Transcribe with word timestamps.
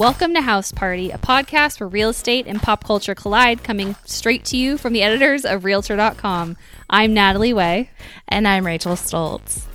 Welcome 0.00 0.32
to 0.32 0.40
House 0.40 0.72
Party, 0.72 1.10
a 1.10 1.18
podcast 1.18 1.78
where 1.78 1.86
real 1.86 2.08
estate 2.08 2.46
and 2.46 2.58
pop 2.62 2.84
culture 2.84 3.14
collide, 3.14 3.62
coming 3.62 3.96
straight 4.06 4.46
to 4.46 4.56
you 4.56 4.78
from 4.78 4.94
the 4.94 5.02
editors 5.02 5.44
of 5.44 5.62
Realtor.com. 5.62 6.56
I'm 6.88 7.12
Natalie 7.12 7.52
Way. 7.52 7.90
And 8.26 8.48
I'm 8.48 8.64
Rachel 8.64 8.96
Stults. 8.96 9.66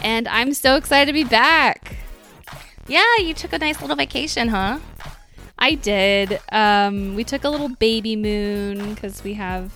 And 0.00 0.28
I'm 0.28 0.54
so 0.54 0.76
excited 0.76 1.06
to 1.06 1.12
be 1.12 1.24
back. 1.24 1.96
Yeah, 2.86 3.16
you 3.22 3.34
took 3.34 3.52
a 3.52 3.58
nice 3.58 3.80
little 3.80 3.96
vacation, 3.96 4.46
huh? 4.46 4.78
I 5.58 5.74
did. 5.74 6.38
Um, 6.52 7.16
we 7.16 7.24
took 7.24 7.42
a 7.42 7.48
little 7.48 7.70
baby 7.70 8.14
moon 8.14 8.94
because 8.94 9.24
we 9.24 9.34
have. 9.34 9.74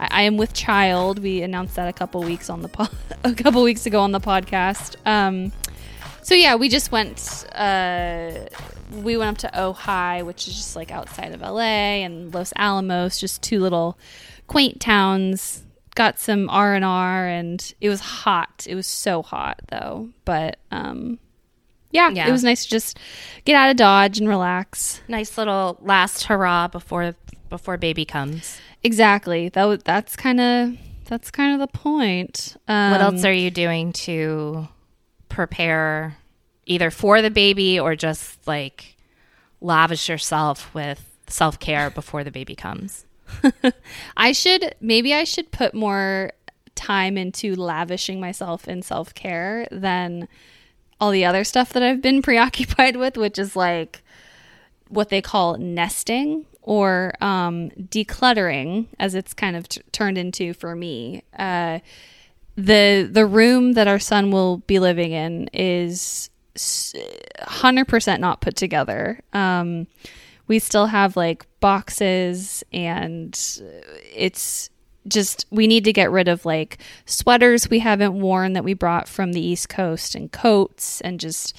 I, 0.00 0.08
I, 0.10 0.22
am 0.22 0.38
with 0.38 0.54
child. 0.54 1.20
We 1.20 1.42
announced 1.42 1.76
that 1.76 1.86
a 1.86 1.92
couple 1.92 2.20
weeks 2.20 2.50
on 2.50 2.62
the 2.62 2.68
po- 2.68 2.88
a 3.22 3.32
couple 3.32 3.62
weeks 3.62 3.86
ago 3.86 4.00
on 4.00 4.10
the 4.10 4.18
podcast. 4.18 4.96
Um, 5.06 5.52
so 6.22 6.34
yeah, 6.34 6.56
we 6.56 6.68
just 6.68 6.90
went. 6.90 7.46
Uh, 7.54 8.48
we 8.90 9.16
went 9.16 9.30
up 9.30 9.50
to 9.50 9.58
Ojai, 9.58 10.24
which 10.24 10.48
is 10.48 10.54
just 10.54 10.76
like 10.76 10.90
outside 10.90 11.32
of 11.32 11.40
LA, 11.40 12.02
and 12.04 12.32
Los 12.32 12.52
Alamos, 12.56 13.18
just 13.18 13.42
two 13.42 13.60
little 13.60 13.98
quaint 14.46 14.80
towns. 14.80 15.62
Got 15.94 16.18
some 16.18 16.50
R 16.50 16.74
and 16.74 16.84
R, 16.84 17.26
and 17.26 17.74
it 17.80 17.88
was 17.88 18.00
hot. 18.00 18.66
It 18.68 18.74
was 18.74 18.86
so 18.86 19.22
hot 19.22 19.60
though, 19.68 20.10
but 20.24 20.58
um, 20.70 21.18
yeah, 21.90 22.10
yeah, 22.10 22.28
it 22.28 22.32
was 22.32 22.44
nice 22.44 22.64
to 22.64 22.70
just 22.70 22.98
get 23.44 23.54
out 23.54 23.70
of 23.70 23.76
Dodge 23.76 24.18
and 24.18 24.28
relax. 24.28 25.00
Nice 25.08 25.38
little 25.38 25.78
last 25.80 26.24
hurrah 26.24 26.68
before 26.68 27.14
before 27.48 27.78
baby 27.78 28.04
comes. 28.04 28.58
Exactly. 28.82 29.48
That 29.48 29.84
that's 29.84 30.16
kind 30.16 30.40
of 30.40 30.76
that's 31.06 31.30
kind 31.30 31.54
of 31.54 31.60
the 31.60 31.78
point. 31.78 32.56
Um, 32.68 32.90
what 32.90 33.00
else 33.00 33.24
are 33.24 33.32
you 33.32 33.50
doing 33.50 33.92
to 33.94 34.68
prepare 35.28 36.18
either 36.66 36.90
for 36.90 37.22
the 37.22 37.30
baby 37.30 37.78
or 37.78 37.96
just 37.96 38.46
like 38.46 38.96
lavish 39.60 40.08
yourself 40.08 40.72
with 40.74 41.16
self 41.28 41.58
care 41.58 41.90
before 41.90 42.24
the 42.24 42.30
baby 42.30 42.54
comes? 42.54 43.06
I 44.16 44.32
should 44.32 44.74
maybe 44.80 45.14
I 45.14 45.24
should 45.24 45.50
put 45.50 45.74
more 45.74 46.32
time 46.74 47.16
into 47.16 47.54
lavishing 47.54 48.20
myself 48.20 48.68
in 48.68 48.82
self 48.82 49.14
care 49.14 49.66
than 49.72 50.28
all 51.00 51.10
the 51.10 51.24
other 51.24 51.44
stuff 51.44 51.72
that 51.72 51.82
I've 51.82 52.02
been 52.02 52.22
preoccupied 52.30 52.96
with, 52.96 53.16
which 53.16 53.38
is 53.38 53.56
like 53.56 54.02
what 54.88 55.08
they 55.08 55.20
call 55.20 55.56
nesting 55.58 56.46
or 56.62 57.12
um, 57.20 57.70
decluttering, 57.70 58.86
as 58.98 59.14
it's 59.14 59.32
kind 59.32 59.56
of 59.56 59.68
t- 59.68 59.82
turned 59.92 60.18
into 60.18 60.52
for 60.52 60.74
me. 60.74 61.22
Uh, 61.38 61.80
the 62.56 63.08
the 63.10 63.26
room 63.26 63.74
that 63.74 63.86
our 63.86 63.98
son 63.98 64.30
will 64.30 64.58
be 64.58 64.78
living 64.78 65.12
in 65.12 65.48
is 65.52 66.30
100% 66.56 68.20
not 68.20 68.40
put 68.40 68.56
together. 68.56 69.20
Um, 69.32 69.86
we 70.48 70.58
still 70.58 70.86
have 70.86 71.16
like 71.16 71.46
boxes 71.60 72.62
and 72.72 73.38
it's 74.14 74.70
just 75.08 75.46
we 75.50 75.66
need 75.66 75.84
to 75.84 75.92
get 75.92 76.10
rid 76.10 76.28
of 76.28 76.44
like 76.44 76.78
sweaters 77.04 77.70
we 77.70 77.78
haven't 77.78 78.18
worn 78.18 78.54
that 78.54 78.64
we 78.64 78.74
brought 78.74 79.08
from 79.08 79.32
the 79.32 79.40
east 79.40 79.68
coast 79.68 80.14
and 80.14 80.32
coats 80.32 81.00
and 81.02 81.20
just 81.20 81.56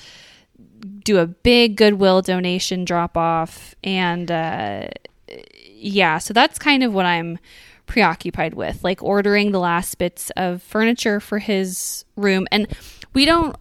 do 1.04 1.18
a 1.18 1.28
big 1.28 1.78
goodwill 1.78 2.22
donation 2.22 2.84
drop 2.84 3.16
off 3.16 3.74
and 3.84 4.30
uh, 4.32 4.88
yeah 5.70 6.18
so 6.18 6.34
that's 6.34 6.60
kind 6.60 6.84
of 6.84 6.94
what 6.94 7.06
i'm 7.06 7.40
preoccupied 7.86 8.54
with 8.54 8.84
like 8.84 9.02
ordering 9.02 9.52
the 9.52 9.60
last 9.60 9.98
bits 9.98 10.30
of 10.36 10.62
furniture 10.62 11.22
for 11.22 11.40
his 11.40 12.04
room 12.18 12.46
and 12.52 12.68
we 13.18 13.26
don't 13.26 13.56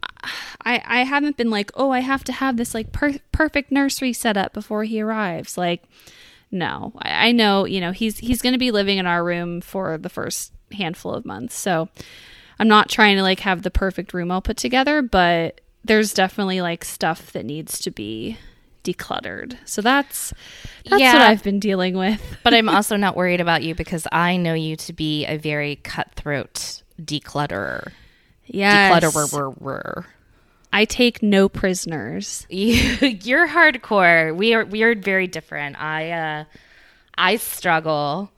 i 0.67 0.83
i 0.85 1.03
haven't 1.03 1.39
been 1.39 1.49
like 1.49 1.71
oh 1.77 1.91
i 1.91 2.01
have 2.01 2.23
to 2.23 2.31
have 2.31 2.59
this 2.59 2.75
like 2.75 2.93
per- 2.93 3.19
perfect 3.33 3.73
nursery 3.73 4.13
set 4.13 4.37
up 4.37 4.53
before 4.53 4.85
he 4.85 5.01
arrives 5.01 5.57
like 5.57 5.83
no 6.51 6.93
I, 6.99 7.29
I 7.29 7.33
know 7.33 7.65
you 7.65 7.81
know 7.81 7.91
he's 7.91 8.19
he's 8.19 8.43
going 8.43 8.53
to 8.53 8.59
be 8.59 8.71
living 8.71 8.99
in 8.99 9.07
our 9.07 9.25
room 9.25 9.63
for 9.63 9.97
the 9.97 10.11
first 10.11 10.53
handful 10.73 11.15
of 11.15 11.25
months 11.25 11.55
so 11.55 11.89
i'm 12.59 12.69
not 12.69 12.91
trying 12.91 13.17
to 13.17 13.23
like 13.23 13.41
have 13.41 13.63
the 13.63 13.71
perfect 13.71 14.13
room 14.13 14.31
all 14.31 14.43
put 14.43 14.59
together 14.59 15.01
but 15.01 15.63
there's 15.85 16.13
definitely 16.13 16.61
like 16.61 16.85
stuff 16.85 17.33
that 17.33 17.47
needs 17.47 17.79
to 17.79 17.91
be 17.91 18.37
decluttered. 18.85 19.57
So 19.65 19.83
that's 19.83 20.33
that's 20.85 21.01
yeah, 21.01 21.13
what 21.15 21.23
I've 21.23 21.43
been 21.43 21.59
dealing 21.59 21.97
with. 21.97 22.21
but 22.45 22.55
I'm 22.55 22.69
also 22.69 22.97
not 22.97 23.17
worried 23.17 23.41
about 23.41 23.63
you 23.63 23.75
because 23.75 24.07
I 24.13 24.37
know 24.37 24.55
you 24.55 24.77
to 24.77 24.93
be 24.93 25.27
a 25.27 25.37
very 25.37 25.77
cutthroat 25.77 26.83
declutterer. 27.01 27.93
Yes. 28.47 28.93
I 30.73 30.85
take 30.85 31.23
no 31.23 31.49
prisoners. 31.49 32.47
You, 32.51 33.39
are 33.39 33.49
hardcore. 33.49 34.37
We 34.37 34.55
are 34.55 34.65
we 34.65 34.83
are 34.83 34.95
very 34.95 35.27
different. 35.27 35.81
I 35.81 36.11
uh, 36.11 36.45
I 37.17 37.37
struggle 37.37 38.31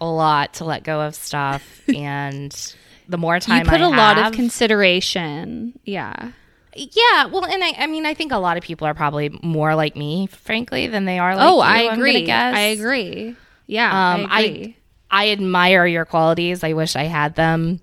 a 0.00 0.06
lot 0.06 0.54
to 0.54 0.64
let 0.64 0.84
go 0.84 1.00
of 1.00 1.14
stuff, 1.14 1.62
and 1.94 2.74
the 3.08 3.18
more 3.18 3.40
time 3.40 3.64
you 3.64 3.70
put 3.70 3.80
I 3.80 3.84
a 3.84 3.90
have, 3.90 4.16
lot 4.16 4.26
of 4.26 4.32
consideration. 4.32 5.78
Yeah. 5.84 6.32
Yeah, 6.74 7.26
well, 7.26 7.44
and 7.44 7.62
I, 7.62 7.74
I 7.80 7.86
mean, 7.86 8.06
I 8.06 8.14
think 8.14 8.32
a 8.32 8.38
lot 8.38 8.56
of 8.56 8.62
people 8.62 8.86
are 8.86 8.94
probably 8.94 9.28
more 9.42 9.74
like 9.74 9.94
me, 9.94 10.26
frankly, 10.28 10.86
than 10.86 11.04
they 11.04 11.18
are 11.18 11.36
like 11.36 11.46
oh, 11.46 11.56
you, 11.56 11.60
I 11.60 11.78
agree. 11.92 12.30
I 12.30 12.60
agree. 12.60 13.36
Yeah, 13.66 14.14
um, 14.14 14.26
I, 14.30 14.42
agree. 14.42 14.76
I 15.10 15.24
I 15.24 15.30
admire 15.30 15.84
your 15.84 16.06
qualities. 16.06 16.64
I 16.64 16.72
wish 16.72 16.96
I 16.96 17.04
had 17.04 17.34
them. 17.34 17.80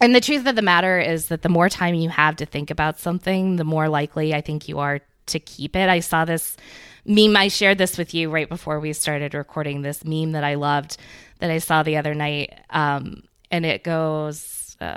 And 0.00 0.14
the 0.14 0.20
truth 0.20 0.46
of 0.46 0.56
the 0.56 0.62
matter 0.62 0.98
is 0.98 1.26
that 1.26 1.42
the 1.42 1.48
more 1.48 1.68
time 1.68 1.94
you 1.94 2.08
have 2.08 2.36
to 2.36 2.46
think 2.46 2.70
about 2.70 2.98
something, 2.98 3.56
the 3.56 3.64
more 3.64 3.88
likely 3.88 4.34
I 4.34 4.40
think 4.40 4.66
you 4.66 4.78
are 4.78 5.00
to 5.26 5.38
keep 5.38 5.76
it. 5.76 5.88
I 5.88 6.00
saw 6.00 6.24
this 6.24 6.56
meme. 7.04 7.36
I 7.36 7.48
shared 7.48 7.78
this 7.78 7.98
with 7.98 8.14
you 8.14 8.30
right 8.30 8.48
before 8.48 8.80
we 8.80 8.92
started 8.92 9.34
recording 9.34 9.82
this 9.82 10.04
meme 10.04 10.32
that 10.32 10.44
I 10.44 10.54
loved 10.54 10.96
that 11.40 11.50
I 11.50 11.58
saw 11.58 11.82
the 11.82 11.96
other 11.96 12.14
night. 12.14 12.58
Um, 12.70 13.24
and 13.50 13.66
it 13.66 13.82
goes, 13.82 14.76
uh, 14.80 14.96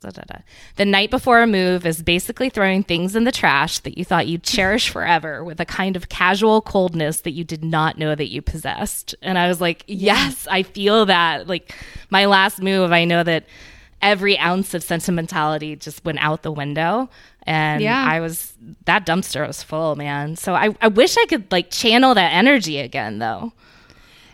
da, 0.00 0.10
da, 0.10 0.22
da. 0.28 0.38
the 0.76 0.84
night 0.84 1.10
before 1.10 1.40
a 1.40 1.46
move 1.46 1.86
is 1.86 2.02
basically 2.02 2.50
throwing 2.50 2.82
things 2.82 3.16
in 3.16 3.24
the 3.24 3.32
trash 3.32 3.78
that 3.80 3.96
you 3.96 4.04
thought 4.04 4.26
you'd 4.26 4.42
cherish 4.42 4.90
forever 4.90 5.42
with 5.42 5.60
a 5.60 5.64
kind 5.64 5.96
of 5.96 6.08
casual 6.08 6.60
coldness 6.60 7.20
that 7.22 7.30
you 7.30 7.44
did 7.44 7.64
not 7.64 7.96
know 7.96 8.14
that 8.14 8.28
you 8.28 8.42
possessed. 8.42 9.14
And 9.22 9.38
I 9.38 9.48
was 9.48 9.60
like, 9.60 9.84
yes, 9.86 10.46
I 10.50 10.62
feel 10.62 11.06
that. 11.06 11.46
Like 11.46 11.74
my 12.10 12.26
last 12.26 12.60
move, 12.60 12.92
I 12.92 13.04
know 13.04 13.22
that 13.22 13.44
every 14.02 14.38
ounce 14.38 14.74
of 14.74 14.82
sentimentality 14.82 15.76
just 15.76 16.04
went 16.04 16.18
out 16.20 16.42
the 16.42 16.52
window. 16.52 17.08
And 17.44 17.82
yeah. 17.82 18.04
I 18.08 18.20
was, 18.20 18.54
that 18.84 19.06
dumpster 19.06 19.46
was 19.46 19.62
full, 19.62 19.96
man. 19.96 20.36
So 20.36 20.54
I, 20.54 20.74
I 20.80 20.88
wish 20.88 21.16
I 21.16 21.26
could 21.26 21.50
like 21.52 21.70
channel 21.70 22.14
that 22.14 22.32
energy 22.32 22.78
again, 22.78 23.18
though. 23.18 23.52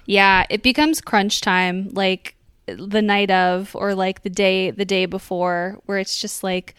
Yeah, 0.07 0.47
it 0.51 0.63
becomes 0.63 1.01
crunch 1.01 1.41
time. 1.41 1.91
Like, 1.93 2.35
the 2.67 3.03
night 3.03 3.31
of 3.31 3.75
or 3.75 3.93
like 3.95 4.23
the 4.23 4.31
day 4.31 4.71
the 4.71 4.85
day 4.85 5.05
before 5.05 5.81
where 5.87 5.99
it's 5.99 6.21
just 6.21 6.45
like 6.45 6.75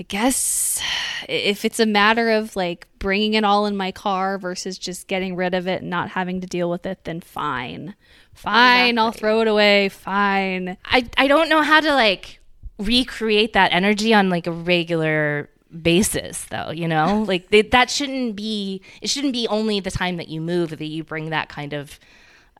I 0.00 0.02
guess 0.04 0.80
if 1.28 1.66
it's 1.66 1.78
a 1.78 1.84
matter 1.84 2.30
of 2.30 2.56
like 2.56 2.88
bringing 2.98 3.34
it 3.34 3.44
all 3.44 3.66
in 3.66 3.76
my 3.76 3.92
car 3.92 4.38
versus 4.38 4.78
just 4.78 5.08
getting 5.08 5.36
rid 5.36 5.52
of 5.52 5.68
it 5.68 5.82
and 5.82 5.90
not 5.90 6.08
having 6.08 6.40
to 6.40 6.46
deal 6.46 6.70
with 6.70 6.86
it, 6.86 7.04
then 7.04 7.20
fine. 7.20 7.94
Fine, 8.32 8.92
exactly. 8.92 8.98
I'll 8.98 9.12
throw 9.12 9.40
it 9.42 9.48
away. 9.48 9.90
Fine. 9.90 10.78
I, 10.86 11.06
I 11.18 11.28
don't 11.28 11.50
know 11.50 11.60
how 11.60 11.80
to 11.80 11.92
like 11.92 12.40
recreate 12.78 13.52
that 13.52 13.74
energy 13.74 14.14
on 14.14 14.30
like 14.30 14.46
a 14.46 14.52
regular 14.52 15.50
basis 15.82 16.46
though, 16.46 16.70
you 16.70 16.88
know? 16.88 17.22
like 17.28 17.50
they, 17.50 17.60
that 17.60 17.90
shouldn't 17.90 18.36
be 18.36 18.80
it 19.02 19.10
shouldn't 19.10 19.34
be 19.34 19.46
only 19.48 19.80
the 19.80 19.90
time 19.90 20.16
that 20.16 20.28
you 20.28 20.40
move 20.40 20.70
that 20.70 20.82
you 20.82 21.04
bring 21.04 21.28
that 21.28 21.50
kind 21.50 21.74
of 21.74 22.00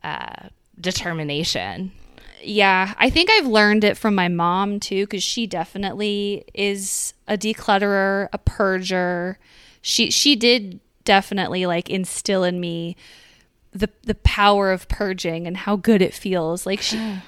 uh, 0.03 0.49
determination 0.79 1.91
yeah, 2.43 2.93
I 2.97 3.09
think 3.09 3.29
I've 3.29 3.47
learned 3.47 3.83
it 3.83 3.97
from 3.97 4.15
my 4.15 4.27
mom 4.27 4.79
too, 4.79 5.05
because 5.05 5.23
she 5.23 5.47
definitely 5.47 6.45
is 6.53 7.13
a 7.27 7.37
declutterer, 7.37 8.29
a 8.33 8.39
purger. 8.39 9.35
She 9.81 10.11
she 10.11 10.35
did 10.35 10.79
definitely 11.03 11.65
like 11.65 11.89
instill 11.89 12.43
in 12.43 12.59
me 12.59 12.95
the 13.73 13.89
the 14.03 14.15
power 14.15 14.71
of 14.71 14.87
purging 14.87 15.47
and 15.47 15.57
how 15.57 15.75
good 15.75 16.01
it 16.01 16.13
feels. 16.13 16.65
Like 16.65 16.81
she. 16.81 16.97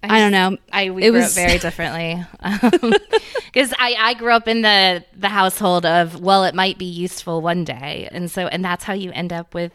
I, 0.00 0.18
I 0.18 0.20
don't 0.20 0.30
know. 0.30 0.58
I 0.72 0.90
we 0.90 1.02
it 1.02 1.10
grew 1.10 1.18
was 1.18 1.36
up 1.36 1.44
very 1.44 1.58
differently 1.58 2.24
because 2.40 3.72
um, 3.72 3.76
I 3.80 3.96
I 3.98 4.14
grew 4.14 4.30
up 4.30 4.46
in 4.46 4.62
the 4.62 5.04
the 5.16 5.28
household 5.28 5.84
of 5.84 6.20
well, 6.20 6.44
it 6.44 6.54
might 6.54 6.78
be 6.78 6.84
useful 6.84 7.40
one 7.40 7.64
day, 7.64 8.08
and 8.12 8.30
so 8.30 8.46
and 8.46 8.64
that's 8.64 8.84
how 8.84 8.92
you 8.92 9.10
end 9.10 9.32
up 9.32 9.54
with 9.54 9.72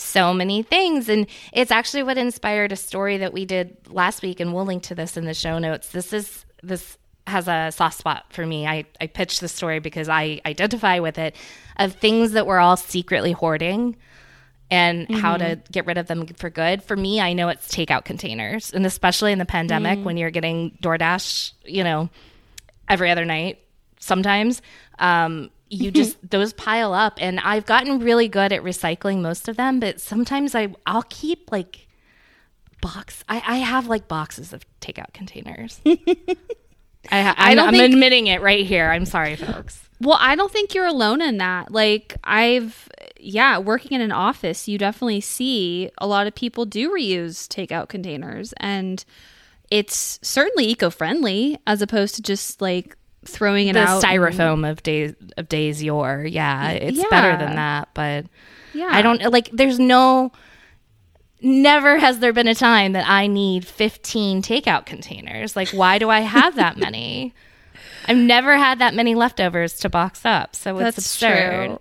so 0.00 0.32
many 0.34 0.62
things. 0.62 1.08
And 1.08 1.26
it's 1.52 1.70
actually 1.70 2.02
what 2.02 2.18
inspired 2.18 2.72
a 2.72 2.76
story 2.76 3.18
that 3.18 3.32
we 3.32 3.44
did 3.44 3.76
last 3.88 4.22
week, 4.22 4.40
and 4.40 4.54
we'll 4.54 4.64
link 4.64 4.84
to 4.84 4.94
this 4.94 5.16
in 5.16 5.24
the 5.24 5.34
show 5.34 5.58
notes. 5.58 5.88
This 5.90 6.12
is 6.12 6.44
this 6.62 6.98
has 7.26 7.48
a 7.48 7.70
soft 7.70 7.96
spot 7.96 8.24
for 8.30 8.44
me. 8.44 8.66
I, 8.66 8.84
I 9.00 9.06
pitched 9.06 9.40
the 9.40 9.48
story 9.48 9.78
because 9.78 10.08
I 10.08 10.40
identify 10.44 10.98
with 10.98 11.18
it 11.18 11.36
of 11.76 11.94
things 11.94 12.32
that 12.32 12.46
we're 12.46 12.58
all 12.58 12.76
secretly 12.76 13.32
hoarding 13.32 13.96
and 14.70 15.08
mm-hmm. 15.08 15.20
how 15.20 15.36
to 15.36 15.44
mm-hmm. 15.44 15.72
get 15.72 15.86
rid 15.86 15.98
of 15.98 16.06
them 16.06 16.26
for 16.26 16.50
good. 16.50 16.82
For 16.82 16.96
me, 16.96 17.20
I 17.20 17.32
know 17.32 17.48
it's 17.48 17.68
takeout 17.68 18.04
containers. 18.04 18.72
And 18.72 18.86
especially 18.86 19.32
in 19.32 19.38
the 19.38 19.46
pandemic 19.46 20.00
mm. 20.00 20.04
when 20.04 20.16
you're 20.16 20.30
getting 20.30 20.76
DoorDash, 20.82 21.52
you 21.64 21.84
know, 21.84 22.08
every 22.88 23.10
other 23.10 23.24
night 23.24 23.60
sometimes. 23.98 24.62
Um, 24.98 25.50
you 25.70 25.90
just 26.00 26.18
those 26.28 26.52
pile 26.52 26.92
up 26.92 27.14
and 27.18 27.40
I've 27.40 27.64
gotten 27.64 28.00
really 28.00 28.28
good 28.28 28.52
at 28.52 28.62
recycling 28.62 29.22
most 29.22 29.48
of 29.48 29.56
them, 29.56 29.80
but 29.80 30.00
sometimes 30.00 30.54
I 30.54 30.74
I'll 30.86 31.04
keep 31.08 31.50
like 31.50 31.86
box 32.82 33.24
I, 33.28 33.42
I 33.46 33.56
have 33.58 33.86
like 33.86 34.08
boxes 34.08 34.52
of 34.52 34.64
takeout 34.80 35.12
containers. 35.12 35.80
I, 37.10 37.34
I 37.36 37.54
don't 37.54 37.68
I'm 37.68 37.74
think- 37.74 37.94
admitting 37.94 38.26
it 38.26 38.42
right 38.42 38.66
here. 38.66 38.90
I'm 38.90 39.06
sorry, 39.06 39.36
folks. 39.36 39.82
Well, 40.02 40.18
I 40.18 40.34
don't 40.34 40.50
think 40.50 40.74
you're 40.74 40.86
alone 40.86 41.20
in 41.20 41.36
that. 41.38 41.70
Like, 41.70 42.16
I've, 42.24 42.88
yeah, 43.18 43.58
working 43.58 43.92
in 43.92 44.00
an 44.00 44.12
office, 44.12 44.66
you 44.66 44.78
definitely 44.78 45.20
see 45.20 45.90
a 45.98 46.06
lot 46.06 46.26
of 46.26 46.34
people 46.34 46.64
do 46.64 46.90
reuse 46.90 47.46
takeout 47.48 47.90
containers. 47.90 48.54
And 48.56 49.04
it's 49.70 50.18
certainly 50.22 50.68
eco 50.68 50.88
friendly 50.88 51.58
as 51.66 51.82
opposed 51.82 52.14
to 52.14 52.22
just 52.22 52.62
like 52.62 52.96
throwing 53.24 53.68
it 53.68 53.74
The 53.74 53.80
out. 53.80 54.02
styrofoam 54.02 54.68
of 54.68 54.82
days 54.82 55.14
of 55.36 55.48
days 55.48 55.82
yore. 55.82 56.24
Yeah, 56.28 56.70
it's 56.70 57.02
better 57.08 57.36
than 57.36 57.56
that, 57.56 57.88
but 57.94 58.26
yeah. 58.74 58.88
I 58.90 59.02
don't 59.02 59.20
like 59.32 59.50
there's 59.52 59.78
no 59.78 60.32
never 61.42 61.98
has 61.98 62.18
there 62.18 62.32
been 62.32 62.48
a 62.48 62.54
time 62.54 62.92
that 62.92 63.08
I 63.08 63.26
need 63.26 63.66
15 63.66 64.42
takeout 64.42 64.86
containers. 64.86 65.56
Like 65.56 65.68
why 65.70 65.98
do 65.98 66.10
I 66.10 66.20
have 66.20 66.56
that 66.56 66.76
many? 66.86 67.34
I've 68.06 68.16
never 68.16 68.56
had 68.56 68.78
that 68.78 68.94
many 68.94 69.14
leftovers 69.14 69.74
to 69.80 69.88
box 69.88 70.24
up. 70.24 70.54
So 70.56 70.76
it's 70.78 70.96
That's 70.96 70.98
absurd. 70.98 71.66
true. 71.66 71.78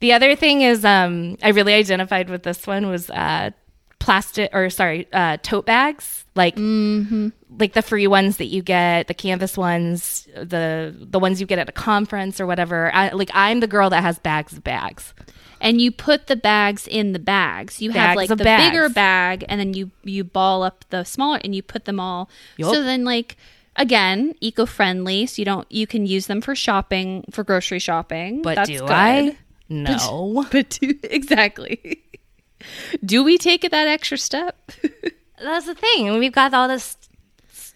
The 0.00 0.12
other 0.12 0.36
thing 0.36 0.62
is 0.62 0.84
um 0.84 1.36
I 1.42 1.48
really 1.50 1.74
identified 1.74 2.28
with 2.30 2.42
this 2.42 2.66
one 2.66 2.88
was 2.88 3.10
uh 3.10 3.50
plastic 3.98 4.50
or 4.52 4.70
sorry, 4.70 5.06
uh 5.12 5.38
tote 5.42 5.66
bags. 5.66 6.24
Like 6.38 6.54
mm-hmm. 6.54 7.30
like 7.58 7.72
the 7.72 7.82
free 7.82 8.06
ones 8.06 8.36
that 8.36 8.46
you 8.46 8.62
get, 8.62 9.08
the 9.08 9.14
canvas 9.14 9.58
ones, 9.58 10.28
the 10.36 10.94
the 10.96 11.18
ones 11.18 11.40
you 11.40 11.48
get 11.48 11.58
at 11.58 11.68
a 11.68 11.72
conference 11.72 12.40
or 12.40 12.46
whatever. 12.46 12.94
I, 12.94 13.10
like 13.10 13.30
I'm 13.34 13.58
the 13.58 13.66
girl 13.66 13.90
that 13.90 14.02
has 14.02 14.20
bags 14.20 14.52
of 14.52 14.62
bags. 14.62 15.12
and 15.60 15.80
you 15.80 15.90
put 15.90 16.28
the 16.28 16.36
bags 16.36 16.86
in 16.86 17.12
the 17.12 17.18
bags. 17.18 17.82
You 17.82 17.90
have 17.90 18.14
like 18.14 18.28
the 18.28 18.36
bags. 18.36 18.70
bigger 18.70 18.88
bag, 18.88 19.44
and 19.48 19.58
then 19.58 19.74
you 19.74 19.90
you 20.04 20.22
ball 20.22 20.62
up 20.62 20.84
the 20.90 21.02
smaller, 21.02 21.40
and 21.42 21.56
you 21.56 21.62
put 21.62 21.86
them 21.86 21.98
all. 21.98 22.30
Yup. 22.56 22.72
So 22.72 22.84
then, 22.84 23.04
like 23.04 23.36
again, 23.74 24.36
eco 24.40 24.64
friendly. 24.64 25.26
So 25.26 25.42
you 25.42 25.44
don't 25.44 25.66
you 25.72 25.88
can 25.88 26.06
use 26.06 26.28
them 26.28 26.40
for 26.40 26.54
shopping 26.54 27.24
for 27.32 27.42
grocery 27.42 27.80
shopping. 27.80 28.42
But 28.42 28.54
That's 28.54 28.70
do 28.70 28.78
good. 28.78 28.90
I? 28.90 29.36
No. 29.68 30.46
But 30.52 30.78
do 30.80 30.94
exactly. 31.02 32.04
do 33.04 33.24
we 33.24 33.38
take 33.38 33.64
it 33.64 33.72
that 33.72 33.88
extra 33.88 34.18
step? 34.18 34.70
That's 35.42 35.66
the 35.66 35.74
thing. 35.74 36.18
We've 36.18 36.32
got 36.32 36.54
all 36.54 36.68
this 36.68 36.96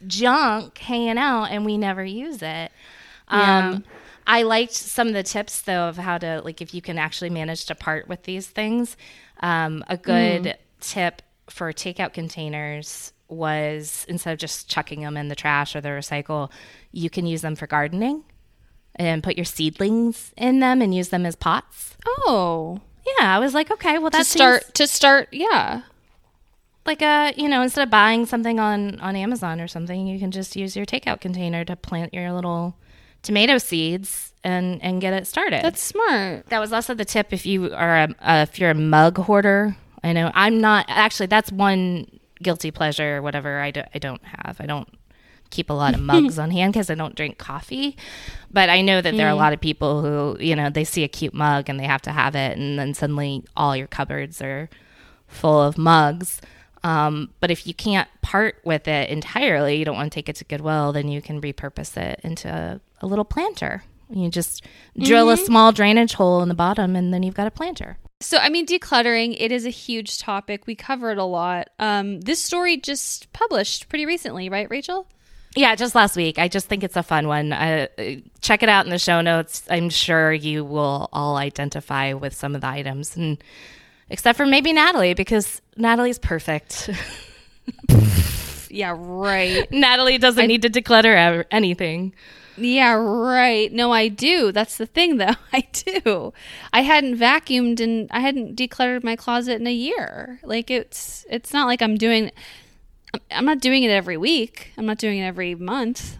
junk 0.07 0.79
hanging 0.79 1.19
out 1.19 1.45
and 1.47 1.65
we 1.65 1.79
never 1.79 2.05
use 2.05 2.43
it. 2.43 2.73
Um, 3.29 3.85
I 4.27 4.43
liked 4.43 4.73
some 4.73 5.09
of 5.09 5.15
the 5.15 5.23
tips 5.23 5.63
though 5.63 5.89
of 5.89 5.97
how 5.97 6.19
to 6.19 6.43
like 6.43 6.61
if 6.61 6.75
you 6.75 6.83
can 6.83 6.99
actually 6.99 7.31
manage 7.31 7.67
to 7.67 7.75
part 7.75 8.09
with 8.09 8.25
these 8.25 8.47
things. 8.47 8.97
Um, 9.41 9.85
a 9.89 9.97
good 9.97 10.57
tip 10.81 11.23
for 11.49 11.73
takeout 11.73 12.13
containers 12.13 13.13
was 13.29 14.05
instead 14.09 14.33
of 14.33 14.39
just 14.39 14.69
chucking 14.69 15.01
them 15.01 15.17
in 15.17 15.29
the 15.29 15.35
trash 15.35 15.75
or 15.75 15.81
the 15.81 15.89
recycle, 15.89 16.51
you 16.93 17.09
can 17.11 17.27
use 17.27 17.41
them 17.41 17.57
for 17.57 17.67
gardening 17.67 18.25
and 18.97 19.23
put 19.23 19.37
your 19.37 19.45
seedlings 19.45 20.33
in 20.37 20.61
them 20.61 20.83
and 20.83 20.95
use 20.95 21.09
them 21.09 21.25
as 21.25 21.35
pots. 21.35 21.97
Oh, 22.07 22.81
Yeah, 23.19 23.35
I 23.35 23.39
was 23.39 23.55
like, 23.55 23.71
okay, 23.71 23.99
well 23.99 24.11
that's 24.11 24.31
to 24.33 24.39
start 24.39 24.75
to 24.75 24.87
start, 24.87 25.29
yeah. 25.33 25.83
Like 26.85 27.03
a 27.03 27.33
you 27.37 27.49
know 27.49 27.63
instead 27.63 27.83
of 27.83 27.91
buying 27.91 28.27
something 28.27 28.59
on 28.59 28.99
on 29.01 29.15
amazon 29.15 29.61
or 29.61 29.69
something 29.69 30.07
you 30.07 30.19
can 30.19 30.31
just 30.31 30.57
use 30.57 30.77
your 30.77 30.85
takeout 30.85 31.21
container 31.21 31.65
to 31.65 31.77
plant 31.77 32.13
your 32.13 32.33
little 32.33 32.77
tomato 33.23 33.59
seeds 33.59 34.33
and 34.45 34.83
and 34.83 35.01
get 35.01 35.13
it 35.15 35.27
started. 35.27 35.63
That's 35.63 35.83
smart. 35.83 36.47
that 36.49 36.59
was 36.59 36.73
also 36.73 36.95
the 36.95 37.05
tip 37.05 37.33
if 37.33 37.47
you 37.47 37.73
are 37.73 38.05
a, 38.05 38.15
uh, 38.21 38.47
if 38.49 38.59
you're 38.59 38.71
a 38.71 38.75
mug 38.75 39.19
hoarder. 39.19 39.77
I 40.05 40.13
know 40.13 40.33
i'm 40.35 40.61
not 40.61 40.87
actually 40.89 41.27
that's 41.27 41.53
one 41.53 42.09
guilty 42.43 42.73
pleasure 42.73 43.19
or 43.19 43.23
whatever 43.23 43.61
i, 43.61 43.71
do, 43.71 43.83
I 43.95 43.99
don't 43.99 44.25
have. 44.25 44.57
I 44.59 44.67
don't 44.67 44.89
keep 45.51 45.71
a 45.71 45.73
lot 45.73 45.95
of 45.95 46.01
mugs 46.11 46.41
on 46.41 46.51
hand 46.51 46.73
because 46.73 46.91
i 46.91 46.95
don't 46.97 47.15
drink 47.15 47.39
coffee. 47.39 47.97
But 48.51 48.69
i 48.69 48.83
know 48.83 49.01
that 49.01 49.17
there 49.17 49.29
are 49.29 49.31
a 49.31 49.37
lot 49.37 49.53
of 49.53 49.61
people 49.61 50.03
who 50.03 50.43
you 50.43 50.57
know 50.57 50.71
they 50.71 50.85
see 50.85 51.05
a 51.05 51.09
cute 51.09 51.35
mug 51.35 51.69
and 51.69 51.79
they 51.79 51.87
have 51.87 52.03
to 52.03 52.11
have 52.11 52.35
it 52.35 52.59
and 52.59 52.79
then 52.79 52.95
suddenly 52.95 53.45
all 53.57 53.77
your 53.77 53.87
cupboards 53.87 54.43
are 54.43 54.69
full 55.29 55.63
of 55.63 55.79
mugs 55.79 56.41
um, 56.85 57.31
but 57.41 57.51
if 57.51 57.67
you 57.67 57.75
can't 57.75 58.09
part 58.23 58.57
with 58.65 58.89
it 58.89 59.09
entirely 59.11 59.77
you 59.77 59.85
don't 59.85 59.97
want 59.97 60.11
to 60.11 60.15
take 60.15 60.29
it 60.29 60.37
to 60.37 60.45
goodwill 60.45 60.93
then 60.93 61.09
you 61.09 61.23
can 61.23 61.41
repurpose 61.41 61.97
it 61.97 62.21
into 62.23 62.49
a, 62.49 62.81
a 63.01 63.07
little 63.07 63.25
planter 63.25 63.83
you 64.11 64.29
just 64.29 64.65
drill 64.99 65.31
a 65.31 65.37
small 65.37 65.73
drainage 65.73 66.15
hole 66.15 66.43
in 66.43 66.49
the 66.49 66.55
bottom 66.55 66.95
and 66.97 67.15
then 67.15 67.23
you've 67.23 67.35
got 67.35 67.47
a 67.47 67.51
planter 67.51 67.97
So, 68.21 68.39
I 68.39 68.51
mean, 68.51 68.67
decluttering, 68.67 69.35
it 69.37 69.51
is 69.51 69.67
a 69.67 69.71
huge 69.71 70.19
topic. 70.21 70.67
We 70.67 70.77
cover 70.77 71.11
it 71.11 71.19
a 71.19 71.25
lot. 71.25 71.71
Um, 71.81 72.21
this 72.21 72.41
story 72.41 72.77
just 72.77 73.33
published 73.33 73.89
pretty 73.89 74.07
recently, 74.07 74.49
right, 74.49 74.69
Rachel? 74.71 75.09
Yeah, 75.57 75.75
just 75.75 75.95
last 75.97 76.15
week. 76.17 76.39
I 76.39 76.47
just 76.47 76.69
think 76.69 76.85
it's 76.85 76.97
a 76.97 77.03
fun 77.03 77.27
one. 77.27 77.53
Uh, 77.53 77.89
check 78.41 78.63
it 78.63 78.69
out 78.69 78.85
in 78.85 78.91
the 78.91 78.99
show 78.99 79.23
notes. 79.23 79.65
I'm 79.69 79.91
sure 79.91 80.33
you 80.33 80.65
will 80.65 81.09
all 81.13 81.37
identify 81.37 82.13
with 82.13 82.33
some 82.33 82.55
of 82.55 82.61
the 82.61 82.69
items, 82.69 83.17
and 83.17 83.43
except 84.13 84.37
for 84.37 84.47
maybe 84.47 84.73
Natalie, 84.73 85.15
because 85.15 85.61
Natalie's 85.77 86.21
perfect. 86.21 86.89
Yeah, 88.71 88.97
right. 88.99 89.71
Natalie 89.71 90.17
doesn't 90.17 90.47
need 90.47 90.63
to 90.63 90.71
declutter 90.71 91.45
anything. 91.51 92.15
yeah, 92.57 92.93
right. 92.95 93.71
No, 93.71 93.93
I 93.93 94.09
do. 94.09 94.51
That's 94.51 94.79
the 94.79 94.87
thing, 94.87 95.19
though. 95.19 95.35
I 95.53 95.69
do. 95.75 96.33
I 96.73 96.81
hadn't 96.81 97.19
vacuumed 97.19 97.81
and 97.81 98.09
I 98.11 98.21
hadn't 98.21 98.57
decluttered 98.57 99.05
my 99.05 99.15
closet 99.15 99.61
in 99.61 99.67
a 99.67 99.73
year. 99.73 100.41
Like 100.43 100.71
it's, 100.71 101.27
it's 101.29 101.53
not 101.53 101.67
like 101.67 101.83
I'm 101.83 101.97
doing. 101.99 102.31
I'm 103.31 103.45
not 103.45 103.61
doing 103.61 103.83
it 103.83 103.91
every 103.91 104.17
week. 104.17 104.73
I'm 104.79 104.87
not 104.87 104.97
doing 104.97 105.19
it 105.19 105.27
every 105.27 105.55
month. 105.55 106.17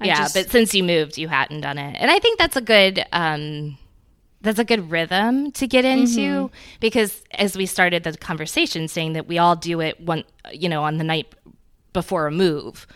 I 0.00 0.06
yeah, 0.06 0.16
just- 0.16 0.34
but 0.34 0.50
since 0.50 0.74
you 0.74 0.82
moved, 0.82 1.16
you 1.16 1.28
hadn't 1.28 1.60
done 1.60 1.78
it, 1.78 1.94
and 1.96 2.10
I 2.10 2.18
think 2.18 2.40
that's 2.40 2.56
a 2.56 2.60
good. 2.60 3.04
Um, 3.12 3.78
that's 4.44 4.58
a 4.58 4.64
good 4.64 4.90
rhythm 4.90 5.50
to 5.52 5.66
get 5.66 5.84
into 5.84 6.50
because 6.80 7.24
as 7.32 7.56
we 7.56 7.66
started 7.66 8.04
the 8.04 8.16
conversation 8.16 8.86
saying 8.86 9.14
that 9.14 9.26
we 9.26 9.38
all 9.38 9.56
do 9.56 9.80
it 9.80 10.00
one 10.00 10.22
you 10.52 10.68
know 10.68 10.84
on 10.84 10.98
the 10.98 11.04
night 11.04 11.34
before 11.92 12.26
a 12.26 12.30
move 12.30 12.86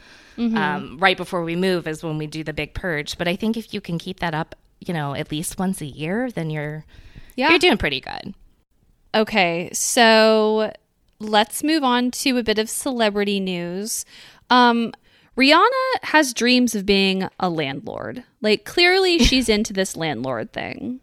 um, 0.57 0.99
right 0.99 1.17
before 1.17 1.43
we 1.43 1.57
move 1.57 1.88
is 1.88 2.05
when 2.05 2.17
we 2.17 2.28
do 2.28 2.45
the 2.45 2.52
big 2.52 2.73
purge 2.73 3.19
but 3.19 3.26
i 3.26 3.35
think 3.35 3.57
if 3.57 3.75
you 3.75 3.81
can 3.81 3.99
keep 3.99 4.21
that 4.21 4.35
up 4.35 4.55
you 4.78 4.95
know 4.95 5.14
at 5.14 5.33
least 5.33 5.59
once 5.59 5.81
a 5.81 5.87
year 5.87 6.31
then 6.31 6.49
you're 6.49 6.85
yeah. 7.35 7.50
you're 7.50 7.59
doing 7.59 7.76
pretty 7.76 8.00
good 8.00 8.35
Okay, 9.14 9.71
so 9.73 10.73
let's 11.19 11.64
move 11.64 11.83
on 11.83 12.11
to 12.11 12.37
a 12.37 12.43
bit 12.43 12.59
of 12.59 12.69
celebrity 12.69 13.40
news. 13.40 14.05
Um, 14.50 14.93
Rihanna 15.37 16.05
has 16.05 16.35
dreams 16.35 16.75
of 16.75 16.85
being 16.85 17.28
a 17.40 17.49
landlord. 17.49 18.25
Like, 18.43 18.64
clearly, 18.64 19.19
she's 19.25 19.49
into 19.49 19.73
this 19.73 19.97
landlord 19.97 20.52
thing. 20.52 21.00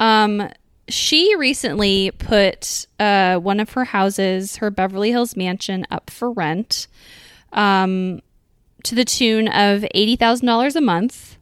Um, 0.00 0.50
she 0.88 1.34
recently 1.36 2.10
put 2.12 2.86
uh, 3.00 3.36
one 3.38 3.60
of 3.60 3.72
her 3.72 3.84
houses, 3.84 4.56
her 4.56 4.70
Beverly 4.70 5.10
Hills 5.10 5.36
mansion, 5.36 5.86
up 5.90 6.10
for 6.10 6.30
rent 6.30 6.86
um, 7.52 8.20
to 8.82 8.94
the 8.94 9.04
tune 9.04 9.48
of 9.48 9.82
$80,000 9.94 10.76
a 10.76 10.80
month. 10.80 11.36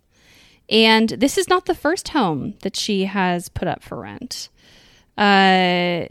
And 0.69 1.09
this 1.11 1.37
is 1.37 1.49
not 1.49 1.67
the 1.67 1.75
first 1.75 2.09
home 2.09 2.55
that 2.63 2.77
she 2.77 3.05
has 3.05 3.49
put 3.49 3.67
up 3.69 3.83
for 3.83 3.99
rent. 4.01 4.49
Uh, 5.19 6.07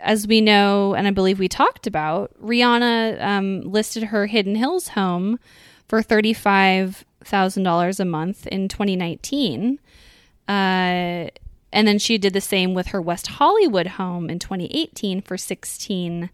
as 0.00 0.26
we 0.28 0.40
know, 0.40 0.94
and 0.94 1.06
I 1.08 1.10
believe 1.10 1.38
we 1.38 1.48
talked 1.48 1.86
about, 1.86 2.32
Rihanna 2.42 3.22
um, 3.22 3.60
listed 3.62 4.04
her 4.04 4.26
Hidden 4.26 4.54
Hills 4.56 4.88
home 4.88 5.38
for 5.88 6.02
$35,000 6.02 8.00
a 8.00 8.04
month 8.04 8.46
in 8.46 8.68
2019. 8.68 9.78
Uh, 10.46 11.28
and 11.72 11.86
then 11.86 11.98
she 11.98 12.18
did 12.18 12.32
the 12.32 12.40
same 12.40 12.74
with 12.74 12.88
her 12.88 13.00
West 13.00 13.26
Hollywood 13.26 13.86
home 13.86 14.30
in 14.30 14.38
2018 14.38 15.22
for 15.22 15.36
sixteen 15.36 16.30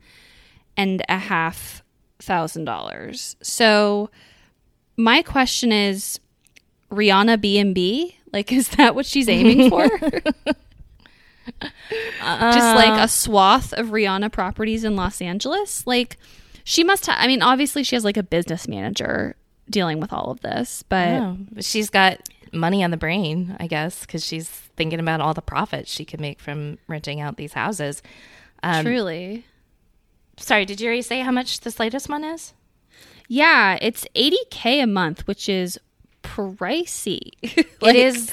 and 0.76 1.02
a 1.08 1.18
half 1.18 1.82
thousand 2.20 2.64
dollars. 2.64 3.36
So 3.42 4.10
my 4.96 5.22
question 5.22 5.72
is, 5.72 6.20
Rihanna 6.90 7.40
B 7.40 7.58
and 7.58 7.74
B, 7.74 8.16
like, 8.32 8.52
is 8.52 8.68
that 8.70 8.94
what 8.94 9.06
she's 9.06 9.28
aiming 9.28 9.70
for? 9.70 9.88
Just 11.48 11.62
uh. 12.22 12.74
like 12.76 13.02
a 13.02 13.08
swath 13.08 13.72
of 13.74 13.88
Rihanna 13.88 14.32
properties 14.32 14.84
in 14.84 14.96
Los 14.96 15.20
Angeles. 15.20 15.86
Like, 15.86 16.16
she 16.64 16.84
must 16.84 17.06
have. 17.06 17.16
I 17.18 17.26
mean, 17.26 17.42
obviously, 17.42 17.82
she 17.84 17.96
has 17.96 18.04
like 18.04 18.16
a 18.16 18.22
business 18.22 18.66
manager 18.66 19.36
dealing 19.68 20.00
with 20.00 20.12
all 20.12 20.30
of 20.30 20.40
this, 20.40 20.82
but 20.88 21.08
Oh, 21.08 21.36
but 21.52 21.64
she's 21.64 21.90
got 21.90 22.20
money 22.54 22.82
on 22.84 22.90
the 22.90 22.96
brain, 22.96 23.56
I 23.58 23.66
guess, 23.66 24.00
because 24.00 24.24
she's 24.24 24.48
thinking 24.48 25.00
about 25.00 25.20
all 25.20 25.34
the 25.34 25.42
profits 25.42 25.90
she 25.90 26.04
could 26.04 26.20
make 26.20 26.40
from 26.40 26.78
renting 26.88 27.20
out 27.20 27.36
these 27.36 27.52
houses. 27.52 28.02
Um, 28.62 28.84
truly. 28.84 29.44
Sorry, 30.38 30.64
did 30.64 30.80
you 30.80 30.86
already 30.86 31.02
say 31.02 31.20
how 31.20 31.30
much 31.30 31.60
this 31.60 31.78
latest 31.78 32.08
one 32.08 32.24
is? 32.24 32.54
Yeah, 33.28 33.78
it's 33.80 34.06
80k 34.14 34.82
a 34.82 34.86
month, 34.86 35.26
which 35.26 35.48
is 35.48 35.78
pricey. 36.22 37.30
it 37.42 37.96
is 37.96 38.32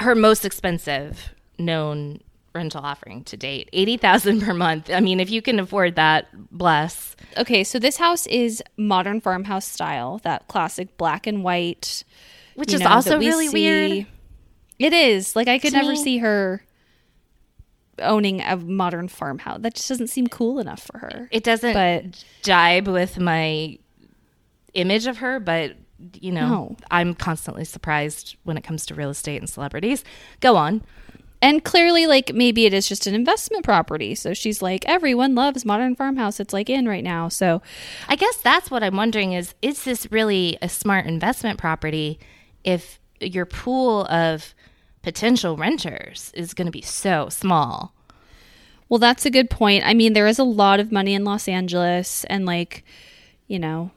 her 0.00 0.14
most 0.14 0.44
expensive 0.44 1.34
known 1.58 2.20
rental 2.54 2.80
offering 2.84 3.22
to 3.24 3.36
date 3.36 3.68
80000 3.72 4.40
per 4.40 4.54
month 4.54 4.90
i 4.90 5.00
mean 5.00 5.20
if 5.20 5.30
you 5.30 5.42
can 5.42 5.60
afford 5.60 5.96
that 5.96 6.26
bless 6.50 7.14
Okay, 7.36 7.62
so 7.62 7.78
this 7.78 7.96
house 7.98 8.26
is 8.26 8.62
modern 8.76 9.20
farmhouse 9.20 9.66
style, 9.66 10.18
that 10.24 10.48
classic 10.48 10.96
black 10.96 11.26
and 11.26 11.44
white, 11.44 12.02
which 12.58 12.72
is 12.72 12.80
know, 12.80 12.88
also 12.88 13.18
we 13.18 13.26
really 13.28 13.48
see- 13.48 13.52
weird 13.54 14.06
It 14.78 14.92
is 14.92 15.34
like 15.36 15.48
I 15.48 15.58
could 15.58 15.72
never 15.72 15.90
me. 15.90 15.96
see 16.02 16.18
her 16.18 16.62
owning 18.00 18.40
a 18.42 18.56
modern 18.56 19.08
farmhouse. 19.08 19.60
That 19.62 19.74
just 19.74 19.88
doesn't 19.88 20.06
seem 20.08 20.28
cool 20.28 20.58
enough 20.60 20.82
for 20.90 20.98
her. 20.98 21.28
it 21.32 21.42
doesn't 21.42 21.72
But- 21.74 22.24
jibe 22.42 22.86
with 22.88 23.18
my 23.18 23.78
image 24.74 25.06
of 25.06 25.16
her 25.18 25.40
but 25.40 25.72
you 26.20 26.30
know 26.30 26.46
No. 26.48 26.76
i'm 26.92 27.14
constantly 27.14 27.64
surprised 27.64 28.36
when 28.44 28.56
it 28.56 28.62
comes 28.62 28.86
to 28.86 28.94
real 28.94 29.10
estate 29.10 29.38
and 29.38 29.48
celebrities 29.50 30.04
go 30.40 30.54
on 30.56 30.82
And 31.40 31.62
clearly, 31.64 32.06
like 32.08 32.34
maybe 32.34 32.66
it 32.66 32.74
is 32.74 32.88
just 32.88 33.06
an 33.06 33.14
investment 33.14 33.62
property. 33.64 34.16
So 34.16 34.34
she's 34.34 34.60
like, 34.60 34.84
everyone 34.88 35.36
loves 35.36 35.64
modern 35.64 35.94
farmhouse. 35.94 36.40
It's 36.40 36.52
like 36.52 36.68
in 36.68 36.88
right 36.88 37.04
now. 37.04 37.28
So 37.28 37.62
I 38.08 38.16
guess 38.16 38.38
that's 38.38 38.72
what 38.72 38.82
I'm 38.82 38.96
wondering 38.96 39.34
is 39.34 39.54
is 39.62 39.84
this 39.84 40.10
really 40.10 40.58
a 40.60 40.68
smart 40.68 41.06
investment 41.06 41.56
property 41.56 42.18
if 42.68 43.00
your 43.18 43.46
pool 43.46 44.04
of 44.06 44.54
potential 45.02 45.56
renters 45.56 46.30
is 46.34 46.52
going 46.52 46.66
to 46.66 46.72
be 46.72 46.82
so 46.82 47.30
small? 47.30 47.94
Well, 48.90 48.98
that's 48.98 49.24
a 49.24 49.30
good 49.30 49.48
point. 49.48 49.84
I 49.86 49.94
mean, 49.94 50.12
there 50.12 50.26
is 50.26 50.38
a 50.38 50.44
lot 50.44 50.80
of 50.80 50.92
money 50.92 51.14
in 51.14 51.24
Los 51.24 51.48
Angeles, 51.48 52.24
and 52.24 52.44
like, 52.44 52.84
you 53.46 53.58
know, 53.58 53.90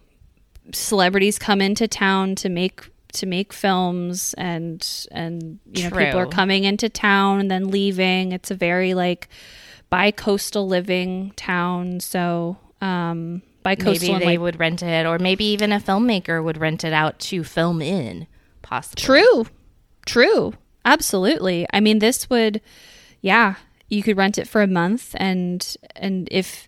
celebrities 0.74 1.38
come 1.38 1.62
into 1.62 1.88
town 1.88 2.36
to 2.36 2.50
make 2.50 2.90
to 3.14 3.26
make 3.26 3.52
films, 3.52 4.34
and 4.38 4.88
and 5.12 5.60
you 5.74 5.90
know, 5.90 5.96
people 5.96 6.20
are 6.20 6.26
coming 6.26 6.64
into 6.64 6.88
town 6.88 7.42
and 7.42 7.52
then 7.52 7.70
leaving. 7.70 8.32
It's 8.32 8.52
a 8.52 8.56
very 8.56 8.94
like 8.94 9.28
bi-coastal 9.90 10.66
living 10.66 11.34
town. 11.36 12.00
So, 12.00 12.58
um, 12.80 13.42
bi-coastal 13.64 14.14
Maybe 14.14 14.20
they 14.20 14.32
like 14.32 14.40
would 14.40 14.60
rent 14.60 14.82
it 14.82 15.06
or 15.06 15.20
maybe 15.20 15.44
even 15.46 15.74
a 15.74 15.80
filmmaker 15.80 16.42
would 16.42 16.58
rent 16.58 16.86
it 16.86 16.94
out 16.94 17.20
to 17.20 17.44
film 17.44 17.82
in 17.82 18.28
possibly. 18.62 19.04
True. 19.04 19.46
True. 20.06 20.54
Absolutely. 20.86 21.68
I 21.74 21.80
mean 21.80 22.00
this 22.00 22.30
would 22.30 22.62
yeah, 23.22 23.56
you 23.90 24.02
could 24.02 24.18
rent 24.18 24.38
it 24.38 24.48
for 24.48 24.62
a 24.62 24.68
month 24.68 25.16
and 25.20 25.76
and 25.96 26.28
if 26.32 26.68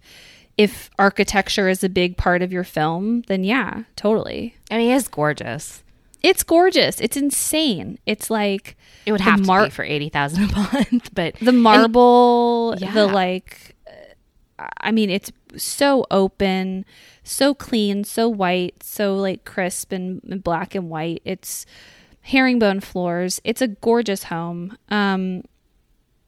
if 0.57 0.91
architecture 0.99 1.67
is 1.67 1.83
a 1.83 1.89
big 1.89 2.15
part 2.15 2.41
of 2.43 2.51
your 2.51 2.63
film, 2.63 3.23
then 3.27 3.43
yeah, 3.43 3.83
totally. 3.95 4.55
I 4.69 4.77
mean, 4.77 4.91
it's 4.91 5.07
gorgeous. 5.07 5.81
It's 6.21 6.43
gorgeous. 6.43 7.01
It's 7.01 7.17
insane. 7.17 7.97
It's 8.05 8.29
like 8.29 8.77
It 9.07 9.11
would 9.11 9.21
have 9.21 9.43
mar- 9.47 9.61
to 9.61 9.65
be 9.65 9.71
for 9.71 9.83
80,000 9.83 10.43
a 10.43 10.47
month, 10.73 11.09
but 11.15 11.33
the 11.41 11.51
marble, 11.51 12.75
Yeah. 12.77 12.93
the 12.93 13.07
like 13.07 13.75
uh, 14.59 14.67
I 14.79 14.91
mean 14.91 15.09
it's 15.09 15.31
so 15.57 16.05
open, 16.11 16.85
so 17.23 17.53
clean, 17.53 18.03
so 18.03 18.27
white, 18.27 18.83
so 18.83 19.15
like 19.15 19.45
crisp 19.45 19.91
and, 19.91 20.43
black 20.43 20.75
and 20.75 20.89
white. 20.89 21.21
It's 21.25 21.65
herringbone 22.21 22.81
floors. 22.81 23.41
It's 23.43 23.61
a 23.61 23.67
gorgeous 23.67 24.23
home. 24.25 24.77
Um 24.89 25.43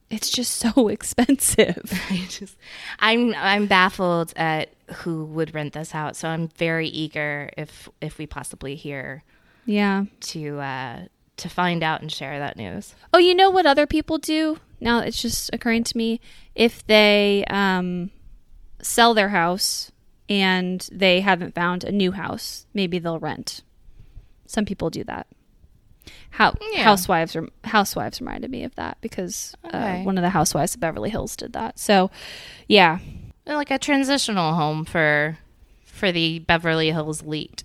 it's 0.08 0.30
just 0.30 0.54
so 0.54 0.88
expensive. 0.88 1.90
I 2.10 2.26
just 2.28 2.56
I'm 2.98 3.34
I'm 3.34 3.66
baffled 3.66 4.32
at 4.36 4.70
who 4.98 5.24
would 5.24 5.54
rent 5.54 5.72
this 5.72 5.94
out. 5.94 6.16
So 6.16 6.28
I'm 6.28 6.48
very 6.48 6.88
eager 6.88 7.50
if 7.56 7.88
if 8.00 8.18
we 8.18 8.26
possibly 8.26 8.74
hear 8.76 9.24
yeah. 9.64 10.04
to 10.20 10.60
uh 10.60 11.00
to 11.38 11.48
find 11.48 11.82
out 11.82 12.00
and 12.00 12.10
share 12.10 12.38
that 12.38 12.56
news. 12.56 12.94
Oh, 13.12 13.18
you 13.18 13.34
know 13.34 13.50
what 13.50 13.66
other 13.66 13.86
people 13.86 14.18
do? 14.18 14.58
Now 14.80 15.00
it's 15.00 15.20
just 15.20 15.50
occurring 15.52 15.84
to 15.84 15.96
me. 15.96 16.20
If 16.54 16.86
they 16.86 17.44
um, 17.48 18.10
sell 18.80 19.14
their 19.14 19.30
house 19.30 19.90
and 20.28 20.88
they 20.92 21.20
haven't 21.20 21.54
found 21.54 21.84
a 21.84 21.92
new 21.92 22.12
house, 22.12 22.66
maybe 22.74 22.98
they'll 22.98 23.18
rent. 23.18 23.62
Some 24.46 24.64
people 24.64 24.90
do 24.90 25.04
that. 25.04 25.26
How 26.30 26.54
Yeah. 26.72 26.82
housewives 26.84 27.34
rem- 27.34 27.50
housewives 27.64 28.20
reminded 28.20 28.50
me 28.50 28.62
of 28.64 28.74
that 28.76 28.98
because 29.00 29.54
Okay. 29.66 30.00
uh, 30.00 30.04
one 30.04 30.18
of 30.18 30.22
the 30.22 30.30
housewives 30.30 30.74
of 30.74 30.80
Beverly 30.80 31.10
Hills 31.10 31.34
did 31.36 31.52
that. 31.54 31.78
So, 31.78 32.10
yeah, 32.68 32.98
like 33.46 33.70
a 33.70 33.78
transitional 33.78 34.54
home 34.54 34.84
for 34.84 35.38
for 35.84 36.12
the 36.12 36.40
Beverly 36.40 36.90
Hills 36.92 37.22
elite. 37.22 37.64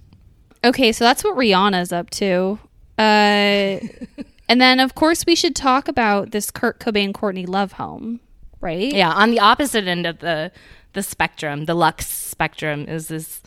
Okay, 0.63 0.91
so 0.91 1.03
that's 1.03 1.24
what 1.24 1.36
Rihanna's 1.36 1.91
up 1.91 2.10
to. 2.12 2.60
Uh, 2.98 3.80
and 4.48 4.62
then, 4.62 4.80
of 4.80 4.96
course, 4.96 5.25
we 5.25 5.36
should 5.36 5.56
talk 5.56 5.88
about 5.88 6.32
this 6.32 6.50
Kurt 6.50 6.80
Cobain 6.80 7.13
Courtney 7.13 7.46
Love 7.46 7.74
home, 7.74 8.22
right? 8.62 8.94
Yeah, 8.94 9.12
on 9.12 9.32
the 9.32 9.39
opposite 9.39 9.88
end 9.88 10.06
of 10.06 10.20
the 10.20 10.51
the 10.94 11.03
spectrum, 11.03 11.65
the 11.65 11.74
Lux 11.74 12.08
spectrum 12.08 12.86
is 12.88 13.08
this 13.08 13.41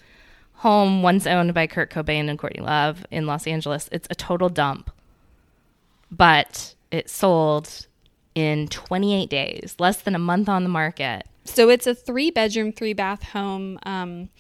home 0.54 1.02
once 1.02 1.26
owned 1.26 1.52
by 1.52 1.66
Kurt 1.66 1.90
Cobain 1.90 2.28
and 2.30 2.38
Courtney 2.38 2.62
Love 2.62 3.04
in 3.10 3.26
Los 3.26 3.46
Angeles. 3.46 3.88
It's 3.92 4.08
a 4.10 4.14
total 4.14 4.48
dump. 4.48 4.90
But 6.10 6.74
it 6.90 7.10
sold 7.10 7.86
in 8.34 8.68
28 8.68 9.28
days, 9.28 9.74
less 9.78 10.00
than 10.00 10.14
a 10.14 10.18
month 10.18 10.48
on 10.48 10.62
the 10.62 10.68
market. 10.68 11.24
So 11.44 11.68
it's 11.68 11.86
a 11.86 11.94
three 11.94 12.30
bedroom, 12.30 12.72
three 12.72 12.94
bath 12.94 13.22
home. 13.22 13.78
Um, 13.84 14.30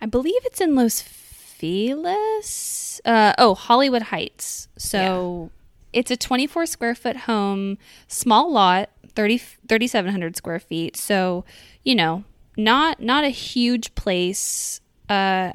I 0.00 0.06
believe 0.06 0.40
it's 0.44 0.60
in 0.60 0.74
Los 0.74 1.02
Feliz. 1.02 3.00
Uh, 3.04 3.34
oh, 3.36 3.54
Hollywood 3.54 4.02
Heights. 4.02 4.68
So 4.78 5.50
it's 5.92 6.10
a 6.10 6.16
24 6.16 6.66
square 6.66 6.94
foot 6.94 7.16
home, 7.18 7.78
small 8.08 8.50
lot, 8.50 8.90
30, 9.14 9.38
3,700 9.38 10.36
square 10.36 10.58
feet. 10.60 10.96
So, 10.96 11.44
you 11.82 11.94
know, 11.94 12.24
not 12.56 13.00
not 13.00 13.24
a 13.24 13.28
huge 13.30 13.94
place. 13.94 14.80
Uh, 15.08 15.52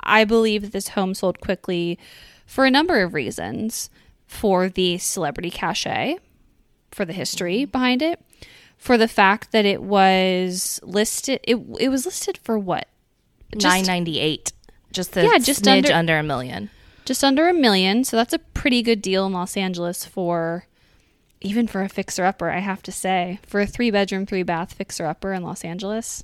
I 0.00 0.24
believe 0.24 0.62
that 0.62 0.72
this 0.72 0.88
home 0.88 1.14
sold 1.14 1.40
quickly 1.40 1.98
for 2.46 2.64
a 2.64 2.70
number 2.70 3.02
of 3.02 3.14
reasons. 3.14 3.90
For 4.28 4.68
the 4.68 4.98
celebrity 4.98 5.50
cachet, 5.50 6.18
for 6.90 7.04
the 7.04 7.12
history 7.12 7.64
behind 7.64 8.02
it, 8.02 8.20
for 8.76 8.98
the 8.98 9.06
fact 9.06 9.52
that 9.52 9.64
it 9.64 9.82
was 9.82 10.80
listed. 10.82 11.38
It 11.44 11.58
it 11.78 11.90
was 11.90 12.04
listed 12.06 12.36
for 12.42 12.58
what? 12.58 12.88
Just- 13.56 13.64
998. 13.86 14.52
Just 14.92 15.16
a 15.16 15.22
Yeah, 15.24 15.38
just 15.38 15.66
under- 15.68 15.92
under, 15.92 16.18
a 16.18 16.22
million. 16.24 16.70
just 17.04 17.22
under 17.22 17.48
a 17.48 17.54
million. 17.54 18.02
So 18.02 18.16
that's 18.16 18.32
a 18.32 18.38
pretty 18.40 18.82
good 18.82 19.00
deal 19.02 19.26
in 19.26 19.32
Los 19.32 19.56
Angeles 19.56 20.04
for 20.04 20.66
even 21.40 21.66
for 21.66 21.82
a 21.82 21.88
fixer 21.88 22.24
upper, 22.24 22.50
I 22.50 22.58
have 22.60 22.82
to 22.84 22.92
say. 22.92 23.38
For 23.46 23.60
a 23.60 23.66
three 23.66 23.90
bedroom, 23.90 24.26
three 24.26 24.42
bath 24.42 24.72
fixer 24.72 25.06
upper 25.06 25.32
in 25.32 25.42
Los 25.42 25.64
Angeles. 25.64 26.22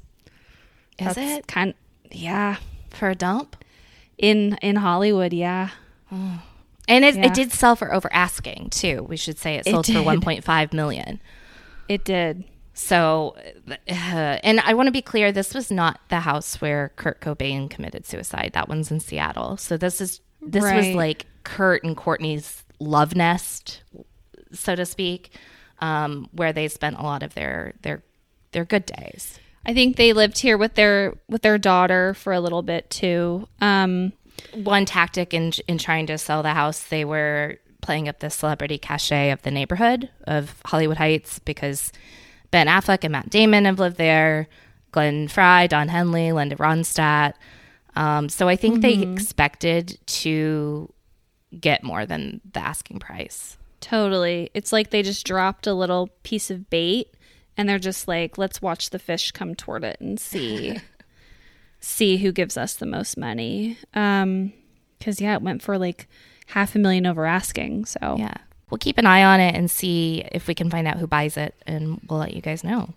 Is 0.98 1.16
it 1.16 1.46
kind 1.46 1.74
yeah. 2.10 2.56
for 2.90 3.08
a 3.10 3.14
dump? 3.14 3.56
In 4.18 4.58
in 4.62 4.76
Hollywood, 4.76 5.32
yeah. 5.32 5.70
And 6.88 7.04
it, 7.04 7.14
Yeah. 7.14 7.26
it 7.26 7.34
did 7.34 7.52
sell 7.52 7.76
for 7.76 7.92
over 7.92 8.12
asking 8.12 8.70
too. 8.70 9.04
We 9.08 9.16
should 9.16 9.38
say 9.38 9.56
it 9.56 9.66
It 9.66 9.70
sold 9.70 9.86
for 9.86 9.92
1.5 9.92 10.72
million. 10.72 11.20
It 11.88 12.04
did. 12.04 12.44
So, 12.74 13.36
uh, 13.68 13.72
and 13.88 14.60
I 14.60 14.74
want 14.74 14.86
to 14.86 14.92
be 14.92 15.02
clear, 15.02 15.30
this 15.30 15.54
was 15.54 15.70
not 15.70 16.00
the 16.08 16.20
house 16.20 16.60
where 16.60 16.92
Kurt 16.96 17.20
Cobain 17.20 17.68
committed 17.68 18.06
suicide. 18.06 18.52
That 18.54 18.68
one's 18.68 18.90
in 18.90 19.00
Seattle. 19.00 19.56
So 19.58 19.76
this 19.76 20.00
is 20.00 20.20
this 20.40 20.62
was 20.62 20.94
like 20.94 21.26
Kurt 21.44 21.84
and 21.84 21.96
Courtney's 21.96 22.64
love 22.78 23.14
nest, 23.14 23.82
so 24.52 24.74
to 24.74 24.86
speak, 24.86 25.30
um, 25.80 26.28
where 26.32 26.52
they 26.52 26.68
spent 26.68 26.98
a 26.98 27.02
lot 27.02 27.22
of 27.22 27.34
their 27.34 27.74
their 27.82 28.02
their 28.52 28.64
good 28.64 28.86
days. 28.86 29.38
I 29.64 29.74
think 29.74 29.96
they 29.96 30.12
lived 30.12 30.38
here 30.38 30.58
with 30.58 30.74
their 30.74 31.14
with 31.28 31.42
their 31.42 31.58
daughter 31.58 32.14
for 32.14 32.32
a 32.32 32.40
little 32.40 32.62
bit 32.62 32.90
too. 32.90 33.48
Um 33.60 34.12
One 34.54 34.84
tactic 34.86 35.32
in 35.32 35.52
in 35.68 35.78
trying 35.78 36.06
to 36.08 36.18
sell 36.18 36.42
the 36.42 36.54
house, 36.54 36.82
they 36.84 37.04
were 37.04 37.58
playing 37.80 38.08
up 38.08 38.20
the 38.20 38.30
celebrity 38.30 38.78
cachet 38.78 39.30
of 39.30 39.42
the 39.42 39.50
neighborhood 39.50 40.08
of 40.24 40.54
Hollywood 40.64 40.98
Heights 40.98 41.38
because 41.40 41.92
Ben 42.50 42.66
Affleck 42.66 43.02
and 43.02 43.12
Matt 43.12 43.30
Damon 43.30 43.64
have 43.64 43.78
lived 43.78 43.96
there, 43.96 44.48
Glenn 44.92 45.28
Frey, 45.28 45.66
Don 45.68 45.88
Henley, 45.88 46.32
Linda 46.32 46.56
Ronstadt. 46.56 47.34
Um, 47.96 48.28
so 48.28 48.48
I 48.48 48.56
think 48.56 48.82
they 48.82 48.94
expected 49.12 49.98
to 50.06 50.92
get 51.58 51.82
more 51.82 52.06
than 52.06 52.40
the 52.52 52.60
asking 52.60 53.00
price. 53.00 53.56
Totally. 53.82 54.48
It's 54.54 54.72
like 54.72 54.88
they 54.88 55.02
just 55.02 55.26
dropped 55.26 55.66
a 55.66 55.74
little 55.74 56.08
piece 56.22 56.50
of 56.50 56.70
bait 56.70 57.08
and 57.56 57.68
they're 57.68 57.78
just 57.78 58.08
like, 58.08 58.38
let's 58.38 58.62
watch 58.62 58.88
the 58.88 58.98
fish 58.98 59.32
come 59.32 59.54
toward 59.54 59.84
it 59.84 59.98
and 60.00 60.18
see 60.18 60.78
see 61.80 62.16
who 62.18 62.32
gives 62.32 62.56
us 62.56 62.74
the 62.74 62.86
most 62.86 63.18
money. 63.18 63.76
Um 63.92 64.54
cuz 65.00 65.20
yeah, 65.20 65.34
it 65.34 65.42
went 65.42 65.60
for 65.62 65.76
like 65.76 66.08
half 66.46 66.74
a 66.74 66.78
million 66.78 67.04
over 67.06 67.26
asking. 67.26 67.84
So 67.84 68.16
Yeah. 68.18 68.34
We'll 68.70 68.78
keep 68.78 68.96
an 68.96 69.04
eye 69.04 69.22
on 69.22 69.38
it 69.40 69.54
and 69.54 69.70
see 69.70 70.24
if 70.32 70.46
we 70.46 70.54
can 70.54 70.70
find 70.70 70.88
out 70.88 70.96
who 70.96 71.06
buys 71.06 71.36
it, 71.36 71.54
and 71.66 72.00
we'll 72.08 72.20
let 72.20 72.32
you 72.32 72.40
guys 72.40 72.64
know. 72.64 72.94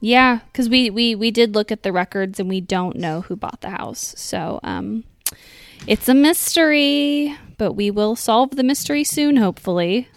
Yeah, 0.00 0.40
cuz 0.52 0.68
we 0.68 0.88
we 0.90 1.16
we 1.16 1.30
did 1.32 1.56
look 1.56 1.72
at 1.72 1.82
the 1.82 1.92
records 1.92 2.38
and 2.38 2.48
we 2.48 2.60
don't 2.60 2.94
know 2.96 3.22
who 3.22 3.34
bought 3.34 3.60
the 3.62 3.70
house. 3.70 4.14
So 4.16 4.60
um 4.62 5.02
it's 5.86 6.08
a 6.08 6.14
mystery, 6.14 7.36
but 7.56 7.72
we 7.72 7.90
will 7.90 8.16
solve 8.16 8.56
the 8.56 8.62
mystery 8.62 9.04
soon, 9.04 9.36
hopefully. 9.36 10.08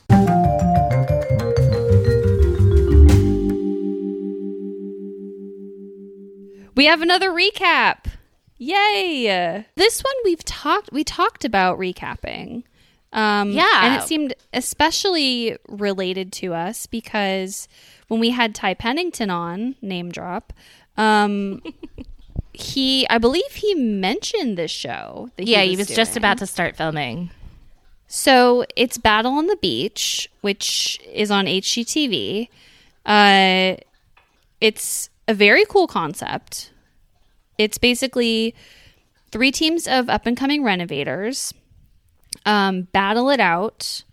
We 6.75 6.85
have 6.85 7.01
another 7.01 7.31
recap. 7.31 8.05
Yay! 8.57 9.65
This 9.75 10.01
one 10.01 10.13
we've 10.23 10.43
talked 10.45 10.91
we 10.91 11.03
talked 11.03 11.43
about 11.43 11.79
recapping. 11.79 12.63
Um, 13.13 13.51
yeah, 13.51 13.85
and 13.85 13.95
it 13.95 14.07
seemed 14.07 14.33
especially 14.53 15.57
related 15.67 16.31
to 16.33 16.53
us 16.53 16.85
because 16.85 17.67
when 18.09 18.19
we 18.19 18.29
had 18.29 18.53
Ty 18.53 18.75
Pennington 18.75 19.29
on 19.29 19.75
name 19.81 20.11
drop, 20.11 20.53
um, 20.97 21.63
he 22.59 23.07
I 23.09 23.17
believe 23.17 23.51
he 23.51 23.75
mentioned 23.75 24.57
this 24.57 24.71
show. 24.71 25.29
That 25.35 25.47
yeah, 25.47 25.63
he 25.63 25.75
was 25.75 25.87
just 25.87 26.17
about 26.17 26.37
to 26.39 26.47
start 26.47 26.75
filming. 26.75 27.31
So 28.07 28.65
it's 28.75 28.97
Battle 28.97 29.33
on 29.33 29.47
the 29.47 29.57
Beach, 29.57 30.29
which 30.41 30.99
is 31.11 31.29
on 31.29 31.45
HGTV. 31.45 32.47
Uh, 33.05 33.75
it's 34.61 35.09
a 35.27 35.33
very 35.33 35.65
cool 35.65 35.87
concept. 35.87 36.71
It's 37.57 37.77
basically 37.77 38.55
three 39.31 39.51
teams 39.51 39.87
of 39.87 40.09
up 40.09 40.25
and 40.25 40.37
coming 40.37 40.63
renovators 40.63 41.53
um, 42.45 42.83
battle 42.93 43.29
it 43.29 43.39
out. 43.39 44.03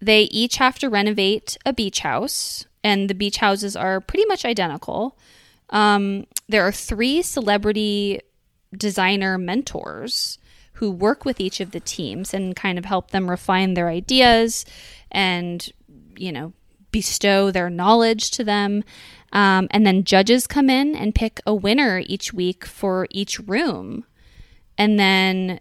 They 0.00 0.22
each 0.24 0.56
have 0.56 0.78
to 0.80 0.88
renovate 0.88 1.56
a 1.64 1.72
beach 1.72 2.00
house, 2.00 2.66
and 2.82 3.08
the 3.08 3.14
beach 3.14 3.38
houses 3.38 3.76
are 3.76 4.00
pretty 4.00 4.26
much 4.26 4.44
identical. 4.44 5.16
Um, 5.72 6.26
there 6.48 6.66
are 6.66 6.72
three 6.72 7.22
celebrity 7.22 8.20
designer 8.76 9.38
mentors 9.38 10.38
who 10.74 10.90
work 10.90 11.24
with 11.24 11.40
each 11.40 11.60
of 11.60 11.72
the 11.72 11.80
teams 11.80 12.32
and 12.32 12.54
kind 12.54 12.78
of 12.78 12.84
help 12.84 13.10
them 13.10 13.28
refine 13.28 13.74
their 13.74 13.88
ideas 13.88 14.64
and, 15.10 15.72
you 16.16 16.30
know, 16.30 16.52
bestow 16.90 17.50
their 17.50 17.70
knowledge 17.70 18.30
to 18.32 18.44
them. 18.44 18.84
Um, 19.32 19.66
and 19.70 19.86
then 19.86 20.04
judges 20.04 20.46
come 20.46 20.68
in 20.68 20.94
and 20.94 21.14
pick 21.14 21.40
a 21.46 21.54
winner 21.54 22.02
each 22.04 22.32
week 22.32 22.64
for 22.64 23.06
each 23.10 23.38
room. 23.40 24.04
And 24.76 24.98
then 24.98 25.60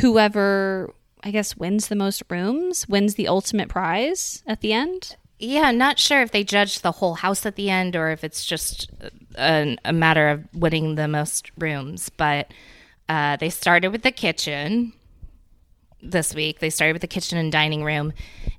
whoever, 0.00 0.92
I 1.22 1.30
guess, 1.30 1.56
wins 1.56 1.88
the 1.88 1.96
most 1.96 2.22
rooms 2.28 2.88
wins 2.88 3.14
the 3.14 3.28
ultimate 3.28 3.68
prize 3.68 4.42
at 4.46 4.60
the 4.60 4.72
end. 4.72 5.16
Yeah, 5.44 5.70
not 5.70 5.98
sure 5.98 6.22
if 6.22 6.30
they 6.32 6.44
judge 6.44 6.80
the 6.80 6.92
whole 6.92 7.14
house 7.14 7.44
at 7.46 7.56
the 7.56 7.70
end 7.70 7.94
or 7.96 8.10
if 8.10 8.24
it's 8.24 8.44
just 8.44 8.90
a, 9.36 9.76
a 9.84 9.92
matter 9.92 10.28
of 10.28 10.44
winning 10.54 10.94
the 10.94 11.08
most 11.08 11.50
rooms. 11.58 12.08
But 12.08 12.50
uh, 13.08 13.36
they 13.36 13.50
started 13.50 13.88
with 13.88 14.02
the 14.02 14.12
kitchen 14.12 14.92
this 16.02 16.34
week. 16.34 16.58
They 16.60 16.70
started 16.70 16.92
with 16.94 17.02
the 17.02 17.08
kitchen 17.08 17.38
and 17.38 17.50
dining 17.52 17.84
room, 17.84 18.12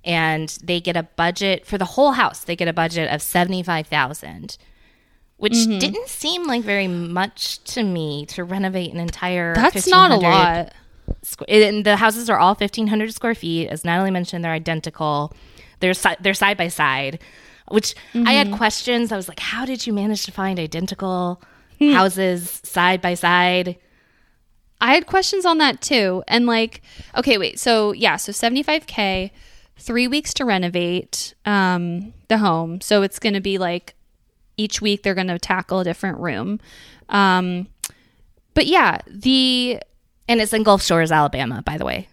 and 0.03 0.49
they 0.63 0.79
get 0.81 0.95
a 0.97 1.03
budget 1.03 1.65
for 1.65 1.77
the 1.77 1.85
whole 1.85 2.13
house. 2.13 2.43
They 2.43 2.55
get 2.55 2.67
a 2.67 2.73
budget 2.73 3.11
of 3.11 3.21
seventy 3.21 3.61
five 3.63 3.87
thousand, 3.87 4.57
which 5.37 5.53
didn't 5.79 6.07
seem 6.07 6.45
like 6.47 6.63
very 6.63 6.87
much 6.87 7.63
to 7.65 7.83
me 7.83 8.25
to 8.27 8.43
renovate 8.43 8.93
an 8.93 8.99
entire. 8.99 9.53
That's 9.55 9.87
not 9.87 10.11
a 10.11 10.15
lot. 10.17 10.73
squ- 11.23 11.45
and 11.69 11.85
the 11.85 11.97
houses 11.97 12.29
are 12.31 12.37
all 12.39 12.55
1500 12.55 13.13
square 13.13 13.35
feet 13.35 13.67
as 13.67 13.85
natalie 13.85 14.09
mentioned 14.09 14.43
they're 14.43 14.51
identical 14.51 15.31
they're 15.79 15.93
si- 15.93 16.15
they're 16.21 16.33
side 16.33 16.57
by 16.57 16.67
side 16.67 17.19
which 17.69 17.95
i 18.13 18.33
had 18.33 18.51
questions 18.51 19.11
i 19.11 19.15
was 19.15 19.27
like 19.27 19.39
how 19.39 19.65
did 19.65 19.85
you 19.87 19.93
manage 19.93 20.25
to 20.25 20.31
find 20.31 20.59
identical 20.59 21.41
houses 21.79 22.61
side 22.63 23.01
by 23.01 23.13
side 23.13 23.77
I 24.81 24.93
had 24.93 25.07
questions 25.07 25.45
on 25.45 25.57
that 25.59 25.81
too. 25.81 26.21
And 26.27 26.45
like, 26.45 26.81
okay, 27.15 27.37
wait. 27.37 27.59
So 27.59 27.93
yeah, 27.93 28.17
so 28.17 28.31
75k, 28.31 29.31
three 29.77 30.07
weeks 30.07 30.33
to 30.35 30.45
renovate 30.45 31.33
um, 31.45 32.13
the 32.27 32.37
home. 32.37 32.81
So 32.81 33.01
it's 33.01 33.17
going 33.17 33.33
to 33.33 33.41
be 33.41 33.57
like 33.57 33.95
each 34.57 34.81
week 34.81 35.01
they're 35.01 35.15
going 35.15 35.27
to 35.27 35.39
tackle 35.39 35.79
a 35.79 35.83
different 35.83 36.19
room. 36.19 36.59
Um, 37.09 37.67
but 38.53 38.67
yeah, 38.67 38.99
the 39.07 39.79
and 40.27 40.41
it's 40.41 40.53
in 40.53 40.63
gulf 40.63 40.81
shores 40.81 41.11
alabama 41.11 41.61
by 41.63 41.77
the 41.77 41.85
way 41.85 42.07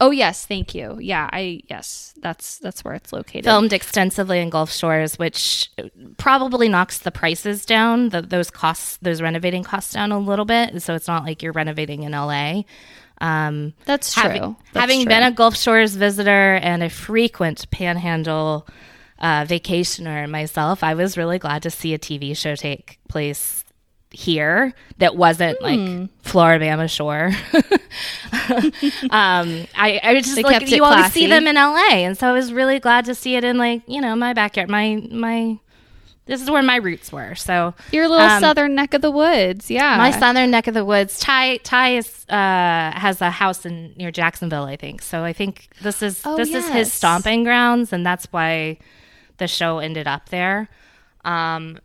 oh 0.00 0.10
yes, 0.10 0.46
thank 0.46 0.74
you. 0.74 0.98
Yeah, 1.00 1.28
I 1.32 1.60
yes, 1.68 2.14
that's 2.20 2.58
that's 2.58 2.84
where 2.84 2.94
it's 2.94 3.12
located. 3.12 3.44
filmed 3.44 3.72
extensively 3.72 4.40
in 4.40 4.50
gulf 4.50 4.72
shores 4.72 5.18
which 5.18 5.70
probably 6.16 6.68
knocks 6.68 6.98
the 6.98 7.10
prices 7.10 7.64
down 7.64 8.10
the, 8.10 8.22
those 8.22 8.50
costs 8.50 8.98
those 9.02 9.22
renovating 9.22 9.62
costs 9.62 9.92
down 9.92 10.12
a 10.12 10.18
little 10.18 10.44
bit 10.44 10.82
so 10.82 10.94
it's 10.94 11.08
not 11.08 11.24
like 11.24 11.42
you're 11.42 11.52
renovating 11.52 12.02
in 12.02 12.12
la 12.12 12.62
um, 13.20 13.74
That's 13.84 14.14
true. 14.14 14.22
having, 14.22 14.56
That's 14.72 14.80
having 14.80 15.00
true. 15.00 15.08
been 15.08 15.22
a 15.24 15.32
Gulf 15.32 15.56
Shores 15.56 15.96
visitor 15.96 16.54
and 16.54 16.82
a 16.82 16.88
frequent 16.88 17.68
Panhandle 17.70 18.66
uh, 19.18 19.44
vacationer 19.44 20.28
myself, 20.30 20.84
I 20.84 20.94
was 20.94 21.16
really 21.16 21.38
glad 21.38 21.62
to 21.64 21.70
see 21.70 21.94
a 21.94 21.98
TV 21.98 22.36
show 22.36 22.54
take 22.54 22.98
place 23.08 23.64
here 24.10 24.72
that 24.98 25.16
wasn't 25.16 25.58
Hmm. 25.58 25.64
like 25.64 26.10
Floribama 26.24 26.88
Shore. 26.90 27.30
um, 29.10 29.66
I, 29.76 30.00
I 30.02 30.14
was 30.14 30.24
just 30.24 30.36
They 30.36 30.42
like 30.42 30.60
kept 30.60 30.70
you 30.70 30.84
always 30.84 31.12
see 31.12 31.26
them 31.26 31.46
in 31.46 31.56
LA, 31.56 31.90
and 32.04 32.16
so 32.16 32.28
I 32.28 32.32
was 32.32 32.52
really 32.52 32.78
glad 32.80 33.04
to 33.06 33.14
see 33.14 33.36
it 33.36 33.44
in 33.44 33.58
like 33.58 33.82
you 33.86 34.00
know 34.00 34.14
my 34.16 34.32
backyard, 34.32 34.68
my 34.68 34.96
my. 35.10 35.58
This 36.26 36.42
is 36.42 36.50
where 36.50 36.62
my 36.62 36.76
roots 36.76 37.10
were. 37.10 37.34
So 37.34 37.72
your 37.90 38.06
little 38.06 38.26
um, 38.26 38.40
southern 38.40 38.74
neck 38.74 38.92
of 38.92 39.00
the 39.00 39.10
woods. 39.10 39.70
Yeah, 39.70 39.96
my 39.96 40.10
southern 40.10 40.50
neck 40.50 40.66
of 40.66 40.74
the 40.74 40.84
woods. 40.84 41.18
Ty 41.18 41.56
Ty 41.58 41.96
is 41.96 42.26
uh, 42.28 42.34
has 42.94 43.22
a 43.22 43.30
house 43.30 43.64
in 43.64 43.94
near 43.96 44.10
Jacksonville, 44.10 44.64
I 44.64 44.76
think. 44.76 45.00
So 45.00 45.24
I 45.24 45.32
think 45.32 45.68
this 45.80 46.02
is 46.02 46.20
Oh, 46.26 46.36
this 46.36 46.52
is 46.52 46.68
his 46.68 46.92
stomping 46.92 47.44
grounds, 47.44 47.94
and 47.94 48.04
that's 48.04 48.26
why 48.30 48.76
the 49.38 49.48
show 49.48 49.78
ended 49.78 50.06
up 50.06 50.28
there. 50.28 50.68
Um, 51.24 51.78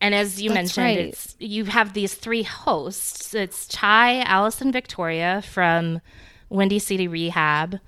and 0.00 0.14
as 0.14 0.40
you 0.40 0.50
That's 0.50 0.76
mentioned, 0.76 0.84
right. 0.84 0.98
it's 0.98 1.36
you 1.38 1.64
have 1.66 1.92
these 1.92 2.14
three 2.14 2.42
hosts. 2.42 3.34
It's 3.34 3.66
Ty, 3.68 4.22
Alison, 4.22 4.72
Victoria 4.72 5.42
from 5.42 6.00
Windy 6.48 6.78
City 6.78 7.06
Rehab, 7.08 7.78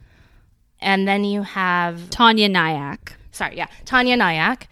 and 0.81 1.07
then 1.09 1.25
you 1.25 1.42
have 1.42 1.96
Taniya 2.11 2.51
Nayak. 2.51 3.12
sorry, 3.33 3.57
yeah, 3.57 3.66
Taniya 3.85 4.16
Nayak 4.16 4.64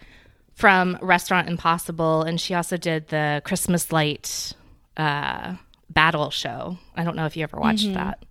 from 0.53 0.97
Restaurant 1.01 1.49
Impossible, 1.49 2.21
and 2.23 2.39
she 2.39 2.53
also 2.53 2.77
did 2.77 3.07
the 3.07 3.41
Christmas 3.45 3.91
Light 3.91 4.53
uh, 4.97 5.55
battle 5.89 6.29
show. 6.29 6.77
I 6.95 7.03
don't 7.03 7.15
know 7.15 7.25
if 7.25 7.35
you 7.35 7.43
ever 7.43 7.57
watched 7.59 7.85
Mm-hmm. 7.85 7.93
that. 7.95 8.23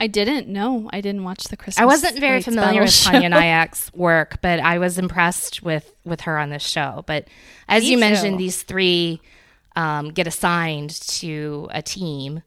I 0.00 0.06
didn't 0.06 0.48
know. 0.48 0.88
I 0.92 1.02
didn't 1.02 1.24
watch 1.24 1.44
the 1.44 1.58
Christmas. 1.58 1.82
I 1.82 1.84
wasn't 1.84 2.18
very 2.18 2.40
familiar 2.40 2.80
with 2.80 2.90
show. 2.92 3.10
Taniya 3.10 3.30
Nayak's 3.30 3.92
work, 3.92 4.40
but 4.40 4.58
I 4.58 4.78
was 4.78 4.96
impressed 4.96 5.62
with 5.62 5.94
with 6.04 6.22
her 6.22 6.38
on 6.38 6.48
this 6.48 6.62
show. 6.62 7.04
But 7.06 7.28
as 7.68 7.82
Me 7.82 7.90
you 7.90 7.98
mentioned, 7.98 8.40
these 8.40 8.62
three 8.62 9.20
um, 9.76 10.08
get 10.08 10.26
assigned 10.26 10.90
to 11.18 11.68
a 11.70 11.82
team, 11.82 12.42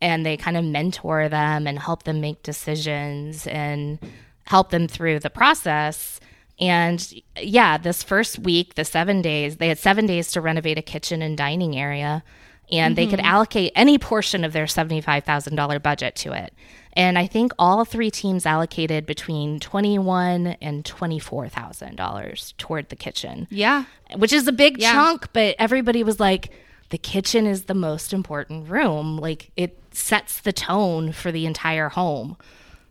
and 0.00 0.26
they 0.26 0.36
kind 0.36 0.56
of 0.56 0.64
mentor 0.64 1.28
them 1.28 1.68
and 1.68 1.78
help 1.78 2.02
them 2.02 2.20
make 2.20 2.42
decisions 2.42 3.46
and 3.46 4.00
help 4.44 4.70
them 4.70 4.88
through 4.88 5.20
the 5.20 5.30
process. 5.30 6.18
And 6.58 7.22
yeah, 7.40 7.78
this 7.78 8.02
first 8.02 8.40
week, 8.40 8.74
the 8.74 8.84
seven 8.84 9.22
days, 9.22 9.58
they 9.58 9.68
had 9.68 9.78
seven 9.78 10.06
days 10.06 10.32
to 10.32 10.40
renovate 10.40 10.78
a 10.78 10.82
kitchen 10.82 11.22
and 11.22 11.36
dining 11.36 11.76
area, 11.76 12.24
and 12.70 12.96
they 12.96 13.06
could 13.06 13.18
mm-hmm. 13.18 13.26
allocate 13.28 13.72
any 13.74 13.98
portion 13.98 14.44
of 14.44 14.52
their 14.52 14.66
$75,000 14.66 15.82
budget 15.82 16.16
to 16.16 16.32
it. 16.32 16.52
And 16.94 17.18
I 17.18 17.26
think 17.26 17.52
all 17.58 17.84
three 17.84 18.10
teams 18.10 18.46
allocated 18.46 19.04
between 19.04 19.60
twenty-one 19.60 20.56
and 20.62 20.82
twenty-four 20.82 21.46
thousand 21.50 21.96
dollars 21.96 22.54
toward 22.56 22.88
the 22.88 22.96
kitchen, 22.96 23.46
Yeah, 23.50 23.84
which 24.16 24.32
is 24.32 24.48
a 24.48 24.52
big 24.52 24.78
Yeah. 24.78 24.92
chunk. 24.92 25.30
But 25.34 25.56
everybody 25.58 26.02
was 26.02 26.18
like, 26.18 26.48
"The 26.88 26.96
kitchen 26.96 27.46
is 27.46 27.64
the 27.64 27.74
most 27.74 28.14
important 28.14 28.70
room. 28.70 29.18
Like 29.18 29.50
it 29.58 29.78
sets 29.92 30.40
the 30.40 30.54
tone 30.54 31.12
for 31.12 31.30
the 31.30 31.44
entire 31.44 31.90
home. 31.90 32.38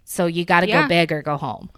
So 0.03 0.27
you 0.27 0.45
got 0.45 0.59
to 0.59 0.67
Yeah. 0.67 0.83
go 0.83 0.87
big 0.87 1.11
or 1.11 1.23
go 1.23 1.37
home." 1.37 1.71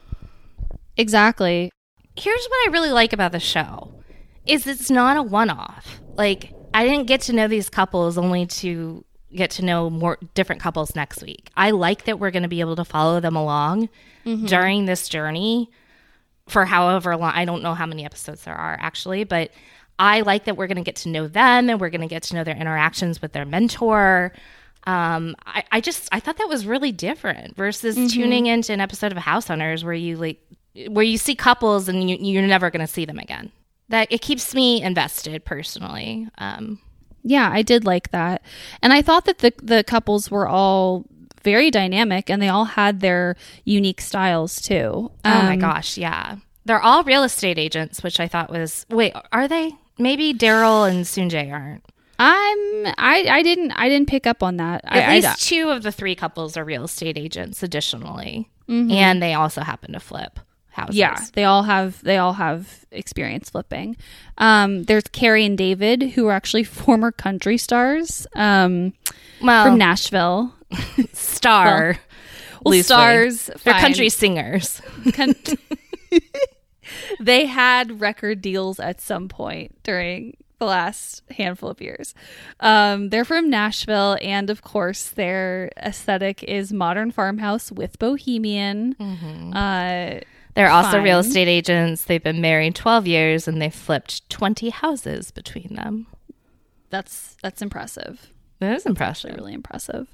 exactly. 0.98 1.72
here's 2.18 2.46
what 2.48 2.68
I 2.68 2.72
really 2.72 2.92
like 2.92 3.14
about 3.14 3.32
the 3.32 3.40
show 3.40 3.94
is 4.46 4.66
it's 4.68 4.90
not 4.90 5.16
a 5.18 5.22
one-off. 5.22 6.02
Like 6.16 6.52
I 6.78 6.86
didn't 6.86 7.08
get 7.08 7.22
to 7.22 7.34
know 7.34 7.48
these 7.48 7.72
couples 7.72 8.20
only 8.20 8.46
to 8.46 9.04
get 9.34 9.50
to 9.52 9.66
know 9.66 9.90
more 9.90 10.20
different 10.36 10.62
couples 10.62 10.96
next 10.96 11.24
week. 11.24 11.50
I 11.58 11.72
like 11.72 12.06
that 12.06 12.20
we're 12.20 12.30
going 12.30 12.44
to 12.44 12.50
be 12.50 12.60
able 12.60 12.76
to 12.76 12.86
follow 12.86 13.20
them 13.20 13.36
along 13.36 13.90
during 14.46 14.86
this 14.86 15.10
journey 15.10 15.72
for 16.48 16.66
however 16.66 17.18
long. 17.18 17.32
I 17.34 17.46
don't 17.46 17.64
know 17.64 17.74
how 17.74 17.88
many 17.88 18.06
episodes 18.06 18.44
there 18.44 18.54
are 18.54 18.78
actually, 18.80 19.24
but 19.24 19.50
I 19.98 20.22
like 20.22 20.46
that 20.46 20.56
we're 20.56 20.68
going 20.68 20.78
to 20.78 20.84
get 20.84 20.98
to 20.98 21.10
know 21.10 21.28
them 21.28 21.68
and 21.68 21.82
we're 21.82 21.90
going 21.90 22.02
to 22.02 22.08
get 22.08 22.22
to 22.24 22.36
know 22.36 22.44
their 22.44 22.56
interactions 22.56 23.24
with 23.24 23.34
their 23.34 23.46
mentor. 23.46 24.32
Um, 24.86 25.36
I, 25.48 25.64
I 25.72 25.82
just 25.82 26.08
I 26.12 26.20
thought 26.20 26.38
that 26.38 26.48
was 26.48 26.68
really 26.68 26.92
different 26.92 27.56
versus 27.56 27.96
tuning 28.14 28.46
into 28.46 28.72
an 28.72 28.82
episode 28.82 29.12
of 29.12 29.18
House 29.18 29.48
Hunters 29.48 29.84
where 29.84 29.96
you 29.96 30.16
like 30.18 30.40
where 30.90 31.04
you 31.04 31.18
see 31.18 31.34
couples 31.34 31.90
and 31.90 32.08
you, 32.08 32.18
you're 32.18 32.46
never 32.46 32.70
going 32.70 32.86
to 32.86 32.94
see 32.94 33.06
them 33.06 33.18
again. 33.18 33.52
That 33.90 34.08
it 34.12 34.22
keeps 34.22 34.54
me 34.54 34.82
invested 34.82 35.46
personally. 35.46 36.28
Um, 36.38 36.80
Yeah, 37.24 37.50
I 37.52 37.62
did 37.62 37.86
like 37.86 38.12
that. 38.12 38.42
And 38.82 38.92
I 38.94 39.02
thought 39.02 39.26
that 39.26 39.40
the 39.40 39.54
the 39.62 39.84
couples 39.84 40.30
were 40.32 40.48
all 40.48 41.06
very 41.44 41.72
dynamic 41.72 42.30
and 42.30 42.42
they 42.42 42.50
all 42.50 42.66
had 42.66 43.00
their 43.00 43.36
unique 43.64 44.02
styles 44.02 44.62
too. 44.62 45.12
oh 45.24 45.44
my 45.44 45.54
Um, 45.54 45.60
gosh, 45.60 45.98
yeah, 45.98 46.38
they're 46.66 46.82
all 46.82 47.04
real 47.04 47.24
estate 47.24 47.58
agents, 47.58 48.04
which 48.04 48.20
I 48.20 48.28
thought 48.28 48.50
was 48.52 48.86
wait, 48.90 49.14
are 49.32 49.48
they? 49.48 49.72
Maybe 49.98 50.34
Daryl 50.34 50.90
and 50.90 51.06
Sanjay 51.06 51.52
aren't. 51.52 51.84
I'm 52.20 52.58
I 52.98 53.26
I 53.30 53.42
didn't 53.44 53.72
I 53.74 53.88
didn't 53.90 54.10
pick 54.10 54.26
up 54.28 54.42
on 54.44 54.58
that. 54.58 54.82
At 54.86 55.10
I, 55.10 55.16
least 55.16 55.28
I, 55.28 55.36
two 55.38 55.70
of 55.70 55.84
the 55.84 55.92
three 55.92 56.16
couples 56.16 56.58
are 56.58 56.66
real 56.66 56.84
estate 56.86 57.18
agents 57.18 57.64
additionally. 57.64 58.50
And 58.70 59.22
they 59.24 59.34
also 59.34 59.62
happen 59.62 59.94
to 59.94 60.00
flip 60.02 60.40
houses. 60.78 60.96
Mm-hmm. 60.96 61.00
yeah, 61.00 61.26
they 61.34 61.44
all 61.44 61.64
have 61.64 62.02
they 62.04 62.18
all 62.18 62.34
have 62.34 62.86
experience 62.92 63.50
flipping. 63.50 63.98
Um, 64.38 64.84
there's 64.84 65.04
Carrie 65.12 65.44
and 65.46 65.58
David 65.58 66.02
who 66.12 66.28
are 66.28 66.32
actually 66.34 66.64
former 66.84 67.12
country 67.12 67.58
stars 67.58 68.26
um, 68.36 68.94
Well, 69.42 69.66
from 69.66 69.78
Nashville. 69.78 70.54
star. 71.14 71.98
Well, 72.64 72.72
loosely. 72.76 72.84
stars, 72.84 73.50
They're 73.64 73.74
country 73.80 74.10
singers. 74.10 74.82
They 77.20 77.46
had 77.48 78.00
record 78.00 78.42
deals 78.42 78.80
at 78.80 79.02
some 79.02 79.28
point 79.28 79.76
during 79.84 80.38
the 80.60 80.66
last 80.66 81.22
handful 81.32 81.70
of 81.70 81.82
years. 81.82 82.14
Um, 82.62 83.10
they're 83.10 83.26
from 83.26 83.50
Nashville, 83.50 84.18
and 84.22 84.50
of 84.50 84.62
course, 84.62 85.10
their 85.10 85.70
aesthetic 85.78 86.44
is 86.44 86.72
modern 86.72 87.12
farmhouse 87.12 87.72
with 87.74 88.00
bohemian. 88.00 88.94
Uh, 89.54 90.22
They're 90.58 90.72
also 90.72 91.00
real 91.00 91.20
estate 91.20 91.48
agents. 91.48 92.06
They've 92.06 92.24
been 92.24 92.42
married 92.42 92.74
12 92.74 93.06
years 93.06 93.48
and 93.48 93.62
they've 93.62 93.72
flipped 93.72 94.28
20 94.32 94.72
houses 94.72 95.30
between 95.30 95.76
them. 95.76 96.08
that's 96.90 97.38
that's 97.44 97.62
impressive. 97.62 98.34
That 98.60 98.74
is 98.74 98.88
impressive. 98.88 99.36
Really 99.36 99.54
impressive. 99.54 100.08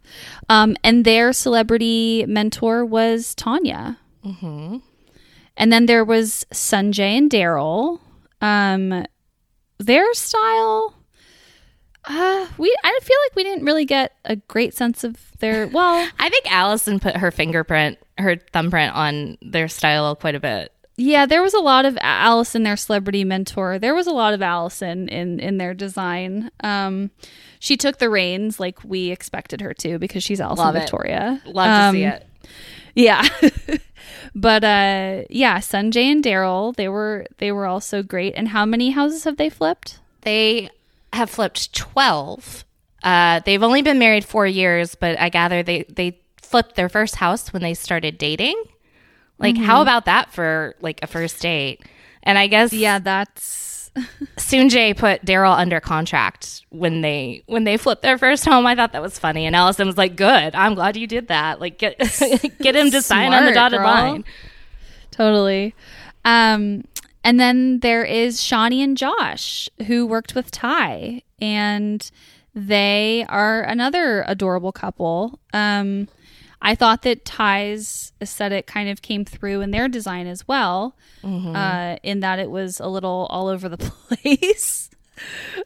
Um, 0.49 0.75
and 0.83 1.05
their 1.05 1.31
celebrity 1.31 2.25
mentor 2.27 2.83
was 2.83 3.33
Taniya. 3.35 3.95
Mm-hmm. 4.25 4.79
And 5.55 5.71
then 5.71 5.85
there 5.85 6.03
was 6.03 6.45
Sanjay 6.51 7.17
and 7.17 7.31
Daryl. 7.31 8.01
Um, 8.41 9.05
their 9.77 10.13
style, 10.13 10.93
uh, 12.05 12.47
we 12.57 12.75
I 12.83 12.99
feel 13.01 13.17
like 13.25 13.35
we 13.35 13.43
didn't 13.43 13.65
really 13.65 13.85
get 13.85 14.13
a 14.25 14.35
great 14.35 14.73
sense 14.73 15.03
of 15.03 15.15
their. 15.39 15.67
Well, 15.73 16.07
I 16.19 16.29
think 16.29 16.51
Alison 16.51 16.99
put 16.99 17.17
her 17.17 17.31
fingerprint, 17.31 17.97
her 18.17 18.37
thumbprint 18.51 18.93
on 18.95 19.37
their 19.41 19.67
style 19.67 20.15
quite 20.15 20.35
a 20.35 20.39
bit. 20.39 20.71
yeah, 20.97 21.25
there 21.25 21.41
was 21.41 21.53
a 21.53 21.59
lot 21.59 21.85
of 21.85 21.97
Alison, 22.01 22.63
their 22.63 22.77
celebrity 22.77 23.23
mentor. 23.23 23.79
There 23.79 23.95
was 23.95 24.07
a 24.07 24.11
lot 24.13 24.33
of 24.33 24.41
Alison 24.41 25.07
in 25.09 25.39
in 25.39 25.57
their 25.57 25.73
design. 25.73 26.51
Um, 26.63 27.11
she 27.59 27.77
took 27.77 27.97
the 27.97 28.09
reins 28.09 28.59
like 28.59 28.83
we 28.83 29.09
expected 29.11 29.61
her 29.61 29.73
to 29.75 29.97
because 29.97 30.23
she's 30.23 30.41
Alison 30.41 30.65
Love 30.65 30.75
it. 30.75 30.79
Victoria. 30.81 31.41
Love 31.45 31.67
Um, 31.69 31.95
to 31.95 31.99
see 31.99 32.03
it. 32.05 32.27
Yeah. 32.95 33.27
but 34.35 34.63
uh 34.63 35.23
yeah, 35.29 35.59
Sanjay 35.59 36.11
and 36.11 36.23
Daryl, 36.23 36.75
they 36.75 36.89
were 36.89 37.25
they 37.37 37.51
were 37.51 37.65
also 37.65 38.03
great. 38.03 38.33
And 38.35 38.49
how 38.49 38.65
many 38.65 38.91
houses 38.91 39.23
have 39.23 39.37
they 39.37 39.49
flipped? 39.49 39.99
They 40.21 40.69
have 41.13 41.29
flipped 41.29 41.73
12. 41.73 42.65
Uh, 43.03 43.39
they've 43.45 43.63
only 43.63 43.81
been 43.81 43.99
married 43.99 44.25
four 44.25 44.45
years, 44.47 44.95
but 44.95 45.19
I 45.19 45.29
gather 45.29 45.63
they, 45.63 45.83
they 45.83 46.19
flipped 46.41 46.75
their 46.75 46.89
first 46.89 47.15
house 47.15 47.51
when 47.53 47.61
they 47.61 47.73
started 47.73 48.17
dating. 48.17 48.61
Like, 49.39 49.57
how 49.57 49.81
about 49.81 50.05
that 50.05 50.31
for 50.31 50.75
like 50.79 50.99
a 51.03 51.07
first 51.07 51.41
date? 51.41 51.83
And 52.21 52.37
I 52.37 52.47
guess 52.47 52.71
Yeah, 52.71 52.99
that's 52.99 53.91
Sanjay 54.37 54.95
put 54.97 55.25
Daryl 55.25 55.57
under 55.57 55.79
contract 55.79 56.61
when 56.69 57.01
they 57.01 57.43
when 57.47 57.63
they 57.63 57.77
flipped 57.77 58.01
their 58.03 58.17
first 58.17 58.45
home. 58.45 58.65
I 58.65 58.75
thought 58.75 58.93
that 58.93 59.01
was 59.01 59.19
funny, 59.19 59.45
and 59.45 59.55
Alison 59.55 59.85
was 59.85 59.97
like, 59.97 60.15
"Good, 60.15 60.55
I'm 60.55 60.73
glad 60.75 60.95
you 60.95 61.07
did 61.07 61.27
that. 61.27 61.59
Like, 61.59 61.77
get 61.77 61.97
get 62.59 62.75
him 62.75 62.89
to 62.91 63.01
sign 63.01 63.33
on 63.33 63.45
the 63.45 63.51
dotted 63.51 63.79
girl. 63.79 63.87
line." 63.87 64.23
totally. 65.11 65.75
Um 66.25 66.85
and 67.23 67.39
then 67.39 67.79
there 67.79 68.03
is 68.03 68.41
Shawnee 68.41 68.81
and 68.83 68.97
Josh 68.97 69.69
who 69.87 70.05
worked 70.05 70.35
with 70.35 70.51
Ty 70.51 71.21
and 71.41 72.09
they 72.55 73.25
are 73.29 73.61
another 73.63 74.23
adorable 74.27 74.71
couple. 74.71 75.39
Um 75.53 76.07
I 76.65 76.75
thought 76.75 77.01
that 77.01 77.25
Ty's 77.25 78.13
aesthetic 78.21 78.67
kind 78.67 78.87
of 78.87 79.01
came 79.01 79.25
through 79.25 79.59
in 79.59 79.71
their 79.71 79.89
design 79.89 80.27
as 80.27 80.47
well, 80.47 80.95
uh, 81.57 81.97
in 82.03 82.21
that 82.21 82.39
it 82.39 82.49
was 82.49 82.79
a 82.79 82.87
little 82.87 83.27
all 83.29 83.49
over 83.49 83.67
the 83.67 83.75
place. 84.07 84.89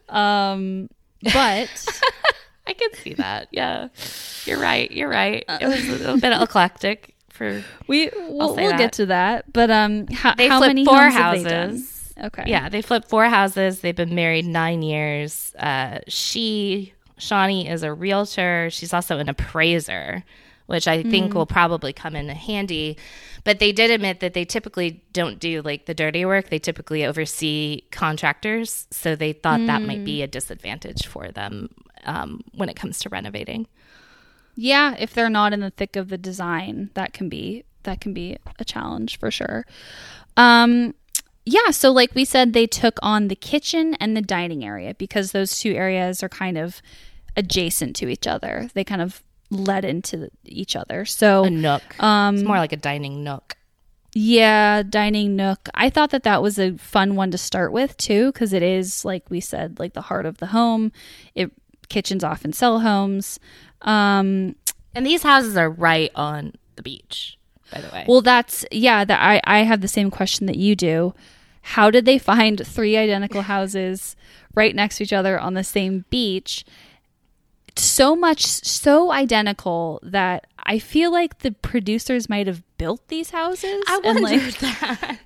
um, 0.08 0.88
but 1.22 1.86
I 2.66 2.72
can 2.72 2.92
see 2.94 3.14
that. 3.14 3.46
Yeah, 3.52 3.88
you're 4.44 4.58
right. 4.58 4.90
You're 4.90 5.08
right. 5.08 5.44
It 5.48 5.66
was 5.68 5.88
a 5.88 5.92
little 5.92 6.18
bit 6.18 6.32
eclectic 6.32 7.14
for. 7.38 7.64
we 7.86 8.10
we'll, 8.14 8.54
we'll 8.54 8.76
get 8.76 8.92
to 8.94 9.06
that. 9.06 9.52
But 9.52 9.70
um, 9.70 10.06
how, 10.08 10.34
They 10.34 10.48
how 10.48 10.58
flipped 10.58 10.70
many 10.70 10.84
four 10.84 10.96
homes 10.96 11.14
have 11.14 11.34
they 11.36 11.42
done? 11.44 11.70
houses. 11.70 12.14
Okay. 12.22 12.44
Yeah, 12.46 12.68
they 12.68 12.82
flipped 12.82 13.08
four 13.08 13.26
houses. 13.26 13.80
They've 13.80 13.94
been 13.96 14.14
married 14.14 14.44
nine 14.44 14.82
years. 14.82 15.54
Uh, 15.58 16.00
she, 16.08 16.92
Shawnee, 17.16 17.68
is 17.68 17.82
a 17.84 17.92
realtor. 17.92 18.68
She's 18.70 18.92
also 18.92 19.18
an 19.18 19.28
appraiser, 19.28 20.24
which 20.66 20.88
I 20.88 21.04
think 21.04 21.32
will 21.34 21.46
probably 21.46 21.92
come 21.92 22.16
in 22.16 22.28
handy. 22.28 22.98
But 23.44 23.60
they 23.60 23.70
did 23.70 23.90
admit 23.92 24.18
that 24.20 24.34
they 24.34 24.44
typically 24.44 25.02
don't 25.12 25.38
do 25.38 25.62
like 25.62 25.86
the 25.86 25.94
dirty 25.94 26.24
work. 26.24 26.50
They 26.50 26.58
typically 26.58 27.06
oversee 27.06 27.82
contractors. 27.92 28.88
So 28.90 29.14
they 29.14 29.32
thought 29.32 29.64
that 29.66 29.82
might 29.82 30.04
be 30.04 30.22
a 30.22 30.26
disadvantage 30.26 31.06
for 31.06 31.30
them 31.30 31.70
um, 32.04 32.42
when 32.52 32.68
it 32.68 32.74
comes 32.74 32.98
to 33.00 33.08
renovating. 33.08 33.68
Yeah, 34.60 34.96
if 34.98 35.14
they're 35.14 35.30
not 35.30 35.52
in 35.52 35.60
the 35.60 35.70
thick 35.70 35.94
of 35.94 36.08
the 36.08 36.18
design, 36.18 36.90
that 36.94 37.12
can 37.12 37.28
be 37.28 37.64
that 37.84 38.00
can 38.00 38.12
be 38.12 38.36
a 38.58 38.64
challenge 38.64 39.18
for 39.18 39.30
sure. 39.30 39.64
Um 40.36 40.94
yeah, 41.46 41.70
so 41.70 41.90
like 41.92 42.14
we 42.14 42.24
said 42.24 42.52
they 42.52 42.66
took 42.66 42.98
on 43.02 43.28
the 43.28 43.36
kitchen 43.36 43.94
and 44.00 44.16
the 44.16 44.20
dining 44.20 44.64
area 44.64 44.94
because 44.94 45.32
those 45.32 45.58
two 45.58 45.72
areas 45.72 46.22
are 46.22 46.28
kind 46.28 46.58
of 46.58 46.82
adjacent 47.36 47.94
to 47.96 48.08
each 48.08 48.26
other. 48.26 48.68
They 48.74 48.84
kind 48.84 49.00
of 49.00 49.22
led 49.50 49.84
into 49.84 50.28
each 50.44 50.76
other. 50.76 51.04
So 51.04 51.44
A 51.44 51.50
nook. 51.50 52.02
um 52.02 52.34
it's 52.34 52.44
more 52.44 52.58
like 52.58 52.72
a 52.72 52.76
dining 52.76 53.22
nook. 53.24 53.56
yeah, 54.12 54.82
dining 54.82 55.36
nook. 55.36 55.68
I 55.74 55.88
thought 55.88 56.10
that 56.10 56.24
that 56.24 56.42
was 56.42 56.58
a 56.58 56.76
fun 56.78 57.14
one 57.14 57.30
to 57.30 57.38
start 57.38 57.72
with 57.72 57.96
too 57.96 58.32
because 58.32 58.52
it 58.52 58.62
is 58.64 59.04
like 59.04 59.30
we 59.30 59.40
said 59.40 59.78
like 59.78 59.92
the 59.94 60.02
heart 60.02 60.26
of 60.26 60.38
the 60.38 60.46
home. 60.46 60.90
It 61.36 61.52
kitchens 61.88 62.22
often 62.24 62.52
sell 62.52 62.80
homes. 62.80 63.38
Um 63.82 64.56
And 64.94 65.06
these 65.06 65.22
houses 65.22 65.56
are 65.56 65.70
right 65.70 66.10
on 66.14 66.54
the 66.76 66.82
beach, 66.82 67.38
by 67.72 67.80
the 67.80 67.88
way. 67.88 68.04
Well, 68.08 68.22
that's 68.22 68.64
yeah. 68.70 69.04
That 69.04 69.20
I 69.20 69.40
I 69.44 69.64
have 69.64 69.80
the 69.80 69.88
same 69.88 70.10
question 70.10 70.46
that 70.46 70.56
you 70.56 70.74
do. 70.74 71.14
How 71.62 71.90
did 71.90 72.04
they 72.04 72.18
find 72.18 72.60
three 72.66 72.96
identical 72.96 73.42
houses 73.42 74.16
right 74.54 74.74
next 74.74 74.96
to 74.96 75.04
each 75.04 75.12
other 75.12 75.38
on 75.38 75.54
the 75.54 75.64
same 75.64 76.04
beach? 76.10 76.64
So 77.76 78.16
much, 78.16 78.44
so 78.44 79.12
identical 79.12 80.00
that 80.02 80.48
I 80.64 80.80
feel 80.80 81.12
like 81.12 81.38
the 81.38 81.52
producers 81.52 82.28
might 82.28 82.48
have 82.48 82.62
built 82.76 83.06
these 83.06 83.30
houses. 83.30 83.84
I 83.86 84.00
and, 84.02 84.20
wondered 84.20 84.42
like, 84.42 84.58
that. 84.60 85.18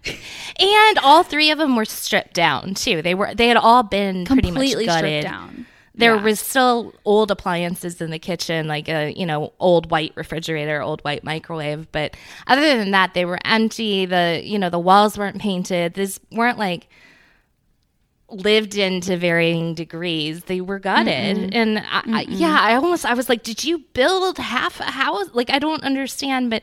and 0.59 0.99
all 0.99 1.23
three 1.23 1.51
of 1.51 1.59
them 1.59 1.77
were 1.77 1.87
stripped 1.87 2.35
down 2.35 2.75
too. 2.75 3.01
They 3.01 3.15
were 3.15 3.35
they 3.35 3.49
had 3.49 3.57
all 3.57 3.83
been 3.83 4.27
pretty 4.27 4.43
completely 4.43 4.87
stripped 4.87 5.25
down. 5.25 5.67
There 5.95 6.17
Yeah. 6.17 6.23
was 6.23 6.41
still 6.41 6.95
old 7.05 7.31
appliances 7.31 8.01
in 8.01 8.11
the 8.11 8.19
kitchen, 8.19 8.67
like 8.67 8.89
a 8.89 9.13
you 9.13 9.27
know 9.27 9.53
old 9.61 9.91
white 9.91 10.13
refrigerator, 10.15 10.81
old 10.81 11.03
white 11.03 11.23
microwave. 11.23 11.91
But 11.93 12.17
other 12.47 12.79
than 12.79 12.93
that, 12.93 13.13
they 13.15 13.25
were 13.27 13.39
empty. 13.45 14.07
The 14.07 14.41
you 14.43 14.59
know 14.59 14.71
the 14.71 14.79
walls 14.79 15.19
weren't 15.19 15.39
painted. 15.41 15.95
These 15.95 16.19
weren't 16.31 16.59
like 16.59 16.89
lived 18.31 18.77
in 18.77 19.03
to 19.03 19.17
varying 19.19 19.75
degrees. 19.75 20.45
They 20.45 20.61
were 20.63 20.79
gutted, 20.79 21.55
and 21.55 21.79
I, 21.81 22.03
I, 22.07 22.21
yeah, 22.29 22.57
I 22.59 22.75
almost 22.77 23.05
I 23.05 23.13
was 23.13 23.29
like, 23.29 23.43
did 23.43 23.63
you 23.63 23.81
build 23.93 24.39
half 24.39 24.81
a 24.81 24.85
house? 24.85 25.29
Like 25.35 25.51
I 25.51 25.59
don't 25.59 25.83
understand, 25.85 26.51
but. 26.51 26.63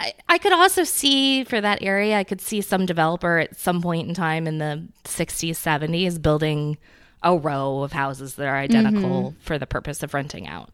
I, 0.00 0.12
I 0.28 0.38
could 0.38 0.52
also 0.52 0.84
see 0.84 1.42
for 1.42 1.60
that 1.60 1.82
area, 1.82 2.16
I 2.16 2.22
could 2.22 2.40
see 2.40 2.60
some 2.60 2.86
developer 2.86 3.38
at 3.38 3.56
some 3.58 3.82
point 3.82 4.06
in 4.08 4.14
time 4.14 4.46
in 4.46 4.58
the 4.58 4.86
60s, 5.02 5.56
70s 5.56 6.22
building 6.22 6.78
a 7.22 7.36
row 7.36 7.82
of 7.82 7.92
houses 7.92 8.36
that 8.36 8.46
are 8.46 8.56
identical 8.56 9.32
mm-hmm. 9.32 9.40
for 9.40 9.58
the 9.58 9.66
purpose 9.66 10.02
of 10.02 10.14
renting 10.14 10.46
out. 10.46 10.70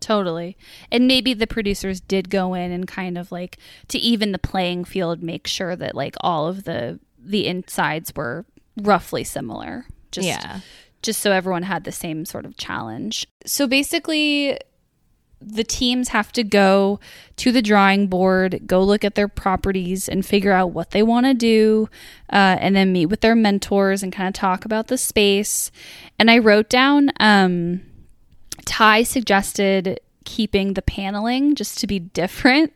Totally. 0.00 0.56
And 0.90 1.06
maybe 1.06 1.34
the 1.34 1.46
producers 1.46 2.00
did 2.00 2.30
go 2.30 2.54
in 2.54 2.70
and 2.70 2.86
kind 2.86 3.16
of 3.16 3.32
like 3.32 3.58
to 3.88 3.98
even 3.98 4.32
the 4.32 4.38
playing 4.38 4.84
field 4.84 5.22
make 5.22 5.46
sure 5.46 5.74
that 5.74 5.94
like 5.94 6.14
all 6.20 6.46
of 6.46 6.64
the 6.64 7.00
the 7.18 7.46
insides 7.46 8.14
were 8.14 8.44
roughly 8.76 9.24
similar. 9.24 9.86
Just 10.12 10.28
Yeah. 10.28 10.60
just 11.02 11.20
so 11.22 11.32
everyone 11.32 11.62
had 11.62 11.84
the 11.84 11.92
same 11.92 12.24
sort 12.24 12.44
of 12.44 12.56
challenge. 12.56 13.26
So 13.46 13.66
basically 13.66 14.58
the 15.46 15.64
teams 15.64 16.08
have 16.08 16.32
to 16.32 16.42
go 16.42 16.98
to 17.36 17.52
the 17.52 17.62
drawing 17.62 18.08
board, 18.08 18.62
go 18.66 18.82
look 18.82 19.04
at 19.04 19.14
their 19.14 19.28
properties 19.28 20.08
and 20.08 20.26
figure 20.26 20.52
out 20.52 20.72
what 20.72 20.90
they 20.90 21.02
want 21.02 21.26
to 21.26 21.34
do, 21.34 21.88
uh, 22.32 22.56
and 22.60 22.74
then 22.74 22.92
meet 22.92 23.06
with 23.06 23.20
their 23.20 23.36
mentors 23.36 24.02
and 24.02 24.12
kind 24.12 24.26
of 24.28 24.34
talk 24.34 24.64
about 24.64 24.88
the 24.88 24.98
space. 24.98 25.70
And 26.18 26.30
I 26.30 26.38
wrote 26.38 26.68
down 26.68 27.10
um, 27.20 27.82
Ty 28.64 29.04
suggested 29.04 30.00
keeping 30.24 30.74
the 30.74 30.82
paneling 30.82 31.54
just 31.54 31.78
to 31.78 31.86
be 31.86 32.00
different 32.00 32.72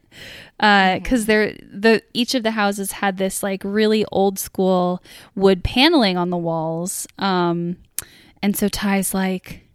because 0.58 1.26
they're 1.26 1.52
the 1.72 2.00
each 2.14 2.34
of 2.36 2.44
the 2.44 2.52
houses 2.52 2.92
had 2.92 3.16
this 3.16 3.42
like 3.42 3.60
really 3.64 4.04
old 4.12 4.38
school 4.38 5.02
wood 5.34 5.64
paneling 5.64 6.16
on 6.16 6.30
the 6.30 6.36
walls 6.36 7.08
um 7.18 7.76
And 8.42 8.56
so 8.56 8.68
Ty's 8.68 9.12
like, 9.12 9.66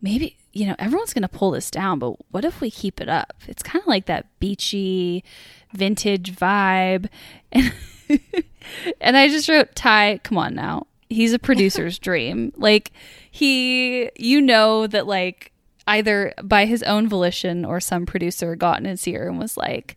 maybe, 0.00 0.36
you 0.52 0.66
know, 0.66 0.76
everyone's 0.78 1.14
going 1.14 1.22
to 1.22 1.28
pull 1.28 1.50
this 1.52 1.70
down, 1.70 1.98
but 1.98 2.14
what 2.30 2.44
if 2.44 2.60
we 2.60 2.70
keep 2.70 3.00
it 3.00 3.08
up? 3.08 3.34
It's 3.48 3.62
kind 3.62 3.80
of 3.82 3.86
like 3.86 4.06
that 4.06 4.26
beachy, 4.38 5.24
vintage 5.72 6.34
vibe. 6.36 7.08
And, 7.50 7.72
and 9.00 9.16
I 9.16 9.28
just 9.28 9.48
wrote, 9.48 9.74
Ty, 9.74 10.20
come 10.22 10.36
on 10.38 10.54
now. 10.54 10.86
He's 11.08 11.32
a 11.32 11.38
producer's 11.38 11.98
dream. 12.00 12.52
Like, 12.56 12.92
he, 13.30 14.10
you 14.16 14.40
know, 14.40 14.86
that 14.86 15.06
like 15.06 15.52
either 15.86 16.34
by 16.42 16.66
his 16.66 16.82
own 16.82 17.08
volition 17.08 17.64
or 17.64 17.80
some 17.80 18.06
producer 18.06 18.54
got 18.54 18.78
in 18.78 18.84
his 18.84 19.06
ear 19.08 19.28
and 19.28 19.38
was 19.38 19.56
like, 19.56 19.96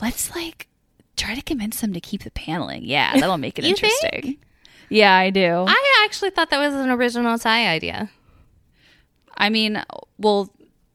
let's 0.00 0.34
like 0.34 0.66
try 1.16 1.34
to 1.34 1.42
convince 1.42 1.80
them 1.80 1.92
to 1.92 2.00
keep 2.00 2.24
the 2.24 2.30
paneling. 2.30 2.84
Yeah, 2.84 3.12
that'll 3.18 3.38
make 3.38 3.58
it 3.58 3.64
You 3.66 3.76
think? 3.76 3.92
interesting. 3.92 4.36
Yeah, 4.88 5.14
I 5.14 5.30
do. 5.30 5.66
I 5.68 6.02
actually 6.04 6.30
thought 6.30 6.50
that 6.50 6.58
was 6.58 6.74
an 6.74 6.90
original 6.90 7.38
Ty 7.38 7.68
idea. 7.68 8.10
I 9.36 9.48
mean, 9.50 9.82
well, 10.18 10.50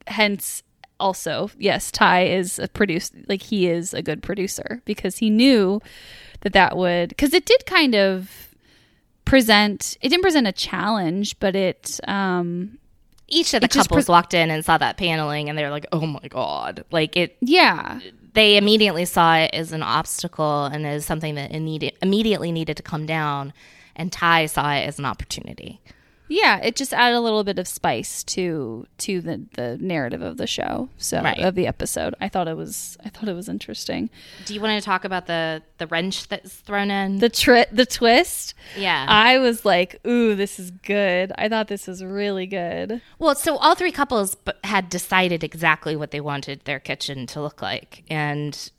hence 0.07 0.63
also, 0.99 1.49
yes, 1.57 1.91
Ty 1.91 2.25
is 2.27 2.59
a 2.59 2.67
produce 2.67 3.11
like 3.27 3.41
he 3.41 3.67
is 3.67 3.93
a 3.93 4.01
good 4.01 4.23
producer 4.23 4.81
because 4.85 5.17
he 5.17 5.29
knew 5.29 5.81
that 6.41 6.53
that 6.53 6.77
would 6.77 7.09
because 7.09 7.33
it 7.33 7.45
did 7.45 7.65
kind 7.65 7.95
of 7.95 8.55
present 9.25 9.97
it 10.01 10.09
didn't 10.09 10.21
present 10.23 10.47
a 10.47 10.51
challenge, 10.51 11.37
but 11.39 11.55
it 11.55 11.99
um 12.07 12.77
Each 13.27 13.53
of 13.53 13.61
the 13.61 13.67
couples 13.67 14.05
pre- 14.05 14.11
walked 14.13 14.33
in 14.33 14.51
and 14.51 14.63
saw 14.63 14.77
that 14.77 14.97
paneling, 14.97 15.49
and 15.49 15.57
they're 15.57 15.71
like, 15.71 15.87
"Oh 15.91 16.05
my 16.05 16.27
god!" 16.29 16.85
Like 16.91 17.17
it. 17.17 17.37
yeah. 17.41 17.99
They 18.33 18.57
immediately 18.57 19.05
saw 19.05 19.37
it 19.37 19.51
as 19.53 19.71
an 19.71 19.81
obstacle 19.81 20.65
and 20.65 20.85
as 20.85 21.05
something 21.05 21.35
that 21.35 21.51
needed, 21.53 21.93
immediately 22.01 22.51
needed 22.51 22.75
to 22.75 22.83
come 22.83 23.05
down. 23.05 23.53
And 23.95 24.11
Ty 24.11 24.47
saw 24.47 24.73
it 24.73 24.81
as 24.81 24.99
an 24.99 25.05
opportunity. 25.05 25.79
Yeah, 26.27 26.57
it 26.57 26.75
just 26.75 26.91
added 26.93 27.15
a 27.15 27.19
little 27.21 27.43
bit 27.43 27.59
of 27.59 27.67
spice 27.67 28.23
to 28.25 28.87
to 28.99 29.21
the 29.21 29.45
the 29.53 29.77
narrative 29.79 30.21
of 30.23 30.37
the 30.37 30.47
show. 30.47 30.89
So 30.97 31.21
Right. 31.21 31.39
of 31.39 31.53
the 31.55 31.67
episode. 31.67 32.15
I 32.19 32.29
thought 32.29 32.47
it 32.47 32.57
was 32.57 32.97
I 33.05 33.09
thought 33.09 33.29
it 33.29 33.33
was 33.35 33.47
interesting. 33.47 34.09
Do 34.45 34.53
you 34.55 34.61
want 34.61 34.79
to 34.81 34.83
talk 34.85 35.05
about 35.05 35.27
the 35.27 35.61
the 35.77 35.85
wrench 35.87 36.27
that's 36.27 36.53
thrown 36.55 36.89
in? 36.89 37.19
The 37.19 37.29
tri- 37.29 37.67
the 37.71 37.85
twist, 37.85 38.55
yeah. 38.75 39.05
I 39.07 39.37
was 39.37 39.65
like, 39.65 39.99
"Ooh, 40.07 40.33
this 40.35 40.59
is 40.59 40.71
good." 40.71 41.31
I 41.37 41.47
thought 41.47 41.67
this 41.67 41.85
was 41.85 42.03
really 42.03 42.47
good. 42.47 43.01
Well, 43.19 43.35
so 43.35 43.57
all 43.57 43.75
three 43.75 43.91
couples 43.91 44.33
b- 44.35 44.51
had 44.63 44.89
decided 44.89 45.43
exactly 45.43 45.95
what 45.95 46.09
they 46.11 46.21
wanted 46.21 46.61
their 46.65 46.79
kitchen 46.79 47.27
to 47.27 47.41
look 47.41 47.61
like 47.61 48.03
and 48.09 48.71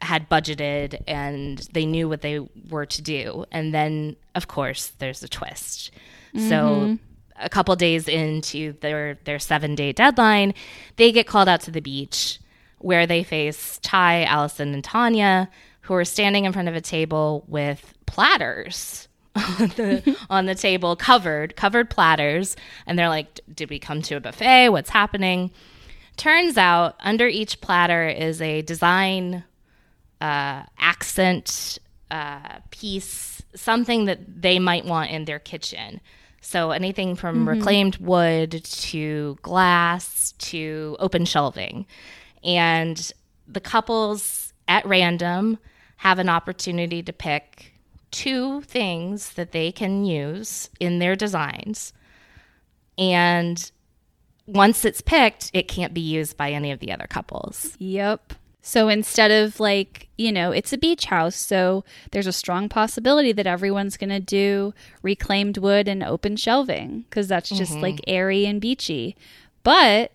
had 0.00 0.28
budgeted 0.28 1.02
and 1.08 1.58
they 1.72 1.84
knew 1.84 2.08
what 2.08 2.22
they 2.22 2.38
were 2.70 2.86
to 2.86 3.02
do. 3.02 3.44
And 3.50 3.74
then, 3.74 4.14
of 4.34 4.46
course, 4.46 4.92
there's 4.98 5.22
a 5.24 5.28
twist. 5.28 5.90
So, 6.36 6.98
a 7.36 7.48
couple 7.48 7.74
days 7.76 8.08
into 8.08 8.72
their, 8.80 9.18
their 9.24 9.38
seven 9.38 9.74
day 9.74 9.92
deadline, 9.92 10.54
they 10.96 11.12
get 11.12 11.26
called 11.26 11.48
out 11.48 11.60
to 11.62 11.70
the 11.70 11.80
beach 11.80 12.40
where 12.78 13.06
they 13.06 13.22
face 13.22 13.78
Ty, 13.82 14.24
Alison, 14.24 14.74
and 14.74 14.82
Taniya, 14.82 15.48
who 15.82 15.94
are 15.94 16.04
standing 16.04 16.44
in 16.44 16.52
front 16.52 16.68
of 16.68 16.74
a 16.74 16.80
table 16.80 17.44
with 17.48 17.94
platters 18.06 19.08
on 19.34 19.68
the 19.76 20.16
on 20.30 20.46
the 20.46 20.54
table 20.54 20.96
covered 20.96 21.56
covered 21.56 21.90
platters. 21.90 22.56
And 22.86 22.98
they're 22.98 23.08
like 23.08 23.40
did 23.52 23.70
we 23.70 23.78
come 23.78 24.02
to 24.02 24.16
a 24.16 24.20
buffet? 24.20 24.70
What's 24.70 24.90
happening? 24.90 25.50
Turns 26.16 26.56
out 26.56 26.96
under 27.00 27.28
each 27.28 27.60
platter 27.60 28.08
is 28.08 28.42
a 28.42 28.62
design 28.62 29.44
uh, 30.20 30.64
accent 30.78 31.78
uh, 32.10 32.58
piece 32.70 33.27
something 33.54 34.04
that 34.06 34.42
they 34.42 34.58
might 34.58 34.84
want 34.84 35.10
in 35.10 35.24
their 35.24 35.38
kitchen 35.38 36.00
so 36.40 36.70
anything 36.70 37.16
from 37.16 37.38
mm-hmm. 37.38 37.48
reclaimed 37.48 37.96
wood 37.96 38.62
to 38.64 39.36
glass 39.42 40.32
to 40.38 40.96
open 41.00 41.24
shelving 41.24 41.86
and 42.44 43.12
the 43.46 43.60
couples 43.60 44.52
at 44.68 44.84
random 44.86 45.58
have 45.96 46.18
an 46.18 46.28
opportunity 46.28 47.02
to 47.02 47.12
pick 47.12 47.72
two 48.10 48.60
things 48.62 49.32
that 49.34 49.52
they 49.52 49.72
can 49.72 50.04
use 50.04 50.70
in 50.80 50.98
their 50.98 51.16
designs. 51.16 51.92
And 52.96 53.70
once 54.46 54.84
it's 54.84 55.00
picked, 55.00 55.50
it 55.52 55.68
can't 55.68 55.92
be 55.92 56.00
used 56.00 56.36
by 56.36 56.52
any 56.52 56.70
of 56.70 56.80
the 56.80 56.92
other 56.92 57.06
couples. 57.08 57.76
Yep. 57.78 58.34
So 58.68 58.88
instead 58.88 59.30
of 59.30 59.60
like, 59.60 60.08
you 60.18 60.30
know, 60.30 60.52
it's 60.52 60.74
a 60.74 60.76
beach 60.76 61.06
house, 61.06 61.36
so 61.36 61.86
there's 62.10 62.26
a 62.26 62.34
strong 62.34 62.68
possibility 62.68 63.32
that 63.32 63.46
everyone's 63.46 63.96
going 63.96 64.10
to 64.10 64.20
do 64.20 64.74
reclaimed 65.02 65.56
wood 65.56 65.88
and 65.88 66.02
open 66.02 66.36
shelving 66.36 67.06
because 67.08 67.28
that's 67.28 67.48
just 67.48 67.72
mm-hmm. 67.72 67.80
like 67.80 68.00
airy 68.06 68.44
and 68.44 68.60
beachy. 68.60 69.16
But 69.62 70.12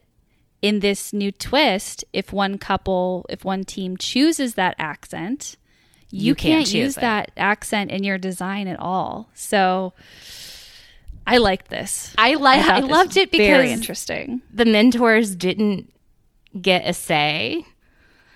in 0.61 0.81
this 0.81 1.13
new 1.13 1.31
twist, 1.31 2.05
if 2.13 2.31
one 2.31 2.59
couple, 2.59 3.25
if 3.27 3.43
one 3.43 3.63
team 3.63 3.97
chooses 3.97 4.53
that 4.53 4.75
accent, 4.77 5.57
you, 6.11 6.27
You 6.27 6.35
can't 6.35 6.65
can't, 6.65 6.75
use 6.75 6.95
it. 6.95 7.01
that 7.01 7.31
accent 7.35 7.89
in 7.89 8.03
your 8.03 8.19
design 8.19 8.67
at 8.67 8.79
all. 8.79 9.31
So 9.33 9.93
I 11.25 11.39
liked 11.39 11.69
this. 11.71 12.13
I 12.19 12.35
like 12.35 12.63
I, 12.63 12.81
this 12.81 12.91
loved 12.91 13.17
it 13.17 13.31
because 13.31 13.47
very 13.47 13.71
interesting. 13.71 14.43
the 14.53 14.65
mentors 14.65 15.35
didn't 15.35 15.91
get 16.61 16.87
a 16.87 16.93
say. 16.93 17.65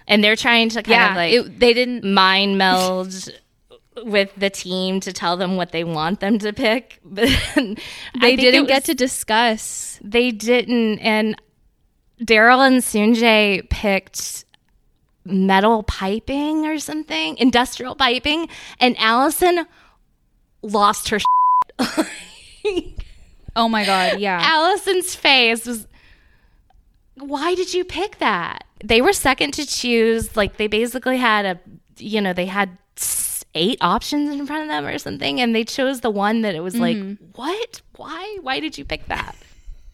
And 0.08 0.24
they're 0.24 0.36
trying 0.38 0.70
to 0.70 0.82
kind 0.84 0.88
Yeah, 0.90 1.10
of 1.12 1.16
like 1.16 1.34
it, 1.34 1.60
they 1.60 1.74
didn't. 1.74 2.04
mind 2.06 2.58
meld 2.58 3.30
with 4.04 4.32
the 4.38 4.50
team 4.50 5.00
to 5.02 5.12
tell 5.12 5.36
them 5.38 5.56
what 5.58 5.72
they 5.72 5.84
want 5.84 6.20
them 6.20 6.40
to 6.40 6.54
pick. 6.54 7.00
But 7.04 7.30
They 8.22 8.36
didn't 8.36 8.68
get 8.68 8.86
to 8.86 8.94
discuss 8.94 10.00
They 10.04 10.32
didn't. 10.32 11.00
And 11.00 11.36
Daryl 12.22 12.66
and 12.66 12.78
Sanjay 12.82 13.70
picked 13.70 14.46
metal 15.26 15.84
piping 15.84 16.66
or 16.66 16.80
something, 16.80 17.38
industrial 17.38 17.96
piping, 17.96 18.48
and 18.80 18.96
Alison 18.98 19.66
lost 20.62 21.10
her. 21.10 21.20
Oh 23.56 23.68
my 23.68 23.86
god, 23.86 24.20
yeah. 24.20 24.40
Alison's 24.54 25.16
face 25.16 25.66
was. 25.66 25.88
Why 27.20 27.56
did 27.56 27.74
you 27.74 27.84
pick 27.84 28.20
that? 28.20 28.66
They 28.84 29.02
were 29.02 29.14
second 29.14 29.54
to 29.56 29.66
choose. 29.66 30.36
Like 30.36 30.58
they 30.58 30.68
basically 30.68 31.18
had 31.18 31.46
a, 31.46 31.60
you 31.98 32.22
know, 32.22 32.34
they 32.34 32.46
had 32.46 32.78
eight 33.56 33.80
options 33.82 34.30
in 34.30 34.46
front 34.46 34.64
of 34.64 34.68
them 34.68 34.86
or 34.86 34.98
something, 34.98 35.42
and 35.42 35.56
they 35.56 35.64
chose 35.64 36.02
the 36.02 36.12
one 36.12 36.42
that 36.42 36.56
it 36.56 36.62
was 36.62 36.76
like, 36.76 36.98
what? 37.36 37.82
Why? 37.96 38.38
Why 38.42 38.60
did 38.60 38.78
you 38.78 38.86
pick 38.86 39.08
that? 39.08 39.36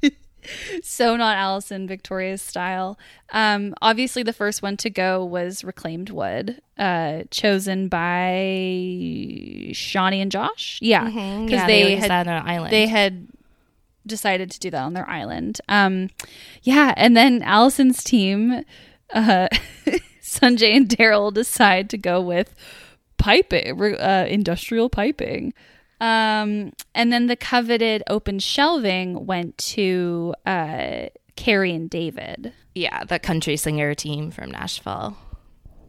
so 0.84 1.16
not 1.16 1.38
Alison 1.38 1.88
Victoria's 1.88 2.42
style. 2.42 2.98
Um, 3.32 3.74
obviously, 3.82 4.24
the 4.24 4.34
first 4.34 4.62
one 4.62 4.78
to 4.78 4.90
go 4.90 5.24
was 5.24 5.64
reclaimed 5.64 6.10
wood, 6.10 6.62
uh, 6.78 7.24
chosen 7.32 7.88
by 7.88 9.72
Shawnee 9.74 10.22
and 10.22 10.32
Josh. 10.32 10.80
Yeah, 10.82 11.06
because 11.06 11.14
Mm-hmm. 11.14 11.48
Yeah, 11.50 11.68
they, 11.68 11.96
used 11.96 12.08
had 12.08 12.28
on 12.28 12.34
an 12.34 12.48
island. 12.48 12.74
they 12.74 12.88
had 12.88 13.28
decided 14.06 14.52
to 14.52 14.60
do 14.60 14.70
that 14.72 14.82
on 14.82 14.94
their 14.94 15.10
island. 15.10 15.60
Um, 15.70 16.10
yeah, 16.64 16.94
and 16.98 17.16
then 17.16 17.42
Alison's 17.42 18.04
team, 18.04 18.64
uh, 19.14 19.48
Sanjay 20.22 20.76
and 20.76 20.90
Daryl 20.90 21.34
decide 21.34 21.90
to 21.92 21.98
go 21.98 22.22
with 22.22 22.54
piping, 23.18 23.82
uh, 23.82 24.26
industrial 24.30 24.90
piping. 24.90 25.54
Um, 26.02 26.74
and 26.94 27.14
then 27.14 27.28
the 27.28 27.36
coveted 27.38 28.04
open 28.10 28.40
shelving 28.40 29.26
went 29.26 29.58
to 29.60 30.34
uh, 30.46 31.08
Carrie 31.36 31.74
and 31.74 31.90
David. 31.90 32.54
yeah, 32.76 33.04
the 33.06 33.20
country 33.20 33.56
singer 33.56 33.94
team 33.94 34.32
from 34.32 34.52
Nashville. 34.52 35.16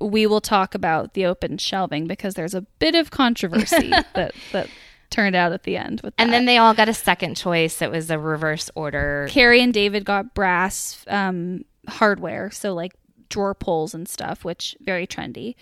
We 0.01 0.27
will 0.27 0.41
talk 0.41 0.75
about 0.75 1.15
the 1.15 1.27
open 1.27 1.57
shelving 1.59 2.07
because 2.07 2.35
there's 2.35 2.55
a 2.55 2.61
bit 2.79 2.95
of 2.95 3.11
controversy 3.11 3.89
that 4.15 4.35
that 4.53 4.69
turned 5.15 5.37
out 5.37 5.53
at 5.53 5.63
the 5.63 5.77
end 5.77 6.01
with 6.03 6.17
that. 6.17 6.23
And 6.23 6.33
then 6.33 6.45
they 6.45 6.59
all 6.59 6.75
got 6.75 6.89
a 6.89 6.95
second 6.95 7.37
choice. 7.37 7.81
It 7.81 7.91
was 7.91 8.11
a 8.11 8.19
reverse 8.19 8.71
order. 8.75 9.27
Carrie 9.31 9.63
and 9.63 9.73
David 9.73 10.05
got 10.05 10.35
brass 10.35 11.05
um, 11.09 11.65
hardware, 11.89 12.51
so 12.51 12.75
like 12.75 12.93
drawer 13.29 13.55
pulls 13.55 13.95
and 13.95 14.09
stuff, 14.09 14.45
which 14.45 14.77
very 14.81 15.07
trendy. 15.07 15.55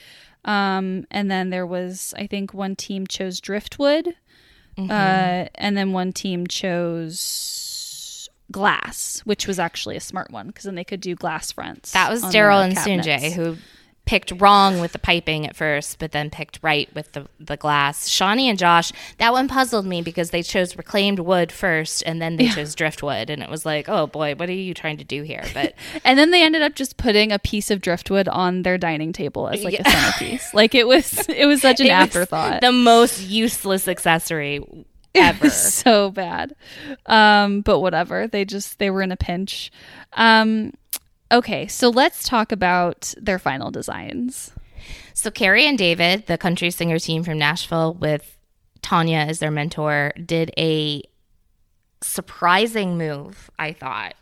Um, 0.45 1.07
and 1.11 1.31
then 1.31 1.51
there 1.51 1.67
was, 1.67 2.15
I 2.17 2.27
think, 2.27 2.53
one 2.55 2.75
team 2.77 3.07
chose 3.07 3.41
driftwood, 3.41 4.15
Mm-hmm. 4.79 4.91
uh, 4.91 5.49
and 5.57 5.77
then 5.77 5.93
one 5.93 6.13
team 6.15 6.47
chose 6.47 8.29
glass, 8.51 9.21
which 9.27 9.47
was 9.47 9.59
actually 9.59 9.97
a 9.97 10.01
smart 10.01 10.31
one 10.31 10.47
because 10.47 10.65
then 10.65 10.75
they 10.77 10.85
could 10.85 11.01
do 11.03 11.15
glass 11.15 11.53
fronts. 11.53 11.93
That 11.93 12.11
was 12.11 12.23
Daryl 12.23 12.65
and. 12.65 12.75
Sanjay 12.77 13.33
who 13.33 13.59
picked 14.05 14.33
wrong 14.41 14.81
with 14.81 14.93
the 14.93 14.99
piping 14.99 15.47
at 15.47 15.55
first, 15.55 15.99
but 15.99 16.13
then 16.13 16.29
picked 16.29 16.59
right 16.63 16.93
with 16.95 17.13
the, 17.13 17.27
the 17.39 17.57
glass. 17.57 18.09
Shawnee 18.09 18.49
and 18.49 18.59
Josh, 18.59 18.93
that 19.19 19.33
one 19.33 19.49
puzzled 19.49 19.87
me 19.87 20.03
because 20.03 20.31
they 20.31 20.43
chose 20.43 20.77
reclaimed 20.77 21.21
wood 21.21 21.53
first 21.53 22.03
and 22.05 22.21
then 22.21 22.37
they 22.37 22.49
chose 22.49 22.75
driftwood. 22.75 23.31
And 23.31 23.43
it 23.43 23.49
was 23.49 23.65
like, 23.65 23.89
oh 23.89 24.07
boy, 24.09 24.35
what 24.35 24.49
are 24.49 24.53
you 24.53 24.75
trying 24.75 24.97
to 24.97 25.05
do 25.05 25.23
here? 25.23 25.45
But 25.55 25.75
And 26.05 26.19
then 26.19 26.31
they 26.33 26.43
ended 26.43 26.63
up 26.63 26.75
just 26.75 26.97
putting 26.97 27.31
a 27.31 27.39
piece 27.39 27.71
of 27.71 27.81
driftwood 27.81 28.29
on 28.29 28.63
their 28.63 28.77
dining 28.77 29.13
table 29.13 29.49
as 29.49 29.63
like 29.63 29.79
a 29.79 29.89
centerpiece. 29.89 30.53
like 30.53 30.75
it 30.75 30.87
was, 30.87 31.29
it 31.29 31.47
was 31.47 31.63
such 31.63 31.81
an 31.81 31.87
it 31.87 31.91
afterthought. 31.91 32.61
The 32.61 32.73
most 32.73 33.23
useless 33.23 33.87
accessory 33.87 34.61
ever. 35.15 35.51
so 35.51 36.11
bad. 36.11 36.55
Um, 37.07 37.61
but 37.61 37.81
whatever. 37.81 38.27
They 38.27 38.45
just 38.45 38.79
they 38.79 38.91
were 38.91 39.03
in 39.03 39.13
a 39.13 39.17
pinch. 39.17 39.71
Um, 40.15 40.73
okay, 41.33 41.67
so 41.67 41.89
let's 41.89 42.29
talk 42.29 42.53
about 42.53 43.15
their 43.21 43.39
final 43.39 43.71
designs. 43.71 44.53
So 45.15 45.31
Carrie 45.31 45.67
and 45.67 45.79
David, 45.79 46.27
the 46.27 46.39
country 46.39 46.71
singer 46.71 46.99
team 46.99 47.25
from 47.25 47.39
Nashville, 47.39 47.95
with 47.95 48.39
Taniya 48.83 49.29
as 49.29 49.39
their 49.39 49.51
mentor, 49.51 50.13
did 50.25 50.53
a 50.59 51.03
surprising 52.03 52.99
move. 52.99 53.51
I 53.59 53.73
thought 53.73 54.15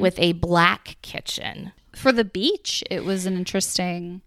with 0.00 0.18
a 0.18 0.32
black 0.34 0.96
kitchen. 1.02 1.72
For 1.94 2.12
the 2.12 2.24
beach, 2.24 2.84
it 2.90 3.04
was 3.04 3.26
an 3.26 3.36
interesting 3.36 4.22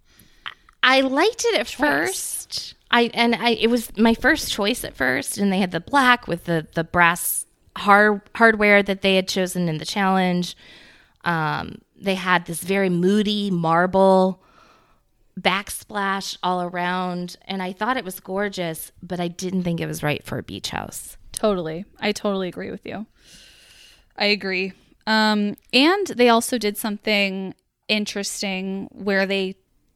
I 0.83 1.01
liked 1.01 1.45
it 1.45 1.59
at 1.59 1.67
first. 1.67 2.75
I 2.89 3.11
and 3.13 3.35
I 3.35 3.51
it 3.51 3.69
was 3.69 3.95
my 3.97 4.13
first 4.13 4.51
choice 4.51 4.83
at 4.83 4.95
first, 4.95 5.37
and 5.37 5.51
they 5.51 5.59
had 5.59 5.71
the 5.71 5.79
black 5.79 6.27
with 6.27 6.45
the 6.45 6.67
the 6.73 6.83
brass 6.83 7.45
hard 7.77 8.21
hardware 8.35 8.83
that 8.83 9.01
they 9.01 9.15
had 9.15 9.27
chosen 9.27 9.69
in 9.69 9.77
the 9.77 9.85
challenge. 9.85 10.55
Um, 11.23 11.81
they 12.01 12.15
had 12.15 12.45
this 12.45 12.61
very 12.63 12.89
moody 12.89 13.51
marble 13.51 14.41
backsplash 15.39 16.37
all 16.43 16.61
around, 16.61 17.37
and 17.47 17.61
I 17.61 17.71
thought 17.71 17.97
it 17.97 18.05
was 18.05 18.19
gorgeous, 18.19 18.91
but 19.01 19.19
I 19.19 19.27
didn't 19.27 19.63
think 19.63 19.79
it 19.79 19.87
was 19.87 20.03
right 20.03 20.23
for 20.23 20.37
a 20.37 20.43
beach 20.43 20.69
house. 20.69 21.17
Totally. 21.31 21.85
I 21.99 22.11
totally 22.11 22.47
agree 22.47 22.71
with 22.71 22.85
you. 22.85 23.05
I 24.17 24.25
agree. 24.25 24.73
Um, 25.07 25.55
and 25.73 26.07
they 26.07 26.29
also 26.29 26.57
did 26.57 26.77
something 26.77 27.55
interesting 27.87 28.87
where 28.91 29.25
they 29.25 29.55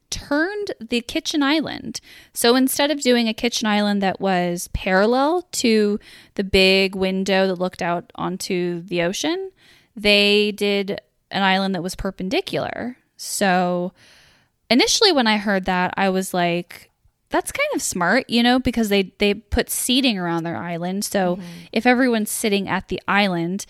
turned 0.10 0.72
the 0.80 1.02
kitchen 1.02 1.44
island. 1.44 2.00
So 2.34 2.56
instead 2.56 2.90
of 2.90 3.02
doing 3.02 3.28
a 3.28 3.34
kitchen 3.34 3.68
island 3.68 4.02
that 4.02 4.22
was 4.22 4.70
parallel 4.74 5.44
to 5.54 6.00
the 6.36 6.44
big 6.44 6.96
window 6.96 7.48
that 7.48 7.60
looked 7.60 7.82
out 7.82 8.12
onto 8.16 8.82
the 8.82 9.02
ocean, 9.02 9.52
they 9.96 10.52
did 10.52 11.02
an 11.36 11.44
island 11.44 11.76
that 11.76 11.84
was 11.84 11.96
perpendicular. 11.96 12.98
So 13.18 13.92
initially 14.70 15.12
when 15.12 15.28
I 15.28 15.38
heard 15.38 15.66
that, 15.66 15.94
I 15.98 16.10
was 16.10 16.34
like, 16.34 16.90
that's 17.30 17.52
kind 17.52 17.70
of 17.76 17.82
smart, 17.82 18.30
you 18.30 18.42
know, 18.42 18.60
because 18.60 18.90
they 18.90 19.14
they 19.18 19.34
put 19.34 19.70
seating 19.70 20.18
around 20.18 20.44
their 20.44 20.58
island. 20.58 21.04
So 21.04 21.40
if 21.72 21.86
everyone's 21.86 22.32
sitting 22.32 22.70
at 22.70 22.88
the 22.88 23.02
island, 23.08 23.66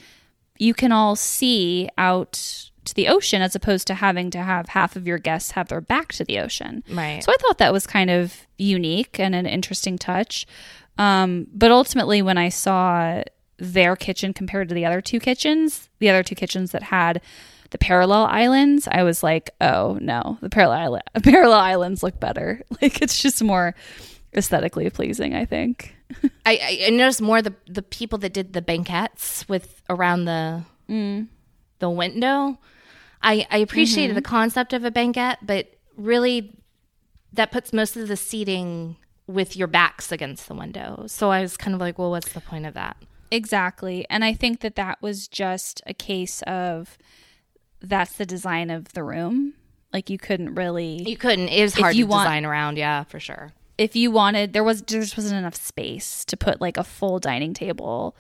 you 0.58 0.74
can 0.74 0.92
all 0.92 1.16
see 1.16 1.90
out 1.98 2.70
to 2.86 2.94
the 2.94 3.08
ocean 3.08 3.42
as 3.42 3.56
opposed 3.56 3.88
to 3.88 3.96
having 3.96 4.30
to 4.30 4.40
have 4.40 4.70
half 4.70 4.96
of 4.96 5.08
your 5.08 5.18
guests 5.18 5.52
have 5.52 5.70
their 5.70 5.82
back 5.82 6.14
to 6.14 6.24
the 6.24 6.38
ocean. 6.40 6.84
Right. 6.92 7.24
So 7.24 7.32
I 7.32 7.36
thought 7.42 7.58
that 7.58 7.74
was 7.74 7.88
kind 7.88 8.12
of 8.12 8.46
unique 8.58 9.20
and 9.20 9.34
an 9.34 9.48
interesting 9.48 9.98
touch. 9.98 10.46
Um, 11.00 11.48
but 11.52 11.72
ultimately, 11.72 12.22
when 12.22 12.38
I 12.38 12.50
saw 12.50 13.24
their 13.58 13.96
kitchen 13.96 14.34
compared 14.34 14.70
to 14.70 14.76
the 14.76 14.86
other 14.86 15.02
two 15.02 15.20
kitchens, 15.20 15.90
the 16.00 16.10
other 16.10 16.24
two 16.24 16.36
kitchens 16.36 16.72
that 16.72 16.84
had 16.84 17.22
the 17.76 17.86
parallel 17.86 18.26
islands, 18.28 18.88
I 18.90 19.04
was 19.04 19.22
like, 19.22 19.52
oh 19.60 19.98
no, 20.02 20.38
the 20.40 20.50
parallel 20.50 21.02
parallel 21.24 21.60
islands 21.60 22.04
look 22.04 22.22
better. 22.22 22.62
Like 22.82 23.02
it's 23.02 23.22
just 23.22 23.44
more 23.44 23.76
aesthetically 24.34 24.90
pleasing, 24.90 25.34
I 25.36 25.44
think. 25.46 25.96
I, 26.46 26.84
I 26.88 26.90
noticed 26.90 27.22
more 27.22 27.42
the 27.42 27.54
the 27.68 27.82
people 27.82 28.18
that 28.20 28.32
did 28.32 28.54
the 28.54 28.62
banquettes 28.62 29.48
with 29.50 29.82
around 29.90 30.24
the 30.24 30.64
mm. 30.90 31.28
the 31.80 31.90
window. 31.90 32.58
I, 33.22 33.46
I 33.52 33.58
appreciated 33.58 34.12
mm-hmm. 34.12 34.16
the 34.16 34.22
concept 34.22 34.72
of 34.72 34.86
a 34.86 34.92
banquette, 34.92 35.40
but 35.42 35.74
really 35.98 36.58
that 37.34 37.52
puts 37.52 37.74
most 37.74 37.98
of 37.98 38.08
the 38.08 38.16
seating 38.16 38.96
with 39.28 39.58
your 39.58 39.68
backs 39.68 40.14
against 40.14 40.48
the 40.48 40.54
window. 40.54 41.06
So 41.08 41.30
I 41.30 41.42
was 41.42 41.58
kind 41.58 41.74
of 41.74 41.82
like, 41.82 41.98
well, 42.00 42.12
what's 42.12 42.32
the 42.32 42.42
point 42.42 42.66
of 42.66 42.74
that? 42.76 42.96
Exactly. 43.32 44.06
And 44.10 44.24
I 44.24 44.34
think 44.34 44.62
that 44.62 44.76
that 44.76 45.02
was 45.02 45.28
just 45.28 45.82
a 45.86 45.94
case 45.94 46.42
of 46.44 46.98
that's 47.82 48.14
the 48.14 48.26
design 48.26 48.70
of 48.70 48.94
the 48.94 49.04
room. 49.04 49.54
Like 49.94 50.10
you 50.10 50.18
couldn't 50.18 50.56
really 50.56 51.04
You 51.08 51.18
couldn't. 51.18 51.50
It 51.50 51.62
was 51.62 51.74
hard 51.76 51.96
you 51.96 52.06
to 52.06 52.10
want- 52.12 52.26
design 52.26 52.46
around. 52.46 52.78
Yeah, 52.78 53.04
for 53.04 53.20
sure. 53.20 53.54
if 53.78 53.96
you 53.96 54.10
wanted 54.12 54.54
there 54.54 54.64
was 54.64 54.82
there 54.84 55.02
just 55.02 55.18
wasn't 55.18 55.38
enough 55.38 55.56
space 55.56 56.24
to 56.26 56.38
put 56.38 56.62
like 56.62 56.78
a 56.78 56.84
full 56.84 57.20
dining 57.20 57.54
table. 57.54 58.16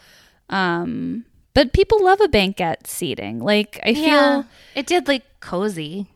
Um 0.49 1.25
but 1.53 1.71
people 1.73 2.03
love 2.03 2.19
a 2.21 2.27
banquette 2.27 2.85
seating. 2.87 3.39
Like 3.39 3.79
I 3.83 3.93
feel 3.93 4.45
it 4.75 4.85
did 4.85 5.07
like 5.07 5.23
cozy. 5.39 6.07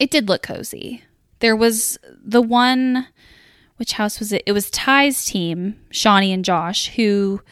it 0.00 0.10
did 0.10 0.28
look 0.28 0.42
cozy. 0.42 1.02
There 1.40 1.56
was 1.56 1.98
the 2.24 2.42
one 2.42 3.06
which 3.76 3.92
house 3.92 4.18
was 4.18 4.32
it? 4.32 4.42
It 4.46 4.52
was 4.52 4.70
Ty's 4.70 5.26
team, 5.26 5.76
Shawnee 5.90 6.32
and 6.32 6.42
Josh, 6.44 6.88
who 6.96 7.42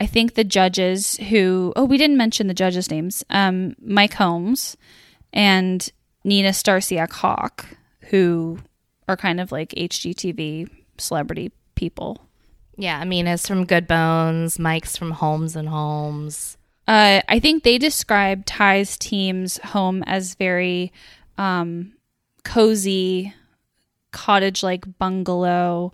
I 0.00 0.06
think 0.06 0.34
the 0.34 0.44
judges 0.44 1.16
who 1.16 1.72
oh 1.76 1.84
we 1.84 1.98
didn't 1.98 2.16
mention 2.16 2.46
the 2.46 2.54
judges' 2.54 2.90
names. 2.90 3.24
Um 3.30 3.76
Mike 3.80 4.14
Holmes 4.14 4.76
and 5.32 5.88
Nina 6.24 6.50
Starsiak 6.50 7.12
Hawk, 7.12 7.66
who 8.10 8.58
are 9.08 9.16
kind 9.16 9.40
of 9.40 9.52
like 9.52 9.70
HGTV 9.70 10.68
celebrity 10.98 11.52
people. 11.74 12.20
Yeah, 12.76 12.98
I 12.98 13.04
mean, 13.04 13.26
it's 13.26 13.46
from 13.46 13.66
Good 13.66 13.86
Bones. 13.86 14.58
Mike's 14.58 14.96
from 14.96 15.12
Holmes 15.12 15.54
and 15.54 15.68
Holmes. 15.68 16.56
Uh, 16.86 17.20
I 17.28 17.38
think 17.38 17.62
they 17.62 17.78
described 17.78 18.46
Ty's 18.46 18.96
team's 18.96 19.58
home 19.58 20.02
as 20.06 20.34
very 20.34 20.92
um, 21.38 21.92
cozy, 22.42 23.34
cottage 24.10 24.62
like 24.62 24.98
bungalow. 24.98 25.92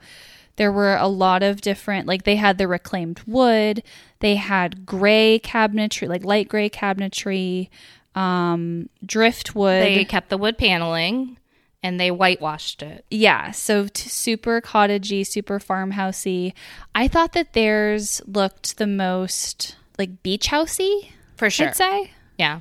There 0.60 0.70
were 0.70 0.94
a 0.96 1.08
lot 1.08 1.42
of 1.42 1.62
different, 1.62 2.06
like, 2.06 2.24
they 2.24 2.36
had 2.36 2.58
the 2.58 2.68
reclaimed 2.68 3.22
wood, 3.26 3.82
they 4.18 4.34
had 4.36 4.84
gray 4.84 5.40
cabinetry, 5.42 6.06
like 6.06 6.22
light 6.22 6.50
gray 6.50 6.68
cabinetry, 6.68 7.70
um, 8.14 8.90
driftwood. 9.06 9.82
They 9.82 10.04
kept 10.04 10.28
the 10.28 10.36
wood 10.36 10.58
paneling 10.58 11.38
and 11.82 11.98
they 11.98 12.10
whitewashed 12.10 12.82
it. 12.82 13.06
yeah, 13.10 13.52
so 13.52 13.86
t- 13.86 14.06
super 14.10 14.60
cottagey, 14.60 15.26
super 15.26 15.58
farmhousey. 15.58 16.52
I 16.94 17.08
thought 17.08 17.32
that 17.32 17.54
theirs 17.54 18.20
looked 18.26 18.76
the 18.76 18.86
most 18.86 19.76
like 19.98 20.22
beach 20.22 20.48
housey, 20.48 21.08
For 21.36 21.48
sure. 21.48 21.68
I'd 21.68 21.76
say. 21.76 22.10
Yeah. 22.38 22.60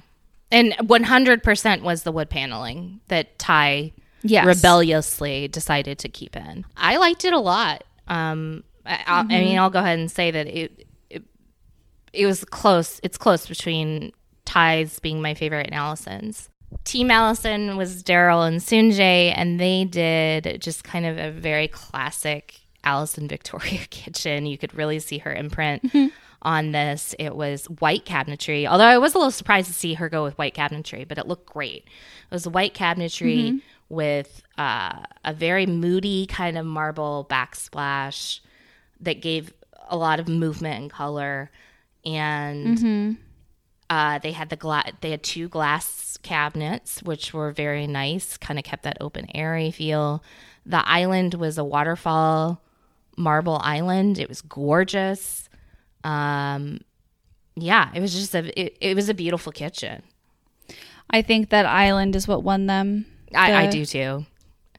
And 0.51 0.71
100% 0.79 1.81
was 1.81 2.03
the 2.03 2.13
wood 2.13 2.29
paneling 2.29 3.01
that 3.09 3.37
Ty 3.37 3.91
Yes. 4.21 4.45
rebelliously 4.45 5.47
decided 5.49 5.99
to 5.99 6.07
keep 6.09 6.35
in. 6.37 6.65
I 6.77 6.95
liked 6.97 7.23
it 7.25 7.33
a 7.33 7.39
lot. 7.39 7.83
Um, 8.09 8.63
I, 8.85 9.03
I'll- 9.05 9.19
I 9.19 9.23
mean, 9.23 9.47
mm-hmm. 9.49 9.59
I'll 9.59 9.69
go 9.69 9.79
ahead 9.79 9.99
and 9.99 10.11
say 10.11 10.31
that 10.31 10.47
it, 10.47 10.85
it 11.09 11.23
it 12.13 12.25
was 12.25 12.43
close. 12.43 12.99
It's 13.03 13.17
close 13.17 13.47
between 13.47 14.11
Ty's 14.45 14.99
being 14.99 15.21
my 15.21 15.33
favorite 15.33 15.67
and 15.67 15.75
Alison's. 15.75 16.49
Team 16.83 17.11
Alison 17.11 17.77
was 17.77 18.03
Daryl 18.03 18.47
and 18.47 18.59
Sanjay, 18.59 19.33
and 19.35 19.59
they 19.59 19.85
did 19.85 20.61
just 20.61 20.83
kind 20.83 21.05
of 21.05 21.17
a 21.17 21.31
very 21.31 21.67
classic 21.67 22.59
Alison 22.83 23.27
Victoria 23.27 23.79
kitchen. 23.89 24.45
You 24.45 24.57
could 24.57 24.73
really 24.75 24.99
see 24.99 25.19
her 25.19 25.33
imprint 25.33 25.83
mm-hmm. 25.83 26.07
on 26.41 26.71
this. 26.71 27.15
It 27.19 27.35
was 27.35 27.65
white 27.65 28.05
cabinetry, 28.05 28.67
although 28.67 28.85
I 28.85 28.97
was 28.97 29.13
a 29.13 29.17
little 29.17 29.31
surprised 29.31 29.67
to 29.67 29.73
see 29.73 29.95
her 29.95 30.09
go 30.09 30.23
with 30.23 30.37
white 30.37 30.55
cabinetry, 30.55 31.07
but 31.07 31.17
it 31.17 31.27
looked 31.27 31.47
great. 31.51 31.85
It 31.85 32.33
was 32.33 32.47
white 32.47 32.73
cabinetry 32.73 33.47
mm-hmm. 33.47 33.57
With 33.89 34.41
uh, 34.57 35.03
a 35.25 35.33
very 35.33 35.65
moody 35.65 36.25
kind 36.27 36.57
of 36.57 36.65
marble 36.65 37.25
backsplash 37.29 38.39
that 39.01 39.21
gave 39.21 39.53
a 39.89 39.97
lot 39.97 40.19
of 40.19 40.27
movement 40.27 40.81
and 40.81 40.91
color. 40.91 41.49
And 42.05 42.77
uh, 43.89 44.19
they 44.19 44.31
had 44.31 44.49
the 44.49 44.55
gla- 44.55 44.91
they 45.01 45.11
had 45.11 45.23
two 45.23 45.49
glass 45.49 46.17
cabinets, 46.21 47.01
which 47.03 47.33
were 47.33 47.51
very 47.51 47.87
nice. 47.87 48.37
Kind 48.37 48.59
of 48.59 48.65
kept 48.65 48.83
that 48.83 48.97
open 49.01 49.27
airy 49.35 49.71
feel. 49.71 50.23
The 50.65 50.87
island 50.87 51.33
was 51.33 51.57
a 51.57 51.63
waterfall 51.63 52.61
marble 53.17 53.59
island. 53.61 54.19
It 54.19 54.29
was 54.29 54.41
gorgeous. 54.41 55.49
Um, 56.03 56.81
yeah, 57.55 57.89
it 57.93 57.99
was 57.99 58.13
just 58.13 58.33
a 58.35 58.59
it, 58.59 58.77
it 58.79 58.95
was 58.95 59.09
a 59.09 59.13
beautiful 59.13 59.51
kitchen. 59.51 60.03
I 61.09 61.21
think 61.21 61.49
that 61.49 61.65
island 61.65 62.15
is 62.15 62.27
what 62.27 62.43
won 62.43 62.67
them. 62.67 63.05
I, 63.35 63.63
I 63.63 63.67
do 63.67 63.85
too. 63.85 64.25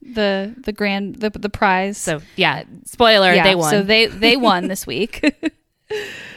the 0.02 0.54
the 0.58 0.72
grand 0.72 1.16
the 1.16 1.30
the 1.30 1.50
prize. 1.50 1.98
So 1.98 2.20
yeah, 2.36 2.64
spoiler, 2.84 3.32
yeah, 3.34 3.44
they 3.44 3.54
won. 3.54 3.70
So 3.70 3.82
they 3.82 4.06
they 4.06 4.36
won 4.48 4.68
this 4.68 4.86
week. 4.86 5.22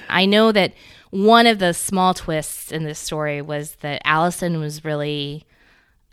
I 0.09 0.25
know 0.25 0.51
that 0.51 0.73
one 1.11 1.45
of 1.45 1.59
the 1.59 1.73
small 1.73 2.13
twists 2.13 2.71
in 2.71 2.83
this 2.83 2.99
story 2.99 3.41
was 3.41 3.75
that 3.81 4.01
Alison 4.03 4.59
was 4.59 4.83
really 4.83 5.45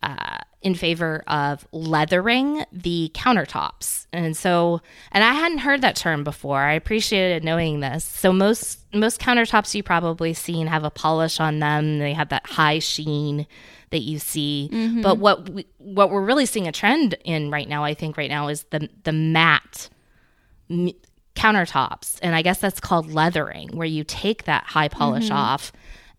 uh, 0.03 0.39
in 0.63 0.75
favor 0.75 1.25
of 1.27 1.67
leathering 1.73 2.65
the 2.71 3.11
countertops, 3.15 4.07
and 4.13 4.37
so 4.37 4.81
and 5.11 5.25
I 5.25 5.33
hadn't 5.33 5.59
heard 5.59 5.81
that 5.81 5.97
term 5.97 6.23
before. 6.23 6.61
I 6.61 6.75
appreciated 6.75 7.45
knowing 7.45 7.81
this. 7.81 8.05
So 8.05 8.33
most 8.33 8.79
most 8.95 9.21
countertops 9.21 9.75
you 9.75 9.83
probably 9.83 10.35
seen 10.35 10.67
have 10.67 10.85
a 10.85 10.91
polish 10.91 11.41
on 11.41 11.59
them. 11.59 11.99
They 11.99 12.13
have 12.13 12.29
that 12.29 12.47
high 12.47 12.79
sheen 12.79 13.47
that 13.91 14.01
you 14.01 14.19
see. 14.19 14.69
But 15.03 15.19
what 15.19 15.49
we, 15.49 15.67
what 15.79 16.11
we're 16.11 16.25
really 16.25 16.47
seeing 16.47 16.69
a 16.69 16.73
trend 16.73 17.17
in 17.25 17.51
right 17.51 17.69
now, 17.69 17.85
I 17.85 17.95
think 17.95 18.17
right 18.17 18.31
now 18.31 18.49
is 18.49 18.63
the 18.71 18.89
the 19.05 19.13
matte 19.13 19.89
m- 20.71 20.91
countertops. 21.35 22.19
And 22.23 22.35
I 22.35 22.43
guess 22.43 22.61
that's 22.61 22.81
called 22.81 23.11
leathering, 23.13 23.77
where 23.77 23.87
you 23.87 24.05
take 24.05 24.45
that 24.45 24.65
high 24.65 24.89
polish 24.89 25.25
Mm-hmm. 25.27 25.37
off 25.37 25.73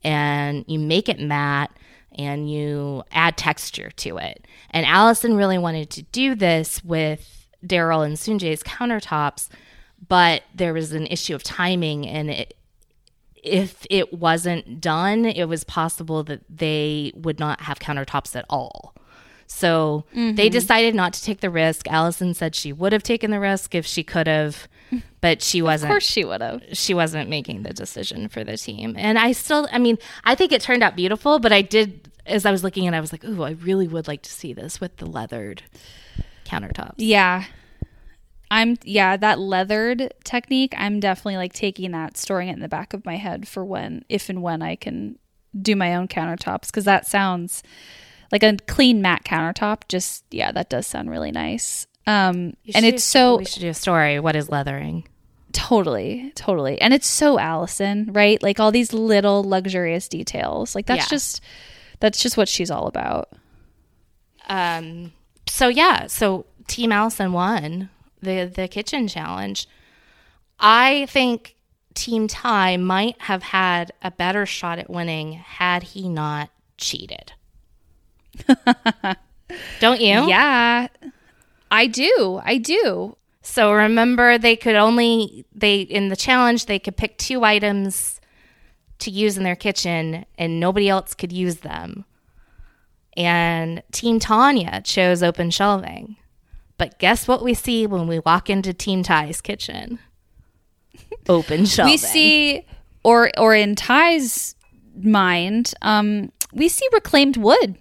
and 0.03 0.65
you 0.67 0.79
make 0.79 1.07
it 1.09 1.19
matte 1.19 1.71
and 2.17 2.49
you 2.51 3.03
add 3.11 3.37
texture 3.37 3.89
to 3.91 4.17
it. 4.17 4.45
And 4.71 4.85
Alison 4.85 5.35
really 5.35 5.57
wanted 5.57 5.89
to 5.91 6.01
do 6.03 6.35
this 6.35 6.83
with 6.83 7.47
Daryl 7.65 8.05
and 8.05 8.17
Sanjay's 8.17 8.63
countertops, 8.63 9.47
but 10.07 10.43
there 10.55 10.73
was 10.73 10.91
an 10.91 11.05
issue 11.07 11.35
of 11.35 11.43
timing 11.43 12.07
and 12.07 12.29
it 12.31 12.55
if 13.43 13.85
it 13.89 14.13
wasn't 14.13 14.79
done, 14.79 15.25
it 15.25 15.45
was 15.45 15.63
possible 15.63 16.23
that 16.23 16.41
they 16.49 17.11
would 17.15 17.39
not 17.39 17.61
have 17.61 17.79
countertops 17.79 18.35
at 18.35 18.45
all. 18.49 18.93
So 19.47 20.05
they 20.13 20.19
mm-hmm. 20.19 20.49
decided 20.49 20.95
not 20.95 21.11
to 21.13 21.21
take 21.21 21.41
the 21.41 21.49
risk. 21.49 21.85
Alison 21.89 22.33
said 22.33 22.55
she 22.55 22.71
would 22.71 22.93
have 22.93 23.03
taken 23.03 23.31
the 23.31 23.39
risk 23.39 23.75
if 23.75 23.85
she 23.85 24.01
could 24.01 24.25
have, 24.25 24.69
but 25.21 25.41
she 25.41 25.61
wasn't 25.61 25.91
of 25.91 25.93
course 25.95 26.05
she 26.05 26.23
would 26.23 26.41
have. 26.41 26.61
she 26.71 26.93
wasn't 26.93 27.29
making 27.29 27.63
the 27.63 27.73
decision 27.73 28.29
for 28.29 28.45
the 28.45 28.55
team. 28.55 28.95
And 28.97 29.19
I 29.19 29.33
still, 29.33 29.67
I 29.71 29.77
mean, 29.77 29.97
I 30.23 30.35
think 30.35 30.53
it 30.53 30.61
turned 30.61 30.83
out 30.83 30.95
beautiful, 30.95 31.37
but 31.39 31.51
I 31.51 31.61
did, 31.61 32.09
as 32.25 32.45
I 32.45 32.51
was 32.51 32.63
looking 32.63 32.87
at 32.87 32.93
it, 32.93 32.97
I 32.97 33.01
was 33.01 33.11
like, 33.11 33.25
ooh, 33.25 33.43
I 33.43 33.51
really 33.51 33.89
would 33.89 34.07
like 34.07 34.21
to 34.21 34.31
see 34.31 34.53
this 34.53 34.79
with 34.79 34.95
the 34.97 35.05
leathered 35.05 35.63
countertops. 36.45 36.95
Yeah. 36.97 37.43
I'm 38.51 38.77
yeah, 38.83 39.15
that 39.17 39.39
leathered 39.39 40.13
technique, 40.25 40.73
I'm 40.77 40.99
definitely 40.99 41.37
like 41.37 41.53
taking 41.53 41.91
that, 41.91 42.17
storing 42.17 42.49
it 42.49 42.53
in 42.53 42.59
the 42.59 42.67
back 42.67 42.93
of 42.93 43.05
my 43.05 43.15
head 43.15 43.47
for 43.47 43.63
when 43.65 44.03
if 44.09 44.29
and 44.29 44.43
when 44.43 44.61
I 44.61 44.75
can 44.75 45.17
do 45.59 45.75
my 45.75 45.95
own 45.95 46.07
countertops 46.07 46.71
cuz 46.71 46.83
that 46.85 47.07
sounds 47.07 47.63
like 48.31 48.43
a 48.43 48.57
clean 48.67 49.01
matte 49.01 49.23
countertop 49.23 49.87
just 49.87 50.25
yeah, 50.31 50.51
that 50.51 50.69
does 50.69 50.85
sound 50.85 51.09
really 51.09 51.31
nice. 51.31 51.87
Um 52.05 52.53
and 52.75 52.85
it's 52.85 53.03
so 53.03 53.37
We 53.37 53.45
should 53.45 53.61
do 53.61 53.69
a 53.69 53.73
story. 53.73 54.19
What 54.19 54.35
is 54.35 54.49
leathering? 54.49 55.07
totally, 55.53 56.31
totally. 56.35 56.79
And 56.81 56.93
it's 56.93 57.07
so 57.07 57.37
Alison, 57.37 58.09
right? 58.13 58.41
Like 58.41 58.59
all 58.59 58.71
these 58.71 58.93
little 58.93 59.43
luxurious 59.43 60.07
details. 60.07 60.75
Like 60.75 60.85
that's 60.85 61.05
Yeah. 61.05 61.09
just 61.09 61.41
that's 61.99 62.21
just 62.21 62.37
what 62.37 62.47
she's 62.49 62.71
all 62.71 62.87
about. 62.87 63.29
Um, 64.47 65.11
so 65.47 65.67
yeah, 65.67 66.07
so 66.07 66.45
Team 66.67 66.91
Alison 66.91 67.33
won 67.33 67.89
the 68.21 68.51
the 68.53 68.67
kitchen 68.67 69.07
challenge. 69.07 69.67
I 70.59 71.07
think 71.07 71.55
Team 71.93 72.27
Ty 72.27 72.77
might 72.77 73.19
have 73.23 73.43
had 73.43 73.91
a 74.01 74.11
better 74.11 74.45
shot 74.45 74.79
at 74.79 74.89
winning 74.89 75.33
had 75.33 75.83
he 75.83 76.07
not 76.07 76.49
cheated. 76.77 77.33
Don't 79.79 79.99
you? 79.99 80.27
Yeah. 80.27 80.87
I 81.69 81.87
do. 81.87 82.41
I 82.43 82.57
do. 82.57 83.17
So 83.41 83.73
remember, 83.73 84.37
they 84.37 84.55
could 84.55 84.75
only 84.75 85.45
they 85.53 85.81
in 85.81 86.09
the 86.09 86.15
challenge 86.15 86.65
they 86.65 86.79
could 86.79 86.95
pick 86.95 87.17
two 87.17 87.43
items 87.43 88.19
to 88.99 89.09
use 89.09 89.35
in 89.35 89.43
their 89.43 89.55
kitchen, 89.55 90.25
and 90.37 90.59
nobody 90.59 90.87
else 90.87 91.15
could 91.15 91.31
use 91.31 91.57
them. 91.57 92.05
And 93.17 93.81
Team 93.91 94.19
Taniya 94.19 94.85
chose 94.85 95.23
open 95.23 95.49
shelving, 95.49 96.17
but 96.81 96.97
guess 96.97 97.27
what 97.27 97.43
we 97.43 97.53
see 97.53 97.85
when 97.85 98.07
we 98.07 98.17
walk 98.17 98.49
into 98.49 98.73
Team 98.73 99.03
Ty's 99.03 99.39
kitchen? 99.39 99.99
Open 101.29 101.63
shelving. 101.65 101.93
we 101.93 101.97
see 101.97 102.65
or 103.03 103.29
or 103.37 103.53
in 103.53 103.75
ty's 103.75 104.55
mind 104.99 105.75
um 105.83 106.31
we 106.51 106.67
see 106.67 106.87
reclaimed 106.91 107.37
wood. 107.37 107.75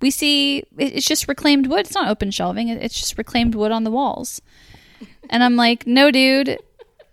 We 0.00 0.10
see 0.10 0.64
it's 0.78 1.06
just 1.06 1.28
reclaimed 1.28 1.66
wood. 1.66 1.80
It's 1.80 1.94
not 1.94 2.08
open 2.08 2.30
shelving. 2.30 2.70
It's 2.70 2.98
just 2.98 3.18
reclaimed 3.18 3.54
wood 3.54 3.70
on 3.70 3.84
the 3.84 3.90
walls. 3.90 4.40
And 5.28 5.42
i'm 5.42 5.56
like 5.56 5.86
no 5.86 6.10
dude. 6.10 6.58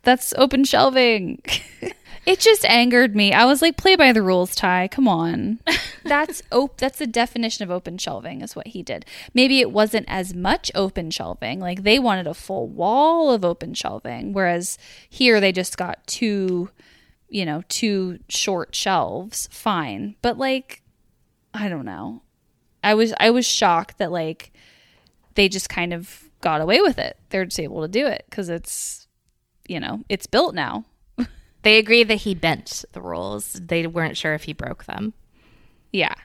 That's 0.03 0.33
open 0.37 0.63
shelving 0.63 1.41
it 2.25 2.39
just 2.39 2.65
angered 2.65 3.15
me. 3.15 3.33
I 3.33 3.45
was 3.45 3.61
like 3.61 3.77
play 3.77 3.95
by 3.95 4.11
the 4.11 4.21
rules 4.21 4.55
ty. 4.55 4.87
Come 4.87 5.07
on. 5.07 5.59
That's 6.03 6.43
op- 6.51 6.77
that's 6.77 6.99
the 6.99 7.07
definition 7.07 7.63
of 7.63 7.71
open 7.71 7.97
shelving 7.97 8.41
is 8.41 8.55
what 8.55 8.67
he 8.67 8.83
did. 8.83 9.07
Maybe 9.33 9.59
it 9.59 9.71
wasn't 9.71 10.05
as 10.07 10.35
much 10.35 10.71
open 10.75 11.09
shelving. 11.09 11.59
Like 11.59 11.81
they 11.81 11.97
wanted 11.97 12.27
a 12.27 12.35
full 12.35 12.67
wall 12.67 13.31
of 13.31 13.43
open 13.43 13.73
shelving 13.73 14.31
whereas 14.31 14.77
here 15.09 15.39
they 15.39 15.51
just 15.51 15.77
got 15.77 16.05
two 16.05 16.69
you 17.27 17.43
know 17.43 17.63
two 17.69 18.19
short 18.29 18.75
shelves. 18.75 19.49
Fine. 19.51 20.15
But 20.21 20.37
like 20.37 20.83
i 21.55 21.67
don't 21.67 21.85
know. 21.85 22.21
I 22.83 22.93
was 22.93 23.11
i 23.19 23.31
was 23.31 23.47
shocked 23.47 23.97
that 23.97 24.11
like 24.11 24.53
they 25.33 25.49
just 25.49 25.69
kind 25.69 25.91
of 25.91 26.29
got 26.41 26.61
away 26.61 26.81
with 26.81 26.99
it. 26.99 27.17
They're 27.29 27.45
just 27.45 27.59
able 27.59 27.81
to 27.81 27.87
do 27.87 28.05
it 28.05 28.25
because 28.29 28.49
it's 28.49 29.07
you 29.67 29.79
know 29.79 30.03
it's 30.07 30.27
built 30.27 30.53
now 30.53 30.85
they 31.65 31.77
agree 31.77 32.03
that 32.05 32.15
he 32.21 32.33
bent 32.35 32.85
the 32.93 33.01
rules. 33.01 33.53
They 33.53 33.85
weren't 33.87 34.15
sure 34.15 34.33
if 34.35 34.43
he 34.43 34.53
broke 34.53 34.85
them. 34.85 35.13
Yeah. 35.91 36.15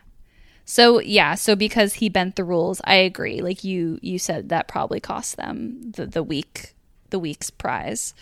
So 0.65 1.01
yeah, 1.01 1.35
so 1.35 1.57
because 1.57 1.95
he 1.95 2.09
bent 2.09 2.37
the 2.37 2.45
rules, 2.45 2.81
I 2.85 2.95
agree. 2.95 3.41
Like 3.41 3.65
you 3.65 3.99
you 4.03 4.19
said 4.21 4.51
that 4.51 4.69
probably 4.69 5.01
cost 5.01 5.37
them 5.37 5.91
the 5.93 6.07
the 6.07 6.23
week 6.23 6.75
the 7.09 7.19
week's 7.19 7.51
prize. 7.51 8.15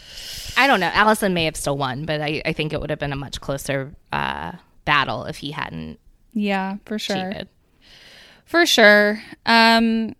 I 0.57 0.66
don't 0.66 0.81
know. 0.81 0.91
Alison 0.95 1.35
may 1.35 1.45
have 1.45 1.57
still 1.57 1.77
won, 1.77 2.07
but 2.07 2.23
I, 2.23 2.41
I 2.47 2.55
think 2.55 2.73
it 2.73 2.81
would 2.81 2.89
have 2.89 2.99
been 2.99 3.12
a 3.12 3.16
much 3.16 3.39
closer 3.43 3.95
uh, 4.12 4.53
battle 4.87 5.25
if 5.25 5.37
he 5.37 5.51
hadn't 5.51 5.99
Yeah, 6.33 6.77
for 6.87 6.99
sure. 6.99 7.31
cheated. 7.33 7.49
For 8.47 8.64
sure. 8.64 9.23
Um 9.45 10.14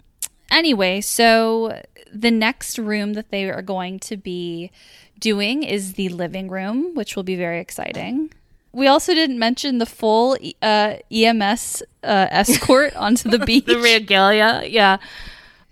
anyway, 0.51 1.01
so 1.01 1.83
the 2.13 2.31
next 2.31 2.79
room 2.79 3.15
that 3.15 3.31
they 3.31 3.49
are 3.51 3.63
going 3.63 3.99
to 4.01 4.17
be 4.17 4.71
doing 5.19 5.63
is 5.63 5.95
the 5.95 6.09
living 6.09 6.49
room, 6.49 6.95
which 6.95 7.17
will 7.17 7.23
be 7.23 7.37
very 7.37 7.61
exciting. 7.61 8.33
We 8.73 8.87
also 8.87 9.15
didn't 9.15 9.39
mention 9.39 9.79
the 9.79 9.87
full 9.87 10.37
uh, 10.63 10.97
EMS 11.11 11.83
uh, 12.05 12.27
escort 12.31 12.95
onto 12.97 13.29
the 13.31 13.39
beach. 13.39 13.65
The 13.65 13.79
regalia, 13.79 14.65
yeah. 14.67 14.99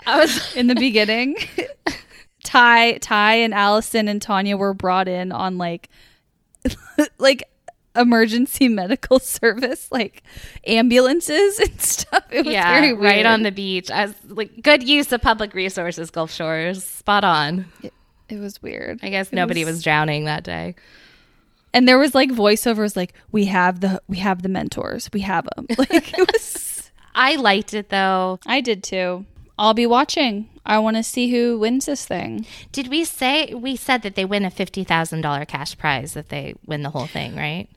I 0.06 0.20
was 0.20 0.52
in 0.56 0.66
the 0.66 0.74
beginning. 0.74 1.36
Ty, 2.44 2.98
Ty, 2.98 3.34
and 3.34 3.52
Alison 3.52 4.08
and 4.08 4.20
Taniya 4.20 4.58
were 4.58 4.74
brought 4.74 5.08
in 5.08 5.32
on 5.32 5.58
like, 5.58 5.88
like 7.18 7.48
emergency 7.96 8.68
medical 8.82 9.18
service, 9.18 9.90
like 9.90 10.22
ambulances 10.66 11.58
and 11.60 11.80
stuff. 11.80 12.24
It 12.30 12.44
was 12.44 12.52
yeah, 12.54 12.80
very 12.80 12.92
right 12.92 13.26
on 13.26 13.42
the 13.42 13.52
beach. 13.52 13.90
As 13.90 14.14
like 14.26 14.62
good 14.62 14.82
use 14.82 15.12
of 15.12 15.20
public 15.22 15.54
resources, 15.54 16.10
Gulf 16.10 16.32
Shores, 16.32 16.84
spot 16.84 17.24
on. 17.24 17.66
It 18.28 18.38
was 18.38 18.60
weird. 18.60 19.00
I 19.02 19.08
guess 19.10 19.28
It 19.28 19.34
nobody 19.36 19.64
was- 19.64 19.76
was 19.76 19.82
drowning 19.84 20.24
that 20.24 20.42
day. 20.44 20.74
and 21.74 21.86
there 21.86 21.98
was 21.98 22.14
like 22.14 22.30
voiceovers, 22.30 22.96
like 22.96 23.12
we 23.32 23.44
have 23.46 23.80
the 23.80 24.00
we 24.08 24.18
have 24.18 24.42
the 24.42 24.48
mentors, 24.48 25.08
we 25.12 25.20
have 25.20 25.46
them. 25.56 25.66
Like 25.78 26.18
it 26.18 26.32
was. 26.32 26.90
I 27.14 27.36
liked 27.36 27.72
it 27.74 27.88
though. 27.88 28.38
I 28.46 28.60
did 28.60 28.82
too. 28.82 29.24
I'll 29.58 29.74
be 29.74 29.86
watching. 29.86 30.50
I 30.66 30.78
want 30.80 30.96
to 30.96 31.02
see 31.02 31.30
who 31.30 31.58
wins 31.58 31.86
this 31.86 32.04
thing. 32.04 32.44
Did 32.72 32.88
we 32.88 33.04
say 33.04 33.54
we 33.54 33.76
said 33.76 34.02
that 34.02 34.16
they 34.16 34.24
win 34.24 34.44
a 34.44 34.50
fifty 34.50 34.84
thousand 34.84 35.20
dollar 35.22 35.44
cash 35.44 35.78
prize 35.78 36.16
if 36.16 36.28
they 36.28 36.54
win 36.66 36.82
the 36.82 36.90
whole 36.90 37.06
thing, 37.06 37.36
right? 37.36 37.68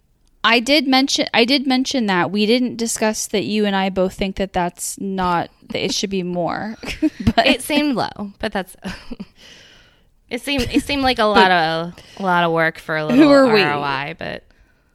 I 0.44 0.60
did 0.60 0.88
mention 0.88 1.28
I 1.34 1.46
did 1.46 1.68
mention 1.68 2.06
that 2.06 2.32
we 2.32 2.46
didn't 2.46 2.78
discuss 2.78 3.28
that 3.28 3.44
you 3.44 3.66
and 3.66 3.76
I 3.76 3.90
both 3.90 4.14
think 4.14 4.38
that 4.38 4.54
that's 4.54 5.00
not 5.00 5.50
that 5.70 5.84
it 5.84 5.94
should 5.94 6.10
be 6.10 6.24
more. 6.24 6.76
but 7.36 7.46
It 7.46 7.62
seemed 7.62 7.96
low, 7.96 8.32
but 8.40 8.52
that's. 8.52 8.76
it 10.30 10.42
seemed 10.42 10.70
it 10.72 10.84
seemed 10.84 11.04
like 11.04 11.20
a 11.20 11.26
lot 11.26 11.52
of 11.52 11.94
a 12.18 12.24
lot 12.24 12.44
of 12.44 12.52
work 12.52 12.80
for 12.80 12.96
a 12.98 13.06
little 13.06 13.30
are 13.30 13.54
we? 13.54 13.62
ROI, 13.62 14.16
but 14.18 14.44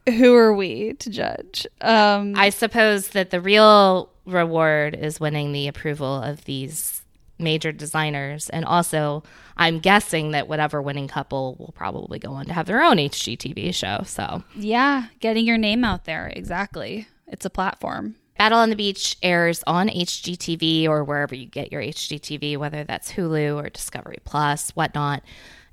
who 0.07 0.33
are 0.33 0.53
we 0.53 0.93
to 0.93 1.09
judge? 1.09 1.67
Um 1.81 2.33
I 2.35 2.49
suppose 2.49 3.09
that 3.09 3.29
the 3.29 3.41
real 3.41 4.09
reward 4.25 4.95
is 4.95 5.19
winning 5.19 5.51
the 5.51 5.67
approval 5.67 6.21
of 6.21 6.45
these 6.45 6.94
major 7.37 7.71
designers. 7.71 8.49
And 8.49 8.65
also, 8.65 9.23
I'm 9.57 9.79
guessing 9.79 10.31
that 10.31 10.47
whatever 10.47 10.81
winning 10.81 11.07
couple 11.07 11.55
will 11.59 11.73
probably 11.75 12.19
go 12.19 12.31
on 12.31 12.45
to 12.45 12.53
have 12.53 12.65
their 12.65 12.83
own 12.83 12.97
HGTV 12.97 13.73
show. 13.73 14.03
So, 14.05 14.43
yeah, 14.55 15.07
getting 15.19 15.45
your 15.45 15.57
name 15.57 15.83
out 15.83 16.05
there 16.05 16.27
exactly. 16.27 17.07
It's 17.27 17.45
a 17.45 17.49
platform. 17.49 18.15
Battle 18.37 18.59
on 18.59 18.69
the 18.69 18.75
Beach 18.75 19.17
airs 19.23 19.63
on 19.65 19.87
HGTV 19.87 20.87
or 20.87 21.03
wherever 21.03 21.33
you 21.33 21.45
get 21.45 21.71
your 21.71 21.81
HGTV, 21.81 22.57
whether 22.57 22.83
that's 22.83 23.13
Hulu 23.13 23.55
or 23.55 23.69
Discovery 23.69 24.17
Plus, 24.25 24.71
whatnot. 24.71 25.23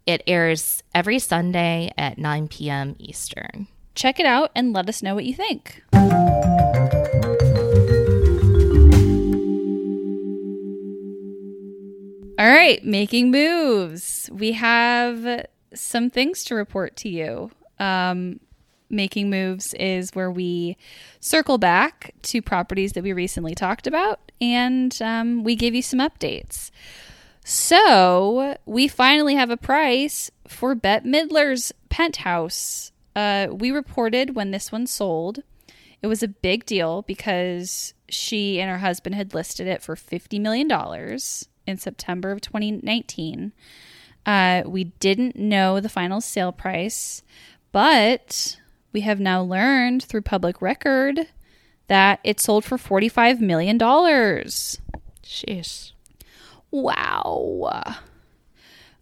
It 0.06 0.22
airs 0.26 0.82
every 0.94 1.18
Sunday 1.18 1.92
at 1.98 2.18
9 2.18 2.48
p.m. 2.48 2.96
Eastern. 2.98 3.66
Check 3.94 4.18
it 4.20 4.26
out 4.26 4.50
and 4.54 4.72
let 4.72 4.88
us 4.88 5.02
know 5.02 5.14
what 5.14 5.24
you 5.24 5.34
think. 5.34 5.82
All 12.42 12.48
right, 12.48 12.84
making 12.84 13.30
moves. 13.30 14.28
We 14.32 14.50
have 14.50 15.46
some 15.74 16.10
things 16.10 16.42
to 16.46 16.56
report 16.56 16.96
to 16.96 17.08
you. 17.08 17.52
Um, 17.78 18.40
making 18.90 19.30
moves 19.30 19.74
is 19.74 20.10
where 20.10 20.28
we 20.28 20.76
circle 21.20 21.56
back 21.56 22.12
to 22.22 22.42
properties 22.42 22.94
that 22.94 23.04
we 23.04 23.12
recently 23.12 23.54
talked 23.54 23.86
about 23.86 24.32
and 24.40 25.00
um, 25.00 25.44
we 25.44 25.54
give 25.54 25.72
you 25.72 25.82
some 25.82 26.00
updates. 26.00 26.72
So 27.44 28.56
we 28.66 28.88
finally 28.88 29.36
have 29.36 29.50
a 29.50 29.56
price 29.56 30.28
for 30.48 30.74
Bette 30.74 31.08
Midler's 31.08 31.70
penthouse. 31.90 32.90
Uh, 33.14 33.50
we 33.52 33.70
reported 33.70 34.34
when 34.34 34.50
this 34.50 34.72
one 34.72 34.88
sold. 34.88 35.44
It 36.02 36.08
was 36.08 36.24
a 36.24 36.28
big 36.28 36.66
deal 36.66 37.02
because 37.02 37.94
she 38.08 38.60
and 38.60 38.68
her 38.68 38.78
husband 38.78 39.14
had 39.14 39.32
listed 39.32 39.68
it 39.68 39.80
for 39.80 39.94
$50 39.94 40.40
million 40.40 40.68
in 41.66 41.76
September 41.78 42.30
of 42.32 42.40
2019. 42.40 43.52
Uh, 44.24 44.62
we 44.66 44.84
didn't 44.84 45.36
know 45.36 45.80
the 45.80 45.88
final 45.88 46.20
sale 46.20 46.52
price, 46.52 47.22
but 47.72 48.56
we 48.92 49.00
have 49.00 49.18
now 49.20 49.42
learned 49.42 50.02
through 50.04 50.22
public 50.22 50.62
record 50.62 51.26
that 51.88 52.20
it 52.24 52.38
sold 52.40 52.64
for 52.64 52.76
$45 52.78 53.40
million. 53.40 53.78
Sheesh. 55.24 55.92
Wow. 56.70 57.94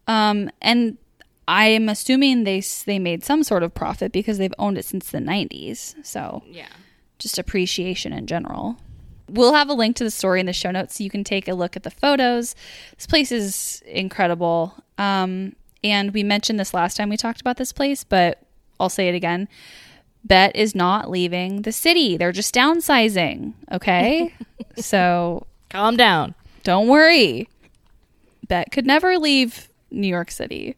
Um, 0.06 0.50
and 0.60 0.96
I 1.46 1.66
am 1.66 1.88
assuming 1.88 2.44
they 2.44 2.62
they 2.86 2.98
made 2.98 3.24
some 3.24 3.42
sort 3.42 3.62
of 3.62 3.74
profit 3.74 4.12
because 4.12 4.38
they've 4.38 4.54
owned 4.58 4.78
it 4.78 4.84
since 4.84 5.10
the 5.10 5.18
90s. 5.18 5.94
So 6.04 6.42
Yeah. 6.46 6.66
just 7.18 7.38
appreciation 7.38 8.12
in 8.12 8.26
general. 8.26 8.76
We'll 9.32 9.54
have 9.54 9.68
a 9.68 9.74
link 9.74 9.96
to 9.96 10.04
the 10.04 10.10
story 10.10 10.40
in 10.40 10.46
the 10.46 10.52
show 10.52 10.70
notes 10.70 10.96
so 10.96 11.04
you 11.04 11.10
can 11.10 11.24
take 11.24 11.48
a 11.48 11.54
look 11.54 11.76
at 11.76 11.82
the 11.82 11.90
photos. 11.90 12.54
This 12.96 13.06
place 13.06 13.30
is 13.32 13.82
incredible. 13.86 14.74
Um, 14.98 15.54
and 15.84 16.12
we 16.12 16.22
mentioned 16.22 16.58
this 16.58 16.74
last 16.74 16.96
time 16.96 17.08
we 17.08 17.16
talked 17.16 17.40
about 17.40 17.56
this 17.56 17.72
place, 17.72 18.04
but 18.04 18.42
I'll 18.78 18.88
say 18.88 19.08
it 19.08 19.14
again. 19.14 19.48
Bette 20.24 20.58
is 20.58 20.74
not 20.74 21.10
leaving 21.10 21.62
the 21.62 21.72
city. 21.72 22.16
They're 22.16 22.32
just 22.32 22.54
downsizing. 22.54 23.54
Okay. 23.72 24.34
so 24.76 25.46
Calm 25.70 25.96
down. 25.96 26.34
don't 26.62 26.88
worry. 26.88 27.48
Bette 28.48 28.70
could 28.70 28.86
never 28.86 29.18
leave 29.18 29.68
New 29.90 30.08
York 30.08 30.30
City. 30.30 30.76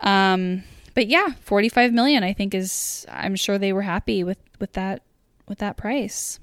Um, 0.00 0.64
but 0.94 1.06
yeah, 1.08 1.28
45 1.40 1.92
million 1.92 2.22
I 2.22 2.32
think 2.32 2.54
is 2.54 3.06
I'm 3.08 3.36
sure 3.36 3.56
they 3.58 3.72
were 3.72 3.82
happy 3.82 4.24
with 4.24 4.38
with 4.58 4.72
that 4.74 5.02
with 5.48 5.58
that 5.58 5.76
price. 5.76 6.38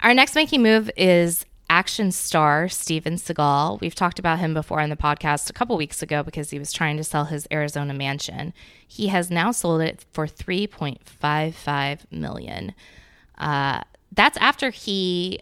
Our 0.00 0.14
next 0.14 0.34
making 0.34 0.62
move 0.62 0.90
is 0.96 1.46
action 1.68 2.12
star 2.12 2.68
Steven 2.68 3.14
Seagal. 3.14 3.80
We've 3.80 3.94
talked 3.94 4.18
about 4.18 4.38
him 4.38 4.54
before 4.54 4.80
on 4.80 4.90
the 4.90 4.96
podcast 4.96 5.50
a 5.50 5.52
couple 5.52 5.76
weeks 5.76 6.02
ago 6.02 6.22
because 6.22 6.50
he 6.50 6.58
was 6.58 6.72
trying 6.72 6.96
to 6.98 7.04
sell 7.04 7.24
his 7.24 7.48
Arizona 7.50 7.94
mansion. 7.94 8.52
He 8.86 9.08
has 9.08 9.30
now 9.30 9.50
sold 9.50 9.80
it 9.80 10.04
for 10.12 10.26
3.55 10.26 12.00
million. 12.10 12.74
Uh, 13.38 13.80
that's 14.12 14.38
after 14.38 14.70
he 14.70 15.40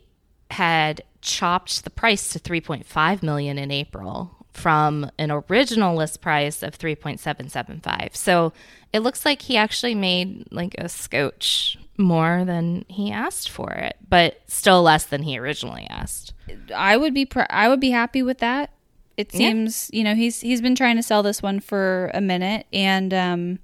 had 0.50 1.02
chopped 1.20 1.84
the 1.84 1.90
price 1.90 2.28
to 2.30 2.38
3.5 2.38 3.22
million 3.22 3.58
in 3.58 3.70
April 3.70 4.30
from 4.52 5.10
an 5.18 5.30
original 5.30 5.96
list 5.96 6.20
price 6.20 6.62
of 6.62 6.78
3.775. 6.78 8.14
So 8.14 8.52
it 8.92 9.00
looks 9.00 9.24
like 9.24 9.42
he 9.42 9.56
actually 9.56 9.94
made 9.94 10.46
like 10.52 10.74
a 10.78 10.88
scotch 10.88 11.76
more 11.96 12.44
than 12.44 12.84
he 12.88 13.10
asked 13.12 13.48
for 13.50 13.70
it, 13.72 13.96
but 14.08 14.40
still 14.46 14.82
less 14.82 15.04
than 15.06 15.22
he 15.22 15.38
originally 15.38 15.86
asked. 15.90 16.32
I 16.74 16.96
would 16.96 17.14
be 17.14 17.24
pr- 17.26 17.42
I 17.50 17.68
would 17.68 17.80
be 17.80 17.90
happy 17.90 18.22
with 18.22 18.38
that. 18.38 18.70
It 19.16 19.32
Yeah. 19.32 19.38
seems, 19.38 19.90
you 19.92 20.02
know, 20.04 20.14
he's 20.14 20.40
he's 20.40 20.60
been 20.60 20.74
trying 20.74 20.96
to 20.96 21.02
sell 21.02 21.22
this 21.22 21.40
one 21.42 21.60
for 21.60 22.10
a 22.14 22.20
minute 22.20 22.66
and 22.72 23.14
um 23.14 23.58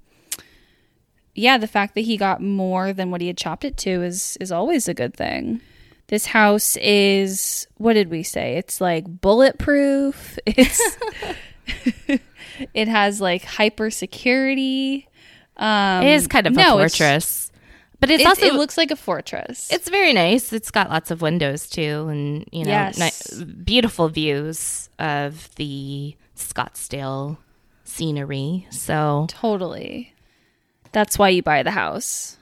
yeah, 1.33 1.57
the 1.57 1.67
fact 1.67 1.95
that 1.95 2.01
he 2.01 2.17
got 2.17 2.41
more 2.41 2.91
than 2.91 3.09
what 3.09 3.21
he 3.21 3.27
had 3.27 3.37
chopped 3.37 3.63
it 3.65 3.77
to 3.77 4.01
is 4.03 4.37
is 4.39 4.51
always 4.51 4.87
a 4.87 4.93
good 4.93 5.13
thing. 5.13 5.61
This 6.07 6.27
house 6.27 6.77
is 6.81 7.67
what 7.77 7.93
did 7.93 8.09
we 8.09 8.23
say? 8.23 8.55
It's 8.57 8.79
like 8.81 9.05
bulletproof. 9.21 10.37
It's 10.45 10.81
it 12.73 12.87
has 12.87 13.21
like 13.21 13.43
hyper 13.43 13.89
security. 13.89 15.07
Um 15.57 16.03
It 16.03 16.13
is 16.13 16.27
kind 16.27 16.47
of 16.47 16.53
no, 16.53 16.75
a 16.79 16.89
fortress, 16.89 17.50
but 18.01 18.09
it's 18.11 18.23
It, 18.23 18.27
also 18.27 18.45
it 18.47 18.55
looks 18.55 18.77
like 18.77 18.91
a 18.91 18.95
fortress. 18.97 19.69
it's 19.71 19.87
very 19.89 20.11
nice. 20.11 20.51
It's 20.51 20.71
got 20.71 20.89
lots 20.89 21.09
of 21.11 21.21
windows 21.21 21.69
too, 21.69 22.07
and 22.09 22.45
you 22.51 22.65
know, 22.65 22.71
Yes. 22.71 23.31
ni- 23.37 23.45
beautiful 23.45 24.09
views 24.09 24.89
of 24.99 25.49
the 25.55 26.15
Scottsdale 26.35 27.37
scenery. 27.85 28.67
So 28.71 29.27
Totally. 29.29 30.13
That's 30.91 31.17
why 31.17 31.29
you 31.29 31.41
buy 31.41 31.63
the 31.63 31.71
house. 31.71 32.37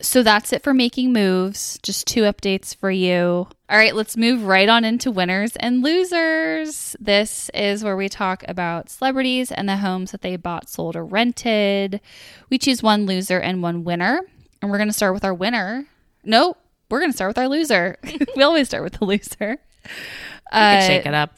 So 0.00 0.22
that's 0.22 0.52
it 0.52 0.62
for 0.62 0.72
making 0.74 1.12
moves. 1.12 1.78
Just 1.82 2.06
two 2.06 2.22
updates 2.22 2.74
for 2.76 2.90
you. 2.90 3.48
All 3.68 3.76
right, 3.76 3.94
let's 3.96 4.16
move 4.16 4.44
right 4.44 4.68
on 4.68 4.84
into 4.84 5.10
winners 5.10 5.56
and 5.56 5.82
losers. 5.82 6.94
This 7.00 7.50
is 7.52 7.82
where 7.82 7.96
we 7.96 8.08
talk 8.08 8.44
about 8.46 8.90
celebrities 8.90 9.50
and 9.50 9.68
the 9.68 9.78
homes 9.78 10.12
that 10.12 10.20
they 10.22 10.36
bought, 10.36 10.68
sold, 10.68 10.94
or 10.94 11.04
rented. 11.04 12.00
We 12.48 12.58
choose 12.58 12.80
one 12.82 13.06
loser 13.06 13.40
and 13.40 13.60
one 13.62 13.82
winner. 13.82 14.20
And 14.60 14.70
we're 14.70 14.78
going 14.78 14.88
to 14.88 14.94
start 14.94 15.14
with 15.14 15.24
our 15.24 15.34
winner. 15.34 15.86
No, 16.24 16.56
we're 16.90 17.00
going 17.00 17.12
to 17.12 17.16
start 17.16 17.30
with 17.30 17.38
our 17.38 17.48
loser. 17.48 17.96
we 18.36 18.42
always 18.42 18.68
start 18.68 18.82
with 18.84 18.94
the 18.94 19.04
loser. 19.04 19.58
we 19.84 19.90
could 20.50 20.52
uh, 20.52 20.80
shake 20.82 21.06
it 21.06 21.14
up. 21.14 21.36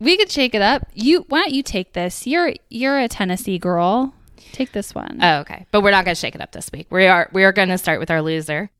We 0.00 0.16
could 0.16 0.30
shake 0.30 0.54
it 0.54 0.62
up. 0.62 0.86
You 0.94 1.24
why 1.28 1.40
don't 1.40 1.52
you 1.52 1.62
take 1.62 1.92
this? 1.92 2.26
You're 2.26 2.54
you're 2.68 2.98
a 2.98 3.08
Tennessee 3.08 3.58
girl. 3.58 4.14
Take 4.52 4.72
this 4.72 4.94
one. 4.94 5.18
Oh, 5.20 5.40
okay. 5.40 5.66
But 5.72 5.82
we're 5.82 5.90
not 5.90 6.04
going 6.04 6.14
to 6.14 6.20
shake 6.20 6.34
it 6.34 6.40
up 6.40 6.52
this 6.52 6.70
week. 6.72 6.86
We 6.90 7.06
are 7.06 7.28
we 7.32 7.44
are 7.44 7.52
going 7.52 7.68
to 7.68 7.78
start 7.78 7.98
with 7.98 8.10
our 8.10 8.22
loser. 8.22 8.70